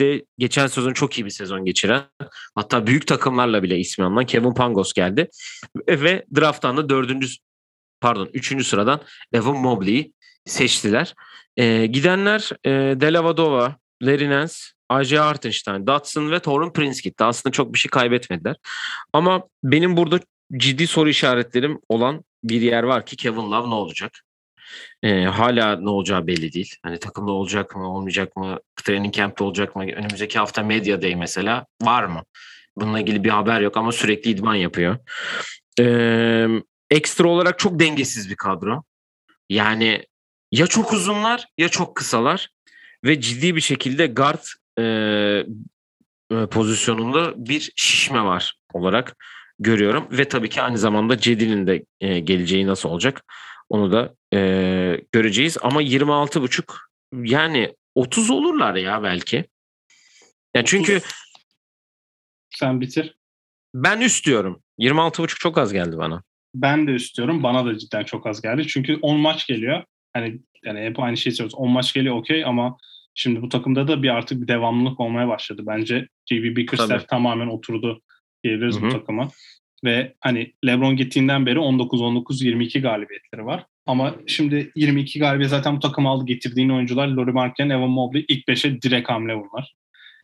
Euroleague'de 0.00 0.26
geçen 0.38 0.66
sezon 0.66 0.92
çok 0.92 1.18
iyi 1.18 1.24
bir 1.24 1.30
sezon 1.30 1.64
geçiren 1.64 2.02
hatta 2.54 2.86
büyük 2.86 3.06
takımlarla 3.06 3.62
bile 3.62 3.78
ismi 3.78 4.04
anılan 4.04 4.26
Kevin 4.26 4.54
Pangos 4.54 4.92
geldi. 4.92 5.28
Ve, 5.88 6.24
drafttan 6.36 6.76
da 6.76 6.88
dördüncü 6.88 7.28
pardon 8.00 8.30
üçüncü 8.32 8.64
sıradan 8.64 9.00
Evan 9.32 9.56
Mobley'i 9.56 10.12
seçtiler. 10.44 11.14
E, 11.56 11.86
gidenler 11.86 12.50
e, 12.64 12.70
Delavadova, 13.00 13.76
Larry 14.02 14.30
Nance, 14.30 14.54
AJ 14.88 15.12
Hartenstein, 15.12 15.86
Dotson 15.86 16.30
ve 16.30 16.40
Torun 16.40 16.72
Prince 16.72 17.00
gitti. 17.02 17.24
Aslında 17.24 17.52
çok 17.52 17.74
bir 17.74 17.78
şey 17.78 17.90
kaybetmediler. 17.90 18.56
Ama 19.12 19.42
benim 19.64 19.96
burada 19.96 20.20
ciddi 20.56 20.86
soru 20.86 21.08
işaretlerim 21.08 21.78
olan 21.88 22.24
bir 22.44 22.60
yer 22.60 22.82
var 22.82 23.06
ki 23.06 23.16
Kevin 23.16 23.50
Love 23.50 23.70
ne 23.70 23.74
olacak? 23.74 24.12
Ee, 25.02 25.24
hala 25.24 25.76
ne 25.76 25.90
olacağı 25.90 26.26
belli 26.26 26.52
değil. 26.52 26.74
Hani 26.82 26.98
takımda 26.98 27.32
olacak 27.32 27.76
mı, 27.76 27.94
olmayacak 27.94 28.36
mı? 28.36 28.58
Training 28.76 29.14
camp'te 29.14 29.44
olacak 29.44 29.76
mı? 29.76 29.82
Önümüzdeki 29.82 30.38
hafta 30.38 30.62
Media 30.62 31.02
Day 31.02 31.16
mesela 31.16 31.66
var 31.82 32.04
mı? 32.04 32.22
Bununla 32.76 33.00
ilgili 33.00 33.24
bir 33.24 33.30
haber 33.30 33.60
yok 33.60 33.76
ama 33.76 33.92
sürekli 33.92 34.30
idman 34.30 34.54
yapıyor. 34.54 34.98
Ee, 35.80 36.46
ekstra 36.90 37.28
olarak 37.28 37.58
çok 37.58 37.80
dengesiz 37.80 38.30
bir 38.30 38.36
kadro. 38.36 38.82
Yani 39.48 40.04
ya 40.52 40.66
çok 40.66 40.92
uzunlar 40.92 41.46
ya 41.58 41.68
çok 41.68 41.96
kısalar 41.96 42.48
ve 43.04 43.20
ciddi 43.20 43.56
bir 43.56 43.60
şekilde 43.60 44.06
guard 44.06 44.44
e, 44.78 44.84
e, 46.32 46.46
pozisyonunda 46.46 47.46
bir 47.46 47.72
şişme 47.76 48.24
var 48.24 48.54
olarak 48.72 49.16
görüyorum 49.58 50.08
ve 50.10 50.28
tabii 50.28 50.48
ki 50.48 50.62
aynı 50.62 50.78
zamanda 50.78 51.18
Cedi'nin 51.18 51.66
de 51.66 51.84
e, 52.00 52.18
geleceği 52.18 52.66
nasıl 52.66 52.88
olacak 52.88 53.24
onu 53.70 53.92
da 53.92 54.14
e, 54.34 54.38
göreceğiz 55.12 55.58
ama 55.62 55.82
26,5 55.82 56.74
yani 57.12 57.74
30 57.94 58.30
olurlar 58.30 58.74
ya 58.74 59.02
belki. 59.02 59.44
Yani 60.54 60.66
çünkü 60.66 60.96
30. 60.96 61.10
Sen 62.50 62.80
bitir. 62.80 63.16
ben 63.74 64.00
üst 64.00 64.26
diyorum. 64.26 64.62
26,5 64.78 65.26
çok 65.38 65.58
az 65.58 65.72
geldi 65.72 65.98
bana. 65.98 66.22
Ben 66.54 66.86
de 66.86 66.94
istiyorum. 66.94 67.42
Bana 67.42 67.66
da 67.66 67.78
cidden 67.78 68.04
çok 68.04 68.26
az 68.26 68.42
geldi. 68.42 68.66
Çünkü 68.66 68.98
10 69.02 69.20
maç 69.20 69.46
geliyor. 69.46 69.84
Hani 70.12 70.40
yani 70.64 70.80
hep 70.80 71.00
aynı 71.00 71.16
şeyi 71.16 71.34
söylüyoruz. 71.34 71.58
10 71.58 71.70
maç 71.70 71.92
geliyor 71.92 72.16
okey 72.16 72.44
ama 72.44 72.76
şimdi 73.14 73.42
bu 73.42 73.48
takımda 73.48 73.88
da 73.88 74.02
bir 74.02 74.08
artık 74.08 74.42
bir 74.42 74.48
devamlılık 74.48 75.00
olmaya 75.00 75.28
başladı. 75.28 75.62
Bence 75.66 76.08
JB 76.30 76.56
Bickerstaff 76.56 76.88
Tabii. 76.88 77.06
tamamen 77.06 77.46
oturdu 77.46 78.02
diyebiliriz 78.44 78.76
Hı 78.76 78.82
bu 78.82 78.88
takıma. 78.88 79.30
Ve 79.84 80.14
hani 80.20 80.52
LeBron 80.66 80.96
gittiğinden 80.96 81.46
beri 81.46 81.58
19-19-22 81.58 82.80
galibiyetleri 82.80 83.46
var. 83.46 83.66
Ama 83.86 84.14
şimdi 84.26 84.72
22 84.76 85.18
galibiyet 85.18 85.50
zaten 85.50 85.76
bu 85.76 85.80
takım 85.80 86.06
aldı 86.06 86.26
getirdiğin 86.26 86.68
oyuncular 86.68 87.08
Laurie 87.08 87.32
Markkanen, 87.32 87.70
Evan 87.70 87.90
Mobley 87.90 88.24
ilk 88.28 88.48
5'e 88.48 88.82
direkt 88.82 89.10
hamle 89.10 89.36
bunlar. 89.36 89.74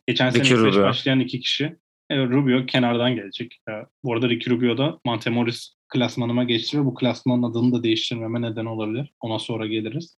Geçen 0.06 0.30
sene 0.30 0.42
ilk 0.42 0.50
beş 0.50 0.58
Rubio. 0.58 0.82
başlayan 0.82 1.20
iki 1.20 1.40
kişi. 1.40 1.76
Evet, 2.10 2.30
Rubio 2.30 2.66
kenardan 2.66 3.14
gelecek. 3.14 3.60
Bu 4.04 4.14
arada 4.14 4.28
Ricky 4.28 4.56
Rubio 4.56 4.78
da 4.78 4.98
Montemoris 5.04 5.74
klasmanıma 5.88 6.44
geçti 6.44 6.80
ve 6.80 6.84
bu 6.84 6.94
klasmanın 6.94 7.42
adını 7.42 7.72
da 7.72 7.82
değiştirmeme 7.82 8.42
neden 8.42 8.64
olabilir. 8.64 9.12
Ona 9.20 9.38
sonra 9.38 9.66
geliriz. 9.66 10.16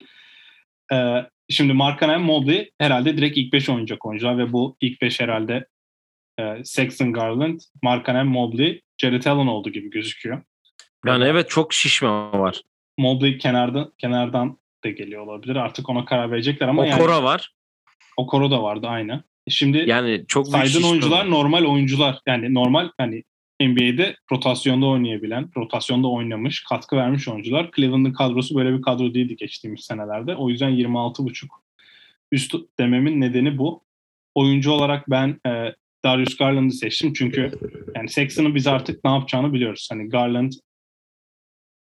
Ee, 0.94 1.26
şimdi 1.50 1.74
Markkanen, 1.74 2.22
Mobley 2.22 2.72
herhalde 2.80 3.18
direkt 3.18 3.38
ilk 3.38 3.54
5 3.54 3.70
oynayacak 3.70 4.06
oyuncular 4.06 4.38
ve 4.38 4.54
bu 4.54 4.78
ilk 4.82 5.02
5 5.02 5.20
herhalde 5.20 5.68
e, 6.40 6.44
Sexton 6.64 7.14
Garland, 7.14 7.60
Markkanen, 7.84 8.28
Mobley, 8.28 8.82
Jared 8.98 9.26
Allen 9.26 9.48
oldu 9.48 9.70
gibi 9.70 9.90
gözüküyor. 9.90 10.42
Yani 11.06 11.24
evet 11.24 11.50
çok 11.50 11.74
şişme 11.74 12.10
var. 12.10 12.62
Mobley 12.98 13.38
kenarda, 13.38 13.92
kenardan 13.98 14.58
da 14.84 14.90
geliyor 14.90 15.28
olabilir. 15.28 15.56
Artık 15.56 15.90
ona 15.90 16.06
karar 16.06 16.32
verecekler 16.32 16.68
ama 16.68 16.82
O 16.82 16.86
yani 16.86 17.02
Kora 17.02 17.24
var. 17.24 17.54
Okoro 18.18 18.52
da 18.52 18.64
vardı 18.64 18.88
aynı. 18.88 19.24
Şimdi 19.50 19.84
Yani 19.88 20.26
çok 20.28 20.48
saydığın 20.48 20.84
oyuncular 20.84 21.20
var. 21.26 21.32
normal 21.32 21.66
oyuncular. 21.66 22.20
Yani 22.28 22.54
normal 22.54 22.90
hani 22.98 23.24
NBA'de 23.62 24.16
rotasyonda 24.32 24.86
oynayabilen, 24.86 25.50
rotasyonda 25.58 26.08
oynamış, 26.08 26.64
katkı 26.64 26.96
vermiş 26.96 27.28
oyuncular. 27.28 27.70
Cleveland'ın 27.76 28.14
kadrosu 28.14 28.56
böyle 28.56 28.78
bir 28.78 28.82
kadro 28.82 29.14
değildi 29.14 29.36
geçtiğimiz 29.36 29.82
senelerde. 29.86 30.36
O 30.36 30.50
yüzden 30.50 30.72
26.5 30.72 31.48
üst 32.32 32.56
dememin 32.80 33.22
nedeni 33.22 33.58
bu. 33.58 33.84
Oyuncu 34.36 34.72
olarak 34.72 35.10
ben 35.10 35.40
e, 35.48 35.76
Darius 36.06 36.38
Garland'ı 36.38 36.74
seçtim 36.74 37.14
çünkü 37.14 37.52
yani 37.96 38.10
Sexton'ın 38.10 38.56
biz 38.56 38.68
artık 38.68 39.04
ne 39.04 39.12
yapacağını 39.12 39.54
biliyoruz. 39.54 39.88
Hani 39.92 40.10
Garland 40.10 40.52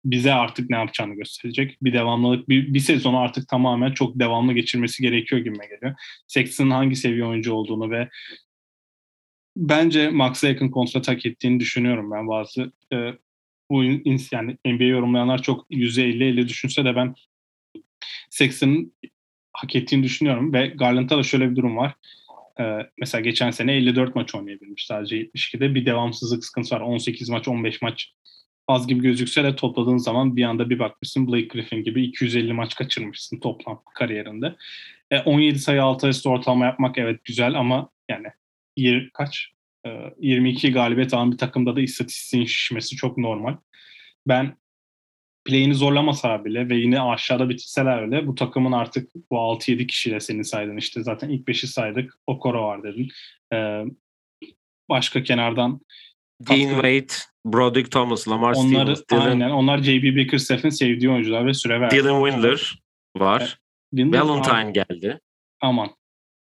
bize 0.04 0.32
artık 0.32 0.70
ne 0.70 0.76
yapacağını 0.76 1.14
gösterecek. 1.14 1.78
Bir 1.82 1.92
devamlılık, 1.92 2.48
bir, 2.48 2.74
bir 2.74 2.80
sezonu 2.80 3.18
artık 3.18 3.48
tamamen 3.48 3.92
çok 3.92 4.18
devamlı 4.18 4.52
geçirmesi 4.52 5.02
gerekiyor 5.02 5.40
gibime 5.40 5.66
geliyor. 5.66 5.94
Sexton'ın 6.26 6.70
hangi 6.70 6.96
seviye 6.96 7.24
oyuncu 7.24 7.54
olduğunu 7.54 7.90
ve 7.90 8.08
bence 9.56 10.10
Max'a 10.10 10.48
yakın 10.48 10.68
kontrat 10.68 11.08
hak 11.08 11.26
ettiğini 11.26 11.60
düşünüyorum 11.60 12.10
ben 12.10 12.28
bazı. 12.28 12.72
E, 12.92 12.96
bu 13.70 13.84
yani 14.32 14.56
NBA 14.66 14.84
yorumlayanlar 14.84 15.42
çok 15.42 15.70
%50-50 15.70 16.48
düşünse 16.48 16.84
de 16.84 16.96
ben 16.96 17.14
Sexton'ın 18.30 18.92
hak 19.52 19.76
ettiğini 19.76 20.02
düşünüyorum 20.02 20.52
ve 20.52 20.66
Garland'da 20.66 21.18
da 21.18 21.22
şöyle 21.22 21.50
bir 21.50 21.56
durum 21.56 21.76
var. 21.76 21.94
Ee, 22.60 22.90
mesela 22.98 23.22
geçen 23.22 23.50
sene 23.50 23.76
54 23.76 24.14
maç 24.14 24.34
oynayabilmiş 24.34 24.86
sadece 24.86 25.16
72'de. 25.16 25.74
Bir 25.74 25.86
devamsızlık 25.86 26.44
sıkıntısı 26.44 26.74
var. 26.74 26.80
18 26.80 27.28
maç, 27.28 27.48
15 27.48 27.82
maç 27.82 28.12
az 28.68 28.86
gibi 28.86 29.02
gözükse 29.02 29.44
de 29.44 29.56
topladığın 29.56 29.96
zaman 29.96 30.36
bir 30.36 30.44
anda 30.44 30.70
bir 30.70 30.78
bakmışsın 30.78 31.28
Blake 31.28 31.46
Griffin 31.46 31.84
gibi 31.84 32.04
250 32.04 32.52
maç 32.52 32.74
kaçırmışsın 32.74 33.40
toplam 33.40 33.82
kariyerinde. 33.94 34.56
E, 35.10 35.20
17 35.20 35.58
sayı 35.58 35.82
6 35.82 36.08
asist 36.08 36.26
ortalama 36.26 36.64
yapmak 36.64 36.98
evet 36.98 37.24
güzel 37.24 37.54
ama 37.54 37.90
yani 38.08 38.26
20, 38.76 39.10
kaç? 39.10 39.50
E, 39.86 39.90
22 40.20 40.72
galibiyet 40.72 41.14
alan 41.14 41.32
bir 41.32 41.38
takımda 41.38 41.76
da 41.76 41.80
istatistiğin 41.80 42.46
şişmesi 42.46 42.96
çok 42.96 43.18
normal. 43.18 43.56
Ben 44.26 44.56
play'ini 45.44 45.74
zorlamasalar 45.74 46.44
bile 46.44 46.68
ve 46.68 46.76
yine 46.76 47.00
aşağıda 47.00 47.48
bitirseler 47.48 48.06
bile 48.06 48.26
bu 48.26 48.34
takımın 48.34 48.72
artık 48.72 49.10
bu 49.30 49.36
6-7 49.36 49.86
kişiyle 49.86 50.20
seni 50.20 50.44
saydın. 50.44 50.76
işte 50.76 51.02
zaten 51.02 51.28
ilk 51.28 51.48
5'i 51.48 51.68
saydık. 51.68 52.18
Okoro 52.26 52.62
var 52.62 52.82
dedin. 52.82 53.08
Ee, 53.52 53.84
başka 54.88 55.22
kenardan 55.22 55.80
Dean 56.40 56.70
Wade, 56.70 57.14
Broderick 57.46 57.90
Thomas, 57.90 58.28
Lamar 58.28 58.54
onları, 58.54 58.96
Stevens, 58.96 59.10
Dylan, 59.10 59.30
aynen, 59.30 59.50
onlar 59.50 59.78
J.B. 59.78 60.16
Bickerstaff'in 60.16 60.68
sevdiği 60.68 61.10
oyuncular 61.10 61.46
ve 61.46 61.54
süre 61.54 61.80
verdi. 61.80 61.96
Dylan 61.96 62.24
Windler 62.24 62.82
var. 63.16 63.58
Windler 63.90 64.20
Valentine 64.20 64.70
geldi. 64.70 65.20
Aman. 65.60 65.90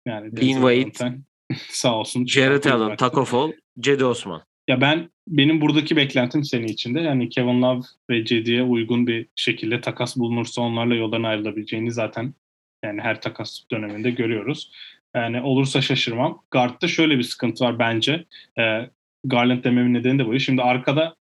Yani 0.06 0.36
Dean 0.36 0.74
Wade. 0.92 1.16
Sağ 1.68 1.94
olsun. 1.94 2.26
Jared 2.26 2.64
Allen, 2.64 2.96
Taco 2.96 3.24
Fall, 3.24 3.52
Cedi 3.80 4.04
Osman. 4.04 4.42
Ya 4.68 4.80
ben 4.80 5.10
benim 5.28 5.60
buradaki 5.60 5.96
beklentim 5.96 6.44
seni 6.44 6.66
içinde 6.66 7.00
yani 7.00 7.28
Kevin 7.28 7.62
Love 7.62 7.80
ve 8.10 8.24
Cedi'ye 8.24 8.62
uygun 8.62 9.06
bir 9.06 9.26
şekilde 9.36 9.80
takas 9.80 10.16
bulunursa 10.16 10.62
onlarla 10.62 10.94
yoldan 10.94 11.22
ayrılabileceğini 11.22 11.92
zaten 11.92 12.34
yani 12.84 13.00
her 13.00 13.20
takas 13.20 13.60
döneminde 13.70 14.10
görüyoruz. 14.10 14.72
Yani 15.16 15.42
olursa 15.42 15.82
şaşırmam. 15.82 16.42
Guard'da 16.50 16.88
şöyle 16.88 17.18
bir 17.18 17.22
sıkıntı 17.22 17.64
var 17.64 17.78
bence. 17.78 18.24
Ee, 18.58 18.90
Garland 19.24 19.64
dememin 19.64 19.94
nedeni 19.94 20.18
de 20.18 20.26
bu. 20.26 20.40
Şimdi 20.40 20.62
arkada 20.62 21.16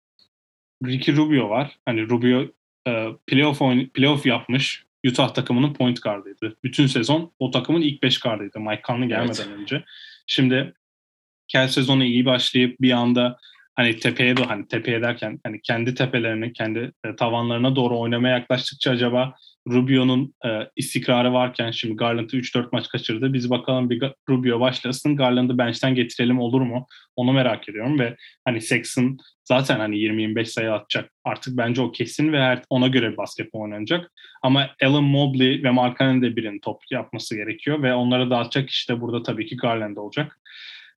Ricky 0.86 1.18
Rubio 1.18 1.50
var. 1.50 1.78
Hani 1.86 2.10
Rubio 2.10 2.46
e, 2.88 3.08
playoff, 3.28 3.62
oyn- 3.62 3.90
playoff 3.90 4.26
yapmış. 4.26 4.86
Utah 5.08 5.34
takımının 5.34 5.74
point 5.74 6.04
guardıydı. 6.04 6.58
Bütün 6.64 6.88
sezon 6.88 7.32
o 7.40 7.52
takımın 7.52 7.82
ilk 7.82 8.04
5 8.04 8.20
guardıydı 8.20 8.60
Mike 8.60 8.82
Conley 8.88 9.08
gelmeden 9.08 9.48
evet. 9.48 9.60
önce. 9.60 9.84
Şimdi 10.28 10.74
Kel 11.54 11.68
sezonu 11.68 12.04
iyi 12.04 12.26
başlayıp 12.26 12.82
bir 12.82 12.92
anda 12.92 13.38
hani 13.76 14.00
tepeye 14.00 14.38
doğru 14.38 14.50
hani 14.50 14.68
tepeye 14.68 15.02
derken 15.02 15.40
hani 15.44 15.62
kendi 15.62 15.96
tepelerine 15.96 16.54
kendi 16.54 16.92
e, 17.06 17.16
tavanlarına 17.16 17.76
doğru 17.76 18.00
oynamaya 18.00 18.38
yaklaştıkça 18.38 18.92
acaba 18.92 19.34
Rubio'nun 19.68 20.34
e, 20.46 20.50
istikrarı 20.76 21.34
varken 21.34 21.72
şimdi 21.72 21.96
Garland'ı 21.96 22.38
3-4 22.38 22.70
maç 22.72 22.88
kaçırdı. 22.88 23.34
Biz 23.34 23.50
bakalım 23.50 23.90
bir 23.90 24.04
Rubio 24.30 24.60
başlasın. 24.60 25.16
Garland'ı 25.16 25.58
bench'ten 25.58 25.96
getirelim 25.96 26.40
olur 26.40 26.62
mu? 26.62 26.88
Onu 27.16 27.34
merak 27.34 27.70
ediyorum 27.70 28.00
ve 28.00 28.16
hani 28.46 28.62
Sexton 28.62 29.18
zaten 29.46 29.80
hani 29.80 29.96
20-25 29.96 30.46
sayı 30.46 30.74
atacak. 30.74 31.12
Artık 31.24 31.58
bence 31.58 31.82
o 31.82 31.92
kesin 31.92 32.34
ve 32.34 32.42
her, 32.42 32.62
ona 32.70 32.88
göre 32.88 33.12
bir 33.12 33.18
basketbol 33.18 33.60
oynanacak. 33.60 34.12
Ama 34.42 34.70
Alan 34.84 35.04
Mobley 35.04 35.64
ve 35.64 35.72
Markkanen 35.72 36.22
de 36.22 36.36
birinin 36.36 36.60
top 36.60 36.82
yapması 36.92 37.36
gerekiyor 37.36 37.84
ve 37.84 37.94
onları 37.94 38.30
dağıtacak 38.30 38.70
işte 38.70 39.02
burada 39.02 39.24
tabii 39.24 39.46
ki 39.46 39.58
Garland 39.58 39.98
olacak. 39.98 40.40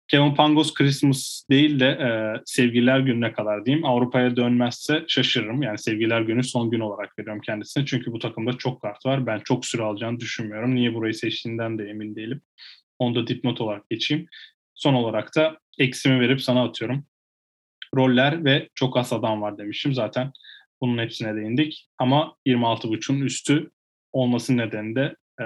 Kevin 0.09 0.35
Pangos 0.35 0.75
Christmas 0.75 1.45
değil 1.51 1.81
de 1.81 1.87
e, 1.87 2.09
Sevgililer 2.45 3.01
Günü'ne 3.01 3.33
kadar 3.33 3.67
diyeyim. 3.67 3.85
Avrupa'ya 3.85 4.37
dönmezse 4.37 5.05
şaşırırım. 5.09 5.63
Yani 5.63 5.79
Sevgililer 5.79 6.21
Günü 6.21 6.45
son 6.45 6.71
gün 6.71 6.81
olarak 6.81 7.19
veriyorum 7.19 7.43
kendisine. 7.47 7.87
Çünkü 7.87 8.13
bu 8.13 8.19
takımda 8.19 8.53
çok 8.53 8.83
kart 8.83 9.07
var. 9.07 9.27
Ben 9.27 9.41
çok 9.45 9.67
süre 9.67 9.83
alacağını 9.83 10.21
düşünmüyorum. 10.21 10.75
Niye 10.75 10.95
burayı 10.95 11.15
seçtiğinden 11.15 11.79
de 11.79 11.85
emin 11.85 12.17
değilim. 12.17 12.41
Onu 12.99 13.15
da 13.15 13.27
dipnot 13.27 13.61
olarak 13.61 13.91
geçeyim. 13.91 14.27
Son 14.75 14.95
olarak 14.95 15.37
da 15.37 15.59
eksimi 15.79 16.21
verip 16.21 16.43
sana 16.43 16.65
atıyorum. 16.65 17.07
Roller 17.95 18.45
ve 18.45 18.69
çok 18.75 18.97
az 18.97 19.13
adam 19.13 19.43
var 19.43 19.59
demişim. 19.59 19.95
Zaten 19.95 20.33
bunun 20.81 20.99
hepsine 20.99 21.37
değindik. 21.37 21.89
Ama 21.99 22.37
26.5'un 22.47 23.21
üstü 23.21 23.71
olması 24.13 24.57
nedeni 24.57 24.95
de 24.95 25.17
e, 25.41 25.45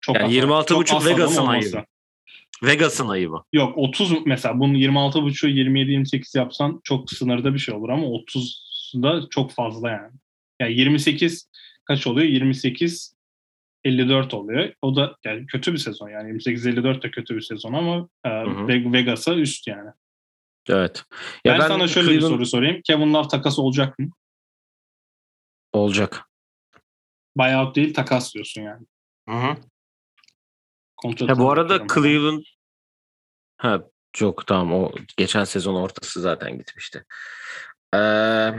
çok 0.00 0.16
yani 0.16 0.24
az, 0.24 0.32
26.5 0.32 1.06
Vegas'ın 1.06 1.46
ayı. 1.46 1.72
Vegas'ın 2.62 3.08
ayıbı. 3.08 3.42
Yok 3.52 3.78
30 3.78 4.26
mesela 4.26 4.60
bunun 4.60 4.74
26.5'u 4.74 5.48
27-28 5.48 6.38
yapsan 6.38 6.80
çok 6.84 7.10
sınırda 7.10 7.54
bir 7.54 7.58
şey 7.58 7.74
olur 7.74 7.88
ama 7.88 8.06
30 8.06 8.70
da 8.94 9.22
çok 9.30 9.52
fazla 9.52 9.90
yani. 9.90 10.12
Yani 10.60 10.72
28 10.72 11.50
kaç 11.84 12.06
oluyor? 12.06 12.26
28 12.26 13.16
54 13.84 14.34
oluyor. 14.34 14.72
O 14.82 14.96
da 14.96 15.16
yani 15.24 15.46
kötü 15.46 15.72
bir 15.72 15.78
sezon 15.78 16.08
yani 16.08 16.30
28-54 16.30 17.02
de 17.02 17.10
kötü 17.10 17.36
bir 17.36 17.40
sezon 17.40 17.72
ama 17.72 18.08
e, 18.24 18.30
Vegas'a 18.92 19.34
üst 19.34 19.66
yani. 19.66 19.90
Evet. 20.68 21.04
Ya 21.44 21.52
ben, 21.52 21.60
ben 21.60 21.68
sana 21.68 21.88
şöyle 21.88 22.08
Cleveland... 22.08 22.30
bir 22.30 22.36
soru 22.36 22.46
sorayım. 22.46 22.80
Kevin 22.84 23.14
Love 23.14 23.28
takas 23.28 23.58
olacak 23.58 23.98
mı? 23.98 24.10
Olacak. 25.72 26.30
Buyout 27.36 27.76
değil 27.76 27.94
takas 27.94 28.34
diyorsun 28.34 28.62
yani. 28.62 28.86
Hı 29.28 29.34
hı. 29.34 29.56
Ha, 31.28 31.38
bu 31.38 31.50
arada 31.50 31.86
Cleveland 31.94 32.42
ha 33.56 33.82
çok 34.12 34.46
tamam 34.46 34.74
o 34.74 34.92
geçen 35.16 35.44
sezon 35.44 35.74
ortası 35.74 36.20
zaten 36.20 36.58
gitmişti. 36.58 37.04
Ee, 37.94 38.50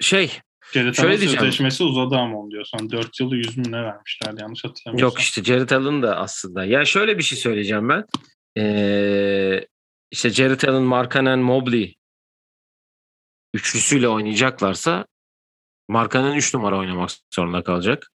şey 0.00 0.40
Jared 0.72 0.94
şöyle 0.94 1.08
Allen 1.08 1.20
diyeceğim. 1.20 1.38
sözleşmesi 1.40 1.84
uzadı 1.84 2.16
ama 2.16 2.38
onu 2.38 2.50
diyorsan. 2.50 2.90
4 2.90 3.20
yılı 3.20 3.36
100 3.36 3.56
mü 3.58 3.72
ne 3.72 3.82
vermişlerdi 3.82 4.40
yanlış 4.40 4.64
hatırlamıyorsam. 4.64 5.08
Yok 5.10 5.20
işte 5.20 5.44
Jared 5.44 5.70
Allen 5.70 6.02
da 6.02 6.16
aslında. 6.16 6.64
Ya 6.64 6.84
şöyle 6.84 7.18
bir 7.18 7.22
şey 7.22 7.38
söyleyeceğim 7.38 7.88
ben. 7.88 8.04
Ee, 8.58 9.66
işte 10.10 10.30
Jared 10.30 10.62
Allen, 10.62 10.82
Markanen, 10.82 11.38
Mobley 11.38 11.96
üçlüsüyle 13.54 14.08
oynayacaklarsa 14.08 15.06
Markanen 15.88 16.36
3 16.36 16.54
numara 16.54 16.78
oynamak 16.78 17.10
zorunda 17.34 17.62
kalacak. 17.62 18.10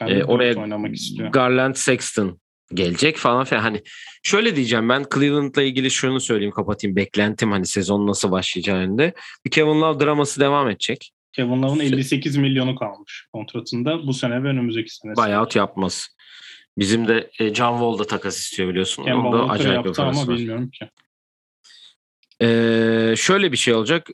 Ee, 0.00 0.24
oraya 0.24 0.54
oynamak 0.56 0.94
istiyor. 0.94 1.28
Garland 1.28 1.74
Sexton 1.74 2.40
gelecek 2.74 3.16
falan 3.16 3.44
filan. 3.44 3.62
Hani 3.62 3.82
şöyle 4.22 4.56
diyeceğim 4.56 4.88
ben 4.88 5.04
Cleveland'la 5.14 5.62
ilgili 5.62 5.90
şunu 5.90 6.20
söyleyeyim 6.20 6.52
kapatayım. 6.52 6.96
Beklentim 6.96 7.52
hani 7.52 7.66
sezon 7.66 8.06
nasıl 8.06 8.30
başlayacağı 8.30 8.76
önünde. 8.78 9.12
Bir 9.44 9.50
Kevin 9.50 9.80
Love 9.80 10.04
draması 10.04 10.40
devam 10.40 10.70
edecek. 10.70 11.12
Kevin 11.32 11.62
Love'ın 11.62 11.80
58 11.80 12.36
milyonu 12.36 12.76
kalmış 12.76 13.26
kontratında 13.32 14.06
bu 14.06 14.14
sene 14.14 14.42
ve 14.42 14.48
önümüzdeki 14.48 14.94
sene. 14.94 15.16
Buyout 15.16 15.56
yapmaz. 15.56 16.08
Bizim 16.78 17.08
de 17.08 17.30
e, 17.40 17.54
John 17.54 17.72
Wall 17.72 17.98
da 17.98 18.06
takas 18.06 18.38
istiyor 18.38 18.68
biliyorsun. 18.68 19.04
Ken 19.04 19.12
Onda 19.12 19.48
acayip 19.52 19.86
yaptı 19.86 20.02
ama 20.02 20.26
var. 20.26 20.36
bilmiyorum 20.36 20.70
ki. 20.70 20.90
Ee, 22.42 23.14
şöyle 23.16 23.52
bir 23.52 23.56
şey 23.56 23.74
olacak 23.74 24.08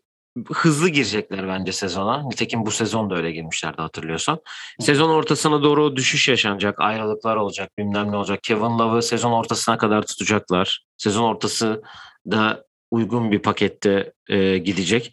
hızlı 0.53 0.89
girecekler 0.89 1.49
bence 1.49 1.72
sezona. 1.72 2.22
Nitekim 2.22 2.66
bu 2.66 2.70
sezon 2.70 3.11
da 3.11 3.16
öyle 3.16 3.32
girmişlerdi 3.32 3.82
hatırlıyorsan. 3.82 4.41
Sezon 4.80 5.11
ortasına 5.11 5.62
doğru 5.62 5.97
düşüş 5.97 6.28
yaşanacak. 6.28 6.80
Ayrılıklar 6.80 7.37
olacak. 7.37 7.70
Bilmem 7.78 8.12
ne 8.12 8.16
olacak. 8.16 8.43
Kevin 8.43 8.78
Love'ı 8.78 9.03
sezon 9.03 9.32
ortasına 9.32 9.78
kadar 9.78 10.03
tutacaklar. 10.07 10.85
Sezon 10.97 11.24
ortası 11.24 11.82
da 12.30 12.64
uygun 12.91 13.30
bir 13.30 13.39
pakette 13.39 14.12
e, 14.28 14.59
gidecek. 14.59 15.12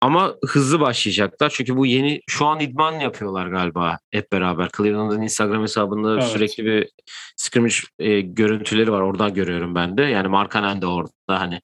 Ama 0.00 0.34
hızlı 0.46 0.80
başlayacaklar. 0.80 1.52
Çünkü 1.54 1.76
bu 1.76 1.86
yeni 1.86 2.20
şu 2.28 2.46
an 2.46 2.60
idman 2.60 2.92
yapıyorlar 2.92 3.46
galiba 3.46 3.98
hep 4.10 4.32
beraber. 4.32 4.68
Cleveland'ın 4.76 5.22
Instagram 5.22 5.62
hesabında 5.62 6.14
evet. 6.14 6.24
sürekli 6.24 6.64
bir 6.64 6.88
scrimmage 7.36 7.74
e, 7.98 8.20
görüntüleri 8.20 8.92
var. 8.92 9.00
Oradan 9.00 9.34
görüyorum 9.34 9.74
ben 9.74 9.98
de. 9.98 10.02
Yani 10.02 10.28
Markanen 10.28 10.82
de 10.82 10.86
orada 10.86 11.10
hani 11.26 11.60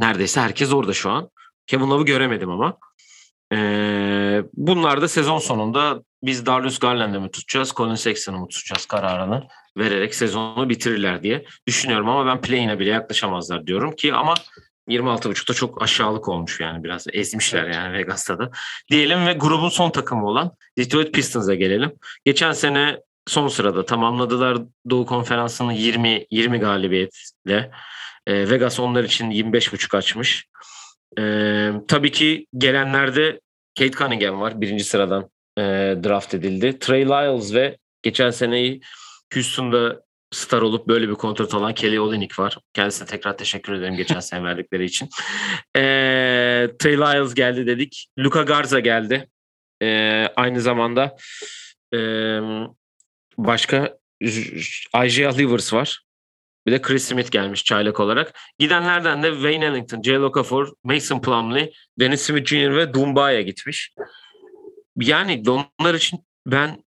neredeyse 0.00 0.40
herkes 0.40 0.72
orada 0.72 0.92
şu 0.92 1.10
an. 1.10 1.30
Kevin 1.70 1.90
Love'ı 1.90 2.04
göremedim 2.04 2.50
ama. 2.50 2.78
Ee, 3.52 4.42
bunlar 4.54 5.02
da 5.02 5.08
sezon 5.08 5.38
sonunda 5.38 6.02
biz 6.22 6.46
Darius 6.46 6.78
Garland'ı 6.78 7.20
mı 7.20 7.30
tutacağız, 7.30 7.72
Colin 7.76 7.94
Sexton'ı 7.94 8.38
mı 8.38 8.48
tutacağız 8.48 8.86
kararını 8.86 9.46
vererek 9.76 10.14
sezonu 10.14 10.68
bitirirler 10.68 11.22
diye 11.22 11.44
düşünüyorum 11.66 12.08
ama 12.08 12.26
ben 12.26 12.40
play'ine 12.40 12.78
bile 12.78 12.90
yaklaşamazlar 12.90 13.66
diyorum 13.66 13.96
ki 13.96 14.14
ama 14.14 14.34
26.5'da 14.88 15.54
çok 15.54 15.82
aşağılık 15.82 16.28
olmuş 16.28 16.60
yani 16.60 16.84
biraz 16.84 17.06
ezmişler 17.12 17.64
evet. 17.64 17.74
yani 17.74 17.92
Vegas'ta 17.92 18.38
da. 18.38 18.50
Diyelim 18.90 19.26
ve 19.26 19.32
grubun 19.32 19.68
son 19.68 19.90
takımı 19.90 20.26
olan 20.26 20.52
Detroit 20.78 21.14
Pistons'a 21.14 21.54
gelelim. 21.54 21.92
Geçen 22.24 22.52
sene 22.52 23.00
son 23.26 23.48
sırada 23.48 23.84
tamamladılar 23.86 24.58
Doğu 24.90 25.06
Konferansı'nı 25.06 25.74
20 25.74 26.26
20 26.30 26.58
galibiyetle. 26.58 27.70
E, 28.26 28.50
Vegas 28.50 28.80
onlar 28.80 29.04
için 29.04 29.30
25.5 29.30 29.96
açmış. 29.96 30.46
Ee, 31.18 31.72
tabii 31.88 32.12
ki 32.12 32.46
gelenlerde 32.58 33.40
Kate 33.78 33.90
Cunningham 33.90 34.40
var. 34.40 34.60
Birinci 34.60 34.84
sıradan 34.84 35.30
e, 35.58 35.62
draft 36.04 36.34
edildi. 36.34 36.78
Trey 36.78 37.06
Lyles 37.06 37.54
ve 37.54 37.76
geçen 38.02 38.30
seneyi 38.30 38.80
Houston'da 39.34 40.02
star 40.30 40.62
olup 40.62 40.88
böyle 40.88 41.08
bir 41.08 41.14
kontrat 41.14 41.54
alan 41.54 41.74
Kelly 41.74 42.00
Olynyk 42.00 42.38
var. 42.38 42.58
Kendisine 42.74 43.08
tekrar 43.08 43.38
teşekkür 43.38 43.72
ederim 43.72 43.96
geçen 43.96 44.20
sene 44.20 44.44
verdikleri 44.44 44.84
için. 44.84 45.08
E, 45.76 45.80
Trey 46.78 46.96
Lyles 46.96 47.34
geldi 47.34 47.66
dedik. 47.66 48.06
Luka 48.18 48.42
Garza 48.42 48.80
geldi. 48.80 49.28
E, 49.82 49.88
aynı 50.36 50.60
zamanda 50.60 51.16
e, 51.94 51.98
başka 53.38 53.98
Isaiah 55.04 55.38
Livers 55.38 55.72
var. 55.72 56.02
Bir 56.66 56.72
de 56.72 56.82
Chris 56.82 57.04
Smith 57.04 57.30
gelmiş 57.30 57.64
çaylak 57.64 58.00
olarak. 58.00 58.32
Gidenlerden 58.58 59.22
de 59.22 59.32
Wayne 59.32 59.64
Ellington, 59.64 60.02
J. 60.02 60.18
Okafor, 60.18 60.72
Mason 60.84 61.20
Plumlee, 61.20 61.72
Dennis 61.98 62.22
Smith 62.22 62.46
Jr. 62.46 62.76
ve 62.76 62.94
Dumbaya 62.94 63.40
gitmiş. 63.42 63.94
Yani 64.96 65.42
onlar 65.78 65.94
için 65.94 66.24
ben 66.46 66.84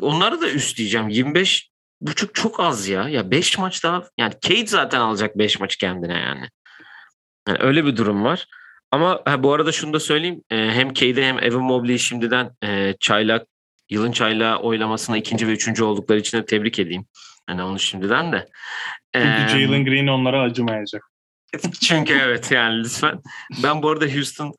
onları 0.00 0.40
da 0.40 0.50
üst 0.50 0.78
diyeceğim. 0.78 1.08
25 1.08 1.70
buçuk 2.00 2.34
çok 2.34 2.60
az 2.60 2.88
ya. 2.88 3.08
Ya 3.08 3.30
5 3.30 3.58
maç 3.58 3.84
daha 3.84 4.02
yani 4.18 4.32
Kate 4.32 4.66
zaten 4.66 5.00
alacak 5.00 5.38
5 5.38 5.60
maç 5.60 5.76
kendine 5.76 6.18
yani. 6.18 6.48
yani. 7.48 7.58
Öyle 7.60 7.84
bir 7.84 7.96
durum 7.96 8.24
var. 8.24 8.46
Ama 8.90 9.22
ha, 9.24 9.42
bu 9.42 9.52
arada 9.52 9.72
şunu 9.72 9.92
da 9.92 10.00
söyleyeyim. 10.00 10.42
E, 10.50 10.56
hem 10.56 10.94
Cade'e 10.94 11.24
hem 11.24 11.38
Evan 11.38 11.62
Mobley 11.62 11.98
şimdiden 11.98 12.50
e, 12.64 12.94
çaylak 13.00 13.46
yılın 13.90 14.12
çaylağı 14.12 14.58
oylamasına 14.58 15.16
ikinci 15.16 15.48
ve 15.48 15.52
üçüncü 15.52 15.84
oldukları 15.84 16.18
için 16.18 16.38
de 16.38 16.44
tebrik 16.44 16.78
edeyim. 16.78 17.06
Hani 17.46 17.62
onu 17.62 17.78
şimdiden 17.78 18.32
de. 18.32 18.48
Çünkü 19.14 19.48
Jalen 19.48 19.84
Green 19.84 20.06
onlara 20.06 20.42
acımayacak. 20.42 21.02
Çünkü 21.80 22.12
evet 22.12 22.50
yani 22.50 22.84
lütfen. 22.84 23.20
Ben 23.62 23.82
bu 23.82 23.90
arada 23.90 24.06
Houston 24.06 24.54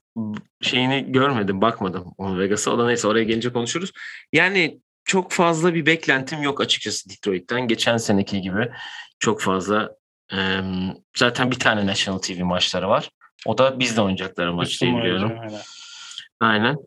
şeyini 0.62 1.12
görmedim, 1.12 1.62
bakmadım 1.62 2.14
onu 2.18 2.40
Vegas'a. 2.40 2.72
O 2.72 2.80
da 2.80 2.88
neyse 2.88 3.08
oraya 3.08 3.24
gelince 3.24 3.54
konuşuruz. 3.54 3.92
Yani 4.34 4.80
çok 5.06 5.32
fazla 5.32 5.74
bir 5.74 5.86
beklentim 5.86 6.44
yok 6.44 6.62
açıkçası 6.62 7.10
Detroit'ten. 7.10 7.68
Geçen 7.68 7.98
seneki 7.98 8.42
gibi 8.42 8.72
çok 9.20 9.42
fazla 9.42 9.96
e, 10.34 10.60
zaten 11.16 11.52
bir 11.52 11.60
tane 11.60 11.88
National 11.88 12.18
TV 12.18 12.44
maçları 12.44 12.90
var. 12.90 13.10
O 13.46 13.58
da 13.58 13.80
bizde 13.80 14.02
oynayacakları 14.02 14.54
maç 14.54 14.82
diye 14.82 14.98
biliyorum. 14.98 15.34
Aynen. 15.40 15.62
aynen. 16.40 16.78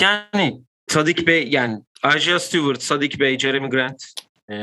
Yani 0.00 0.60
Sadik 0.88 1.26
Bey 1.26 1.48
yani 1.48 1.82
Isaiah 2.16 2.38
Stewart, 2.38 2.82
Sadik 2.82 3.20
Bey, 3.20 3.38
Jeremy 3.38 3.70
Grant, 3.70 4.04
e, 4.50 4.56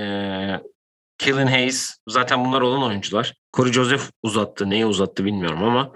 Killen 1.17 1.47
Hayes 1.47 1.97
zaten 2.07 2.45
bunlar 2.45 2.61
olan 2.61 2.84
oyuncular. 2.84 3.34
Corey 3.53 3.73
Joseph 3.73 4.03
uzattı. 4.23 4.69
Neyi 4.69 4.86
uzattı 4.86 5.25
bilmiyorum 5.25 5.63
ama 5.63 5.93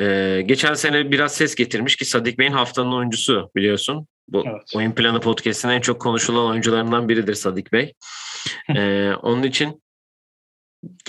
e, 0.00 0.42
geçen 0.46 0.74
sene 0.74 1.10
biraz 1.10 1.34
ses 1.34 1.54
getirmiş 1.54 1.96
ki 1.96 2.04
Sadik 2.04 2.38
Bey'in 2.38 2.52
haftanın 2.52 2.92
oyuncusu 2.92 3.50
biliyorsun. 3.56 4.06
Bu 4.28 4.44
evet. 4.46 4.72
Oyun 4.74 4.92
Planı 4.92 5.20
Podcast'in 5.20 5.68
en 5.68 5.80
çok 5.80 6.00
konuşulan 6.00 6.50
oyuncularından 6.50 7.08
biridir 7.08 7.34
Sadik 7.34 7.72
Bey. 7.72 7.94
ee, 8.76 9.12
onun 9.22 9.42
için 9.42 9.82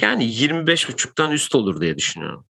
yani 0.01 0.25
25.5'tan 0.25 1.33
üst 1.33 1.55
olur 1.55 1.81
diye 1.81 1.97
düşünüyorum. 1.97 2.45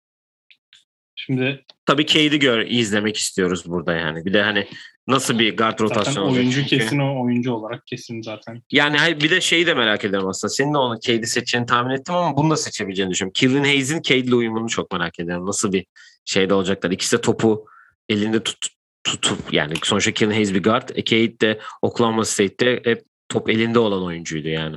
Şimdi 1.27 1.65
tabii 1.87 2.07
Cade'i 2.07 2.39
gör 2.39 2.67
izlemek 2.67 3.17
istiyoruz 3.17 3.63
burada 3.67 3.95
yani. 3.95 4.25
Bir 4.25 4.33
de 4.33 4.43
hani 4.43 4.67
nasıl 5.09 5.39
bir 5.39 5.57
guard 5.57 5.81
rotasyonu 5.81 6.27
olacak? 6.27 6.41
oyuncu 6.41 6.61
çünkü. 6.61 6.79
kesin 6.79 6.99
o 6.99 7.25
oyuncu 7.25 7.53
olarak 7.53 7.87
kesin 7.87 8.23
zaten. 8.23 8.63
Yani 8.71 8.99
hayır, 8.99 9.21
bir 9.21 9.31
de 9.31 9.41
şeyi 9.41 9.67
de 9.67 9.75
merak 9.75 10.05
ederim 10.05 10.29
aslında. 10.29 10.53
Senin 10.53 10.75
de 10.75 10.79
onu 10.79 11.01
Cade'i 11.01 11.27
seçeceğini 11.27 11.67
tahmin 11.67 11.95
ettim 11.95 12.15
ama 12.15 12.37
bunu 12.37 12.51
da 12.51 12.57
seçebileceğini 12.57 13.11
düşünüyorum. 13.11 13.33
Killian 13.33 13.65
Hayes'in 13.65 14.03
Cade'le 14.03 14.33
uyumunu 14.33 14.69
çok 14.69 14.93
merak 14.93 15.21
ediyorum. 15.21 15.47
Nasıl 15.47 15.73
bir 15.73 15.87
şeyde 16.25 16.55
olacaklar? 16.55 16.91
İkisi 16.91 17.17
de 17.17 17.21
topu 17.21 17.67
elinde 18.09 18.43
tut, 18.43 18.67
tutup 19.05 19.53
yani 19.53 19.75
sonuçta 19.83 20.13
Killian 20.13 20.33
Hayes 20.33 20.55
bir 20.55 20.63
guard. 20.63 20.89
E, 20.95 21.05
Cade 21.05 21.41
de 21.41 21.61
Oklahoma 21.83 22.25
State'te 22.25 22.81
hep 22.85 23.03
top 23.29 23.51
elinde 23.51 23.79
olan 23.79 24.03
oyuncuydu 24.03 24.49
yani. 24.49 24.77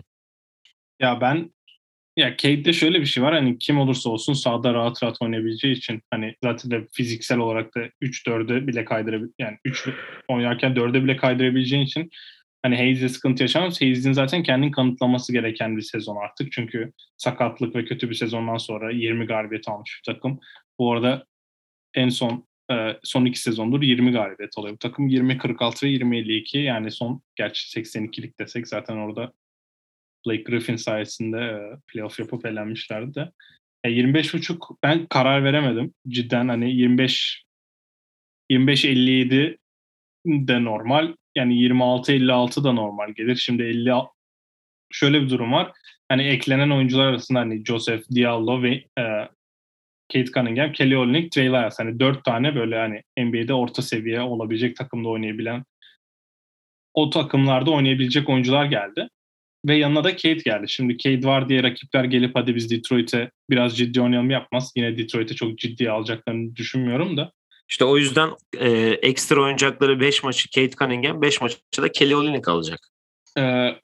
Ya 1.00 1.22
ben 1.22 1.52
ya 2.20 2.38
Cade'de 2.38 2.74
şöyle 2.74 3.02
bir 3.02 3.06
şey 3.06 3.24
var 3.24 3.34
hani 3.34 3.58
kim 3.58 3.80
olursa 3.80 4.10
olsun 4.10 4.34
sahada 4.34 4.74
rahat 4.74 5.04
rahat 5.04 5.22
oynayabileceği 5.22 5.76
için 5.76 6.02
hani 6.12 6.36
zaten 6.44 6.72
de 6.72 6.88
fiziksel 6.94 7.38
olarak 7.38 7.76
da 7.76 7.80
3-4'e 8.02 8.68
bile 8.68 8.86
kaydırabil 8.86 9.28
yani 9.40 9.58
3 9.66 9.90
oynarken 10.28 10.74
4'e 10.74 11.04
bile 11.04 11.18
kaydırabileceğin 11.18 11.84
için 11.84 12.10
hani 12.64 12.76
Hayes'e 12.76 13.10
sıkıntı 13.10 13.44
yaşamaz. 13.44 13.82
Hayes'in 13.82 14.14
zaten 14.14 14.44
kendini 14.44 14.72
kanıtlaması 14.72 15.34
gereken 15.34 15.78
bir 15.78 15.82
sezon 15.82 16.16
artık. 16.16 16.52
Çünkü 16.52 16.92
sakatlık 17.18 17.76
ve 17.76 17.86
kötü 17.86 18.10
bir 18.10 18.16
sezondan 18.16 18.58
sonra 18.58 18.92
20 18.92 19.26
galibiyet 19.26 19.68
almış 19.68 20.02
bir 20.02 20.14
takım. 20.14 20.40
Bu 20.80 20.94
arada 20.94 21.26
en 21.94 22.10
son 22.10 22.48
e, 22.72 23.00
son 23.04 23.26
iki 23.26 23.40
sezondur 23.40 23.82
20 23.82 24.12
galibiyet 24.12 24.58
alıyor. 24.58 24.74
Bu 24.74 24.78
takım 24.78 25.10
20-46 25.10 25.86
ve 25.86 25.90
20-52 25.90 26.58
yani 26.58 26.92
son 26.92 27.22
gerçi 27.36 27.80
82'lik 27.80 28.40
desek 28.40 28.68
zaten 28.68 28.98
orada 28.98 29.34
Blake 30.28 30.44
Griffin 30.44 30.76
sayesinde 30.76 31.38
e, 31.38 31.78
playoff 31.88 32.20
yapıp 32.20 32.46
elenmişlerdi 32.46 33.16
de. 33.16 33.32
E, 33.84 33.90
25.5 33.90 34.78
ben 34.84 35.06
karar 35.06 35.44
veremedim. 35.44 35.94
Cidden 36.08 36.48
hani 36.48 36.76
25 36.76 37.44
25-57 38.52 39.58
de 40.26 40.64
normal. 40.64 41.14
Yani 41.36 41.54
26-56 41.54 42.64
da 42.64 42.72
normal 42.72 43.10
gelir. 43.10 43.36
Şimdi 43.36 43.64
50 43.64 43.92
şöyle 44.92 45.22
bir 45.22 45.30
durum 45.30 45.52
var. 45.52 45.72
Hani 46.10 46.24
eklenen 46.24 46.70
oyuncular 46.70 47.08
arasında 47.08 47.40
hani 47.40 47.66
Joseph 47.66 48.04
Diallo 48.16 48.64
ve 48.64 48.70
e, 49.00 49.04
Kate 50.14 50.32
Cunningham, 50.34 50.72
Kelly 50.72 50.98
Olynyk, 50.98 51.32
Trey 51.32 51.48
Lyles. 51.48 51.80
Hani 51.80 52.00
dört 52.00 52.26
tane 52.26 52.56
böyle 52.56 52.78
hani 52.78 53.02
NBA'de 53.18 53.54
orta 53.54 53.82
seviye 53.82 54.22
olabilecek 54.22 54.76
takımda 54.76 55.10
oynayabilen 55.10 55.64
o 56.94 57.10
takımlarda 57.10 57.72
oynayabilecek 57.72 58.30
oyuncular 58.30 58.66
geldi. 58.66 59.10
Ve 59.68 59.76
yanına 59.76 60.04
da 60.04 60.12
Kate 60.12 60.34
geldi. 60.34 60.70
Şimdi 60.70 60.98
Kate 60.98 61.28
var 61.28 61.50
diye 61.50 61.64
rakipler 61.64 62.04
gelip 62.04 62.36
hadi 62.36 62.56
biz 62.56 62.72
Detroit'e 62.72 63.32
biraz 63.50 63.78
ciddi 63.78 64.02
oynayalım 64.02 64.30
yapmaz. 64.30 64.72
Yine 64.76 64.98
Detroit'e 64.98 65.36
çok 65.36 65.58
ciddi 65.58 65.92
alacaklarını 65.92 66.56
düşünmüyorum 66.56 67.18
da. 67.18 67.32
İşte 67.70 67.86
o 67.86 67.98
yüzden 67.98 68.30
e, 68.58 68.70
ekstra 69.02 69.42
oynayacakları 69.42 70.00
5 70.00 70.24
maçı 70.24 70.50
Kate 70.50 70.76
Cunningham, 70.80 71.22
5 71.22 71.42
maçı 71.42 71.58
da 71.78 71.92
Kelly 71.92 72.16
Olynyk 72.16 72.48
alacak. 72.48 72.80
Ee, 73.38 73.76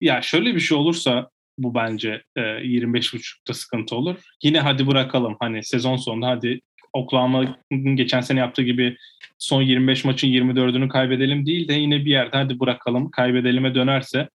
ya 0.00 0.22
şöyle 0.22 0.54
bir 0.54 0.60
şey 0.60 0.78
olursa 0.78 1.30
bu 1.58 1.74
bence 1.74 2.22
e, 2.36 2.40
25.5'ta 2.40 3.54
sıkıntı 3.54 3.96
olur. 3.96 4.16
Yine 4.42 4.60
hadi 4.60 4.86
bırakalım 4.86 5.36
hani 5.40 5.64
sezon 5.64 5.96
sonunda 5.96 6.26
hadi 6.26 6.60
Oklahoma'nın 6.92 7.96
geçen 7.96 8.20
sene 8.20 8.40
yaptığı 8.40 8.62
gibi 8.62 8.96
son 9.38 9.62
25 9.62 10.04
maçın 10.04 10.28
24'ünü 10.28 10.88
kaybedelim 10.88 11.46
değil 11.46 11.68
de 11.68 11.74
yine 11.74 12.04
bir 12.04 12.10
yerde 12.10 12.36
hadi 12.36 12.60
bırakalım 12.60 13.10
kaybedelime 13.10 13.74
dönerse 13.74 14.28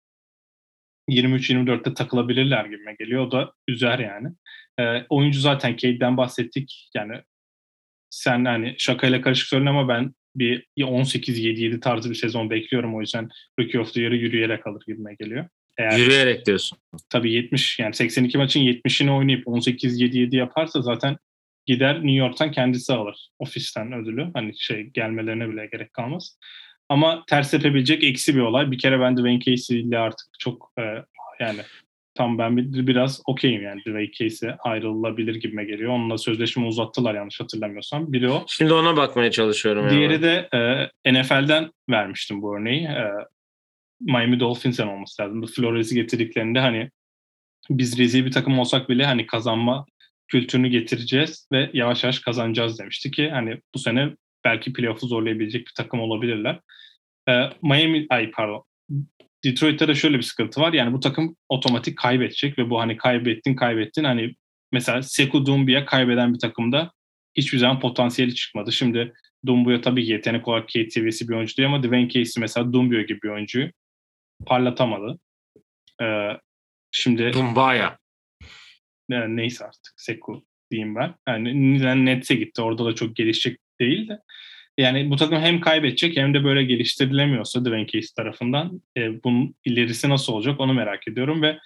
23-24'te 1.10 1.94
takılabilirler 1.94 2.66
gibime 2.66 2.96
geliyor. 3.00 3.28
O 3.28 3.32
da 3.32 3.54
üzer 3.68 4.00
yani. 4.00 4.28
E, 4.80 5.06
oyuncu 5.10 5.40
zaten 5.40 5.76
Cade'den 5.76 6.18
bahsettik. 6.18 6.90
Yani 6.96 7.22
sen 8.10 8.46
hani 8.46 8.76
şakayla 8.78 9.22
karışık 9.22 9.48
söyledin 9.48 9.70
ama 9.70 9.88
ben 9.88 10.14
bir 10.36 10.66
18-7-7 10.78 11.80
tarzı 11.80 12.10
bir 12.10 12.16
sezon 12.16 12.50
bekliyorum. 12.50 12.96
O 12.96 13.02
yüzden 13.02 13.30
Rookie 13.60 13.80
of 13.80 13.94
the 13.94 14.02
Year'ı 14.02 14.16
yürüyerek 14.16 14.68
alır 14.68 14.84
gibime 14.88 15.16
geliyor. 15.20 15.46
Eğer, 15.78 15.98
Yürüyerek 15.98 16.46
diyorsun. 16.46 16.78
Tabii 17.10 17.34
70 17.34 17.80
yani 17.80 17.96
82 17.96 18.38
maçın 18.38 18.60
70'ini 18.60 19.12
oynayıp 19.12 19.48
18-7-7 19.48 20.36
yaparsa 20.36 20.82
zaten 20.82 21.18
gider 21.66 21.96
New 21.96 22.12
York'tan 22.12 22.52
kendisi 22.52 22.94
alır. 22.94 23.30
Ofisten 23.40 23.94
ödülü. 23.94 24.32
Hani 24.34 24.60
şey 24.60 24.84
gelmelerine 24.84 25.50
bile 25.50 25.70
gerek 25.72 25.94
kalmaz. 25.94 26.38
Ama 26.90 27.24
ters 27.28 27.52
tepebilecek 27.52 28.04
eksi 28.04 28.36
bir 28.36 28.42
olay. 28.42 28.72
Bir 28.72 28.78
kere 28.78 29.00
ben 29.00 29.18
Dwayne 29.18 29.40
Casey 29.40 29.80
ile 29.80 29.98
artık 29.98 30.28
çok 30.40 30.72
e, 30.80 30.82
yani 31.40 31.60
tam 32.16 32.38
ben 32.38 32.58
bir, 32.58 32.88
biraz 32.88 33.22
okeyim 33.26 33.62
yani 33.62 33.82
Dwayne 33.82 34.12
Casey 34.12 34.50
ayrılabilir 34.60 35.36
gibime 35.36 35.64
geliyor. 35.64 35.94
Onunla 35.94 36.18
sözleşme 36.18 36.66
uzattılar 36.66 37.16
yanlış 37.16 37.40
hatırlamıyorsam. 37.40 38.14
Biri 38.14 38.30
o. 38.30 38.44
Şimdi 38.48 38.74
ona 38.74 38.98
bakmaya 38.98 39.32
çalışıyorum. 39.32 39.90
Diğeri 39.90 40.14
yani. 40.14 40.24
de 40.24 40.50
e, 41.06 41.14
NFL'den 41.14 41.72
vermiştim 41.90 42.42
bu 42.42 42.58
örneği. 42.58 42.84
E, 42.86 43.12
Miami 44.02 44.40
Dolphins'en 44.40 44.88
olması 44.88 45.22
lazım. 45.22 45.46
Flores'i 45.46 45.96
getirdiklerinde 45.96 46.60
hani 46.60 46.90
biz 47.70 48.00
rezil 48.00 48.26
bir 48.26 48.32
takım 48.32 48.60
olsak 48.60 48.90
bile 48.90 49.06
hani 49.06 49.28
kazanma 49.28 49.86
kültürünü 50.28 50.68
getireceğiz 50.68 51.48
ve 51.52 51.70
yavaş 51.74 52.04
yavaş 52.04 52.20
kazanacağız 52.20 52.80
demişti 52.80 53.12
ki 53.12 53.30
hani 53.30 53.58
bu 53.76 53.80
sene 53.80 54.16
belki 54.50 54.74
playoff'u 54.74 55.08
zorlayabilecek 55.08 55.68
bir 55.68 55.74
takım 55.76 56.00
olabilirler. 56.00 56.60
Ee, 57.30 57.50
Miami, 57.62 58.08
ay 58.10 58.32
pardon, 58.32 58.64
Detroit'te 59.44 59.88
de 59.88 59.96
şöyle 59.96 60.18
bir 60.18 60.24
sıkıntı 60.24 60.62
var. 60.62 60.74
Yani 60.74 60.94
bu 60.94 61.00
takım 61.00 61.36
otomatik 61.50 61.98
kaybedecek 61.98 62.58
ve 62.58 62.70
bu 62.70 62.80
hani 62.80 62.98
kaybettin 62.98 63.56
kaybettin 63.56 64.04
hani 64.04 64.36
mesela 64.72 65.02
Sekou 65.02 65.46
Doumbia 65.46 65.86
kaybeden 65.86 66.34
bir 66.34 66.40
takımda 66.40 66.92
hiçbir 67.36 67.58
zaman 67.58 67.80
potansiyeli 67.80 68.36
çıkmadı. 68.36 68.72
Şimdi 68.72 69.14
Doumbia 69.48 69.82
tabii 69.82 70.06
ki 70.06 70.12
yetenek 70.12 70.48
olarak 70.48 70.72
seviyesi 70.72 71.30
bir 71.30 71.34
oyuncu 71.34 71.58
değil 71.58 71.70
ama 71.70 71.84
Dwayne 71.84 72.10
Casey 72.10 72.42
mesela 72.42 72.74
Doumbia 72.74 73.02
gibi 73.02 73.22
bir 73.22 73.30
oyuncuyu 73.30 73.72
parlatamadı. 74.46 75.20
Ee, 76.02 76.30
şimdi 76.92 77.34
Dumbaya. 77.34 77.98
Yani 79.10 79.36
neyse 79.36 79.66
artık 79.66 79.94
Seku 79.98 80.46
diyeyim 80.72 80.96
ben. 80.96 81.16
Yani 81.28 82.06
Nets'e 82.06 82.36
gitti. 82.36 82.62
Orada 82.62 82.86
da 82.86 82.96
çok 82.96 83.16
gelişecek 83.16 83.60
değil 83.80 84.10
de. 84.10 84.20
yani 84.78 85.10
bu 85.10 85.16
takım 85.16 85.40
hem 85.40 85.62
kaybedecek 85.62 86.18
hem 86.18 86.34
de 86.34 86.44
böyle 86.44 86.64
geliştirilemiyorsa 86.64 87.66
Dwayne 87.66 87.88
Case 87.88 88.08
tarafından 88.18 88.82
e, 88.98 89.24
bunun 89.24 89.56
ilerisi 89.66 90.10
nasıl 90.10 90.34
olacak 90.34 90.60
onu 90.60 90.74
merak 90.74 91.08
ediyorum 91.08 91.42
ve 91.42 91.60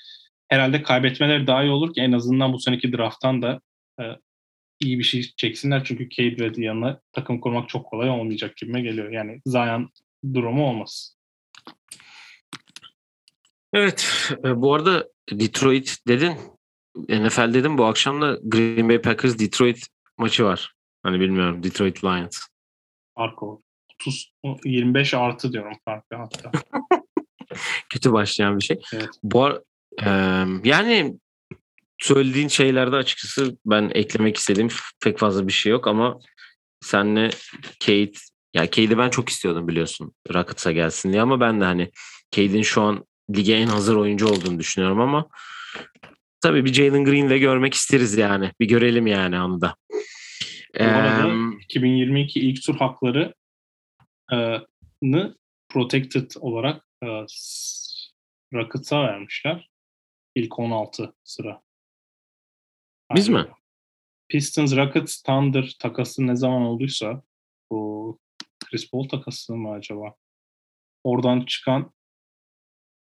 herhalde 0.49 0.84
kaybetmeleri 0.84 1.47
daha 1.47 1.64
iyi 1.64 1.72
olur 1.72 1.93
ki 1.93 2.01
en 2.01 2.11
azından 2.11 2.53
bu 2.53 2.59
seneki 2.59 2.93
drafttan 2.93 3.41
da 3.41 3.61
e, 3.99 4.03
iyi 4.80 4.99
bir 4.99 5.03
şey 5.03 5.22
çeksinler. 5.38 5.84
Çünkü 5.84 6.09
Cade 6.09 6.45
Reddy 6.45 6.61
yanına 6.61 7.01
takım 7.11 7.39
kurmak 7.39 7.70
çok 7.70 7.86
kolay 7.86 8.09
olmayacak 8.09 8.57
gibime 8.57 8.82
geliyor. 8.82 9.11
Yani 9.11 9.41
Zion 9.45 9.89
durumu 10.34 10.70
olmaz. 10.70 11.18
Evet. 13.74 14.30
E, 14.45 14.61
bu 14.61 14.74
arada 14.74 15.07
Detroit 15.32 15.97
dedin. 16.07 16.34
NFL 17.09 17.53
dedim 17.53 17.78
bu 17.78 17.86
akşam 17.86 18.22
da 18.22 18.39
Green 18.43 18.89
Bay 18.89 19.01
Packers 19.01 19.39
Detroit 19.39 19.88
maçı 20.18 20.43
var. 20.43 20.74
Hani 21.04 21.20
bilmiyorum 21.20 21.64
Detroit 21.64 22.04
Lions. 22.04 22.39
Fark 23.18 23.43
o. 23.43 23.62
30 23.95 24.34
25 24.66 25.14
artı 25.14 25.54
diyorum 25.54 25.74
farkı 25.86 26.16
hatta. 26.16 26.51
Kötü 27.89 28.14
başlayan 28.14 28.60
bir 28.60 28.64
şey. 28.64 28.82
Evet. 28.93 29.10
Bu 29.24 29.43
ar- 29.43 29.62
e, 30.01 30.10
yani 30.64 31.16
söylediğin 32.01 32.47
şeylerde 32.47 32.95
açıkçası 32.95 33.58
ben 33.66 33.91
eklemek 33.93 34.38
istediğim 34.38 34.70
pek 35.04 35.20
fazla 35.20 35.47
bir 35.47 35.54
şey 35.54 35.72
yok 35.72 35.88
ama 35.88 36.20
senle 36.82 37.30
Kate 37.80 38.12
ya 38.54 38.72
Cade'i 38.72 38.97
ben 38.97 39.10
çok 39.10 39.30
istiyordum 39.30 39.68
biliyorsun 39.68 40.14
Rockets'a 40.34 40.72
gelsin 40.72 41.12
diye 41.12 41.22
ama 41.22 41.39
ben 41.39 41.62
de 41.62 41.66
hani 41.66 41.91
Cade'in 42.32 42.62
şu 42.62 42.82
an 42.82 43.06
lige 43.36 43.54
en 43.54 43.68
hazır 43.68 43.95
oyuncu 43.95 44.28
olduğunu 44.28 44.60
düşünüyorum 44.60 45.01
ama 45.01 45.28
tabii 46.41 46.66
bir 46.66 46.74
Jalen 46.74 47.06
Green'le 47.06 47.39
görmek 47.39 47.74
isteriz 47.74 48.18
yani. 48.18 48.51
Bir 48.60 48.68
görelim 48.68 49.08
yani 49.08 49.41
onu 49.41 49.62
da. 49.62 49.76
Arada 50.80 51.28
Eee, 51.28 51.57
2022 51.61 52.39
ilk 52.39 52.63
tur 52.63 52.76
hakları 52.76 53.34
nı 55.01 55.36
protected 55.69 56.32
olarak 56.39 56.86
e, 57.03 57.07
Rockets'a 58.53 59.03
vermişler. 59.03 59.69
İlk 60.36 60.59
16 60.59 61.15
sıra. 61.24 61.61
Biz 63.15 63.28
Yani 63.28 63.43
mi? 63.43 63.53
Pistons, 64.28 64.76
Rockets, 64.76 65.21
Thunder 65.21 65.76
takası 65.80 66.28
ne 66.28 66.36
zaman 66.36 66.61
olduysa 66.61 67.24
bu 67.71 68.19
Chris 68.65 68.91
Paul 68.91 69.09
takası 69.09 69.55
mı 69.55 69.71
acaba? 69.71 70.15
Oradan 71.03 71.45
çıkan 71.45 71.93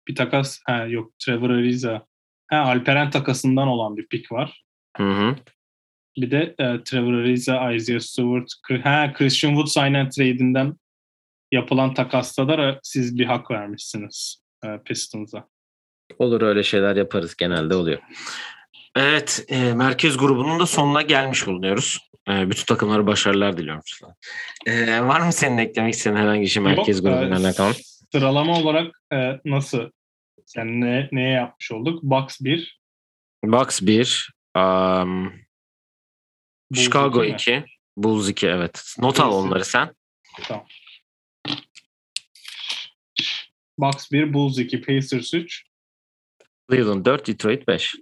bir 0.08 0.16
takas 0.16 0.60
ha, 0.66 0.86
yok 0.86 1.20
Trevor 1.20 1.50
Ariza 1.50 2.08
ha, 2.48 2.58
Alperen 2.58 3.10
takasından 3.10 3.68
olan 3.68 3.98
bir 3.98 4.08
pick 4.08 4.32
var. 4.32 4.66
Hı 4.98 5.04
hı. 5.04 5.36
Bir 6.18 6.32
de 6.32 6.56
e, 6.60 6.84
Trevor 6.84 7.14
Ariza, 7.14 7.72
Isaiah 7.72 8.00
Stewart, 8.00 8.48
ha, 8.84 9.14
Christian 9.14 9.52
Wood 9.52 9.68
sign 9.68 9.94
and 9.94 10.12
trade'inden 10.12 10.74
yapılan 11.52 11.94
takasta 11.94 12.48
da 12.48 12.70
e, 12.70 12.80
siz 12.84 13.20
bir 13.20 13.26
hak 13.26 13.52
vermişsiniz 13.52 14.44
e, 14.66 14.68
Pistons'a. 14.86 15.48
Olur 16.20 16.42
öyle 16.42 16.64
şeyler 16.64 16.96
yaparız 16.96 17.36
genelde 17.36 17.76
oluyor. 17.76 18.00
Evet 18.96 19.46
e, 19.50 19.74
merkez 19.74 20.18
grubunun 20.18 20.60
da 20.60 20.66
sonuna 20.66 21.02
gelmiş 21.02 21.48
bulunuyoruz. 21.48 22.00
E, 22.30 22.50
bütün 22.50 22.66
takımlara 22.66 23.08
başarılar 23.08 23.58
diliyorum. 23.58 23.84
E, 24.66 25.02
var 25.02 25.22
mı 25.22 25.34
senin 25.34 25.58
eklemek 25.58 25.94
istediğin 25.94 26.22
herhangi 26.22 26.42
bir 26.42 26.48
şey 26.48 26.64
merkez 26.64 26.98
Yok, 26.98 27.06
e, 27.06 27.10
grubuyla 27.10 27.38
alakalı? 27.38 27.74
Sıralama 28.12 28.60
olarak 28.60 29.02
e, 29.14 29.40
nasıl? 29.46 29.90
Yani 30.58 30.82
ne, 30.82 31.10
neye 31.12 31.30
yapmış 31.30 31.72
olduk? 31.72 32.04
Bucks 32.04 32.42
1, 32.42 32.82
Bucks 33.46 33.82
1, 33.82 34.34
um, 34.58 35.34
Bulls 36.72 36.84
Chicago 36.84 37.24
iki 37.24 37.52
mi? 37.52 37.58
2, 37.58 37.66
Bulls 37.98 38.30
2 38.30 38.48
evet. 38.48 38.96
Not 39.00 39.20
al 39.20 39.34
onları 39.34 39.66
sen. 39.66 39.96
Tamam. 40.44 40.66
Bucks 43.78 44.12
1, 44.12 44.34
Bulls 44.34 44.58
2, 44.58 44.82
Pacers 44.82 45.34
3, 45.34 45.64
Cleveland 46.72 47.06
4, 47.06 47.28
Detroit 47.28 47.68
5. 47.68 47.96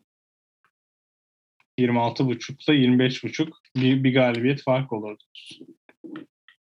26.5'la 1.79 2.73
25.5 2.73 3.51
bir, 3.75 4.03
bir 4.03 4.13
galibiyet 4.13 4.63
fark 4.63 4.93
olurdu. 4.93 5.23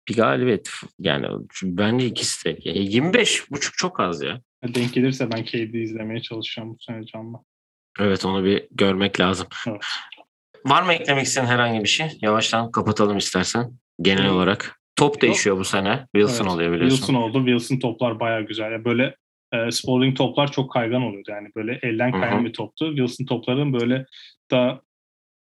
Bir 0.08 0.16
galibiyet 0.16 0.70
yani 0.98 1.26
bence 1.62 2.06
ikisi 2.06 2.44
de. 2.44 2.58
Ya 2.64 2.72
25 2.74 3.50
buçuk 3.50 3.74
çok 3.74 4.00
az 4.00 4.22
ya. 4.22 4.40
Denk 4.62 4.94
gelirse 4.94 5.32
ben 5.32 5.44
KD 5.44 5.74
izlemeye 5.74 6.22
çalışacağım 6.22 6.74
bu 6.74 6.76
sene 6.80 7.06
canlı. 7.06 7.38
Evet 8.00 8.24
onu 8.24 8.44
bir 8.44 8.68
görmek 8.70 9.20
lazım. 9.20 9.46
Evet. 9.68 9.82
Var 10.66 10.82
mı 10.82 10.92
eklemek 10.92 11.26
istediğin 11.26 11.50
herhangi 11.50 11.82
bir 11.82 11.88
şey? 11.88 12.18
Yavaştan 12.20 12.70
kapatalım 12.70 13.16
istersen. 13.16 13.72
Genel 14.02 14.24
Yok. 14.24 14.34
olarak. 14.34 14.80
Top 14.96 15.20
değişiyor 15.20 15.58
bu 15.58 15.64
sene. 15.64 16.06
Wilson 16.14 16.44
Evet, 16.44 16.54
oluyor 16.54 16.72
biliyorsun. 16.72 16.96
Wilson 16.96 17.14
oldu. 17.14 17.46
Wilson 17.46 17.78
toplar 17.78 18.20
bayağı 18.20 18.42
güzel. 18.42 18.72
Ya 18.72 18.84
böyle 18.84 19.16
e, 19.52 19.70
Spalding 19.70 20.16
toplar 20.16 20.52
çok 20.52 20.72
kaygan 20.72 21.02
oluyordu. 21.02 21.30
Yani 21.30 21.48
böyle 21.56 21.78
elden 21.82 22.12
kayan 22.12 22.44
bir 22.44 22.52
toptu. 22.52 22.88
Wilson 22.88 23.24
topların 23.24 23.72
böyle 23.72 24.06
daha 24.50 24.80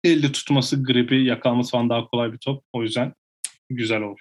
elde 0.05 0.33
tutması, 0.33 0.85
gribi, 0.85 1.25
yakalaması 1.25 1.71
falan 1.71 1.91
daha 1.91 2.07
kolay 2.07 2.33
bir 2.33 2.39
top. 2.39 2.64
O 2.73 2.83
yüzden 2.83 3.12
güzel 3.71 4.03
oldu. 4.03 4.21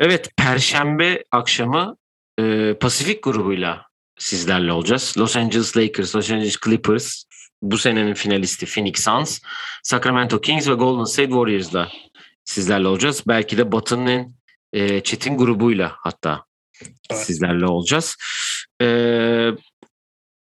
Evet, 0.00 0.30
Perşembe 0.36 1.24
akşamı 1.30 1.96
e, 2.40 2.74
Pasifik 2.80 3.22
grubuyla 3.22 3.86
sizlerle 4.18 4.72
olacağız. 4.72 5.14
Los 5.18 5.36
Angeles 5.36 5.76
Lakers, 5.76 6.16
Los 6.16 6.30
Angeles 6.30 6.56
Clippers, 6.64 7.24
bu 7.70 7.78
senenin 7.78 8.14
finalisti 8.14 8.66
Phoenix 8.66 9.04
Suns, 9.04 9.40
Sacramento 9.82 10.40
Kings 10.40 10.68
ve 10.68 10.74
Golden 10.74 11.04
State 11.04 11.28
Warriors'la 11.28 11.88
sizlerle 12.44 12.88
olacağız. 12.88 13.22
Belki 13.28 13.58
de 13.58 13.72
Batı'nın 13.72 14.06
en 14.06 14.34
e, 14.72 15.00
çetin 15.00 15.38
grubuyla 15.38 15.92
hatta 15.98 16.44
Evet. 17.10 17.20
sizlerle 17.26 17.66
olacağız. 17.66 18.16
E, 18.82 18.86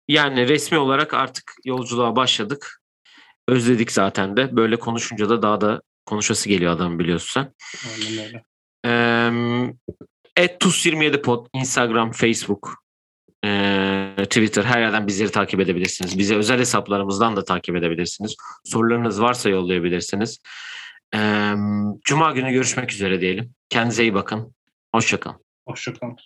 yani 0.07 0.47
resmi 0.47 0.77
olarak 0.77 1.13
artık 1.13 1.53
yolculuğa 1.65 2.15
başladık. 2.15 2.81
Özledik 3.47 3.91
zaten 3.91 4.37
de. 4.37 4.55
Böyle 4.55 4.75
konuşunca 4.75 5.29
da 5.29 5.41
daha 5.41 5.61
da 5.61 5.81
konuşası 6.05 6.49
geliyor 6.49 6.73
adam 6.73 6.99
biliyorsun 6.99 7.31
sen. 7.33 7.53
Aynen 7.95 8.25
öyle. 8.25 8.43
Et 10.37 10.61
TUS27 10.61 11.21
Pod, 11.21 11.47
Instagram, 11.53 12.11
Facebook, 12.11 12.80
eee, 13.43 14.15
Twitter 14.25 14.63
her 14.63 14.81
yerden 14.81 15.07
bizleri 15.07 15.31
takip 15.31 15.59
edebilirsiniz. 15.59 16.17
Bizi 16.17 16.35
özel 16.35 16.59
hesaplarımızdan 16.59 17.35
da 17.35 17.43
takip 17.43 17.75
edebilirsiniz. 17.75 18.35
Sorularınız 18.65 19.21
varsa 19.21 19.49
yollayabilirsiniz. 19.49 20.39
Eee, 21.13 21.53
Cuma 22.03 22.31
günü 22.31 22.51
görüşmek 22.51 22.93
üzere 22.93 23.21
diyelim. 23.21 23.53
Kendinize 23.69 24.03
iyi 24.03 24.13
bakın. 24.13 24.55
Hoşçakalın. 24.95 25.37
Hoşçakalın. 25.67 26.17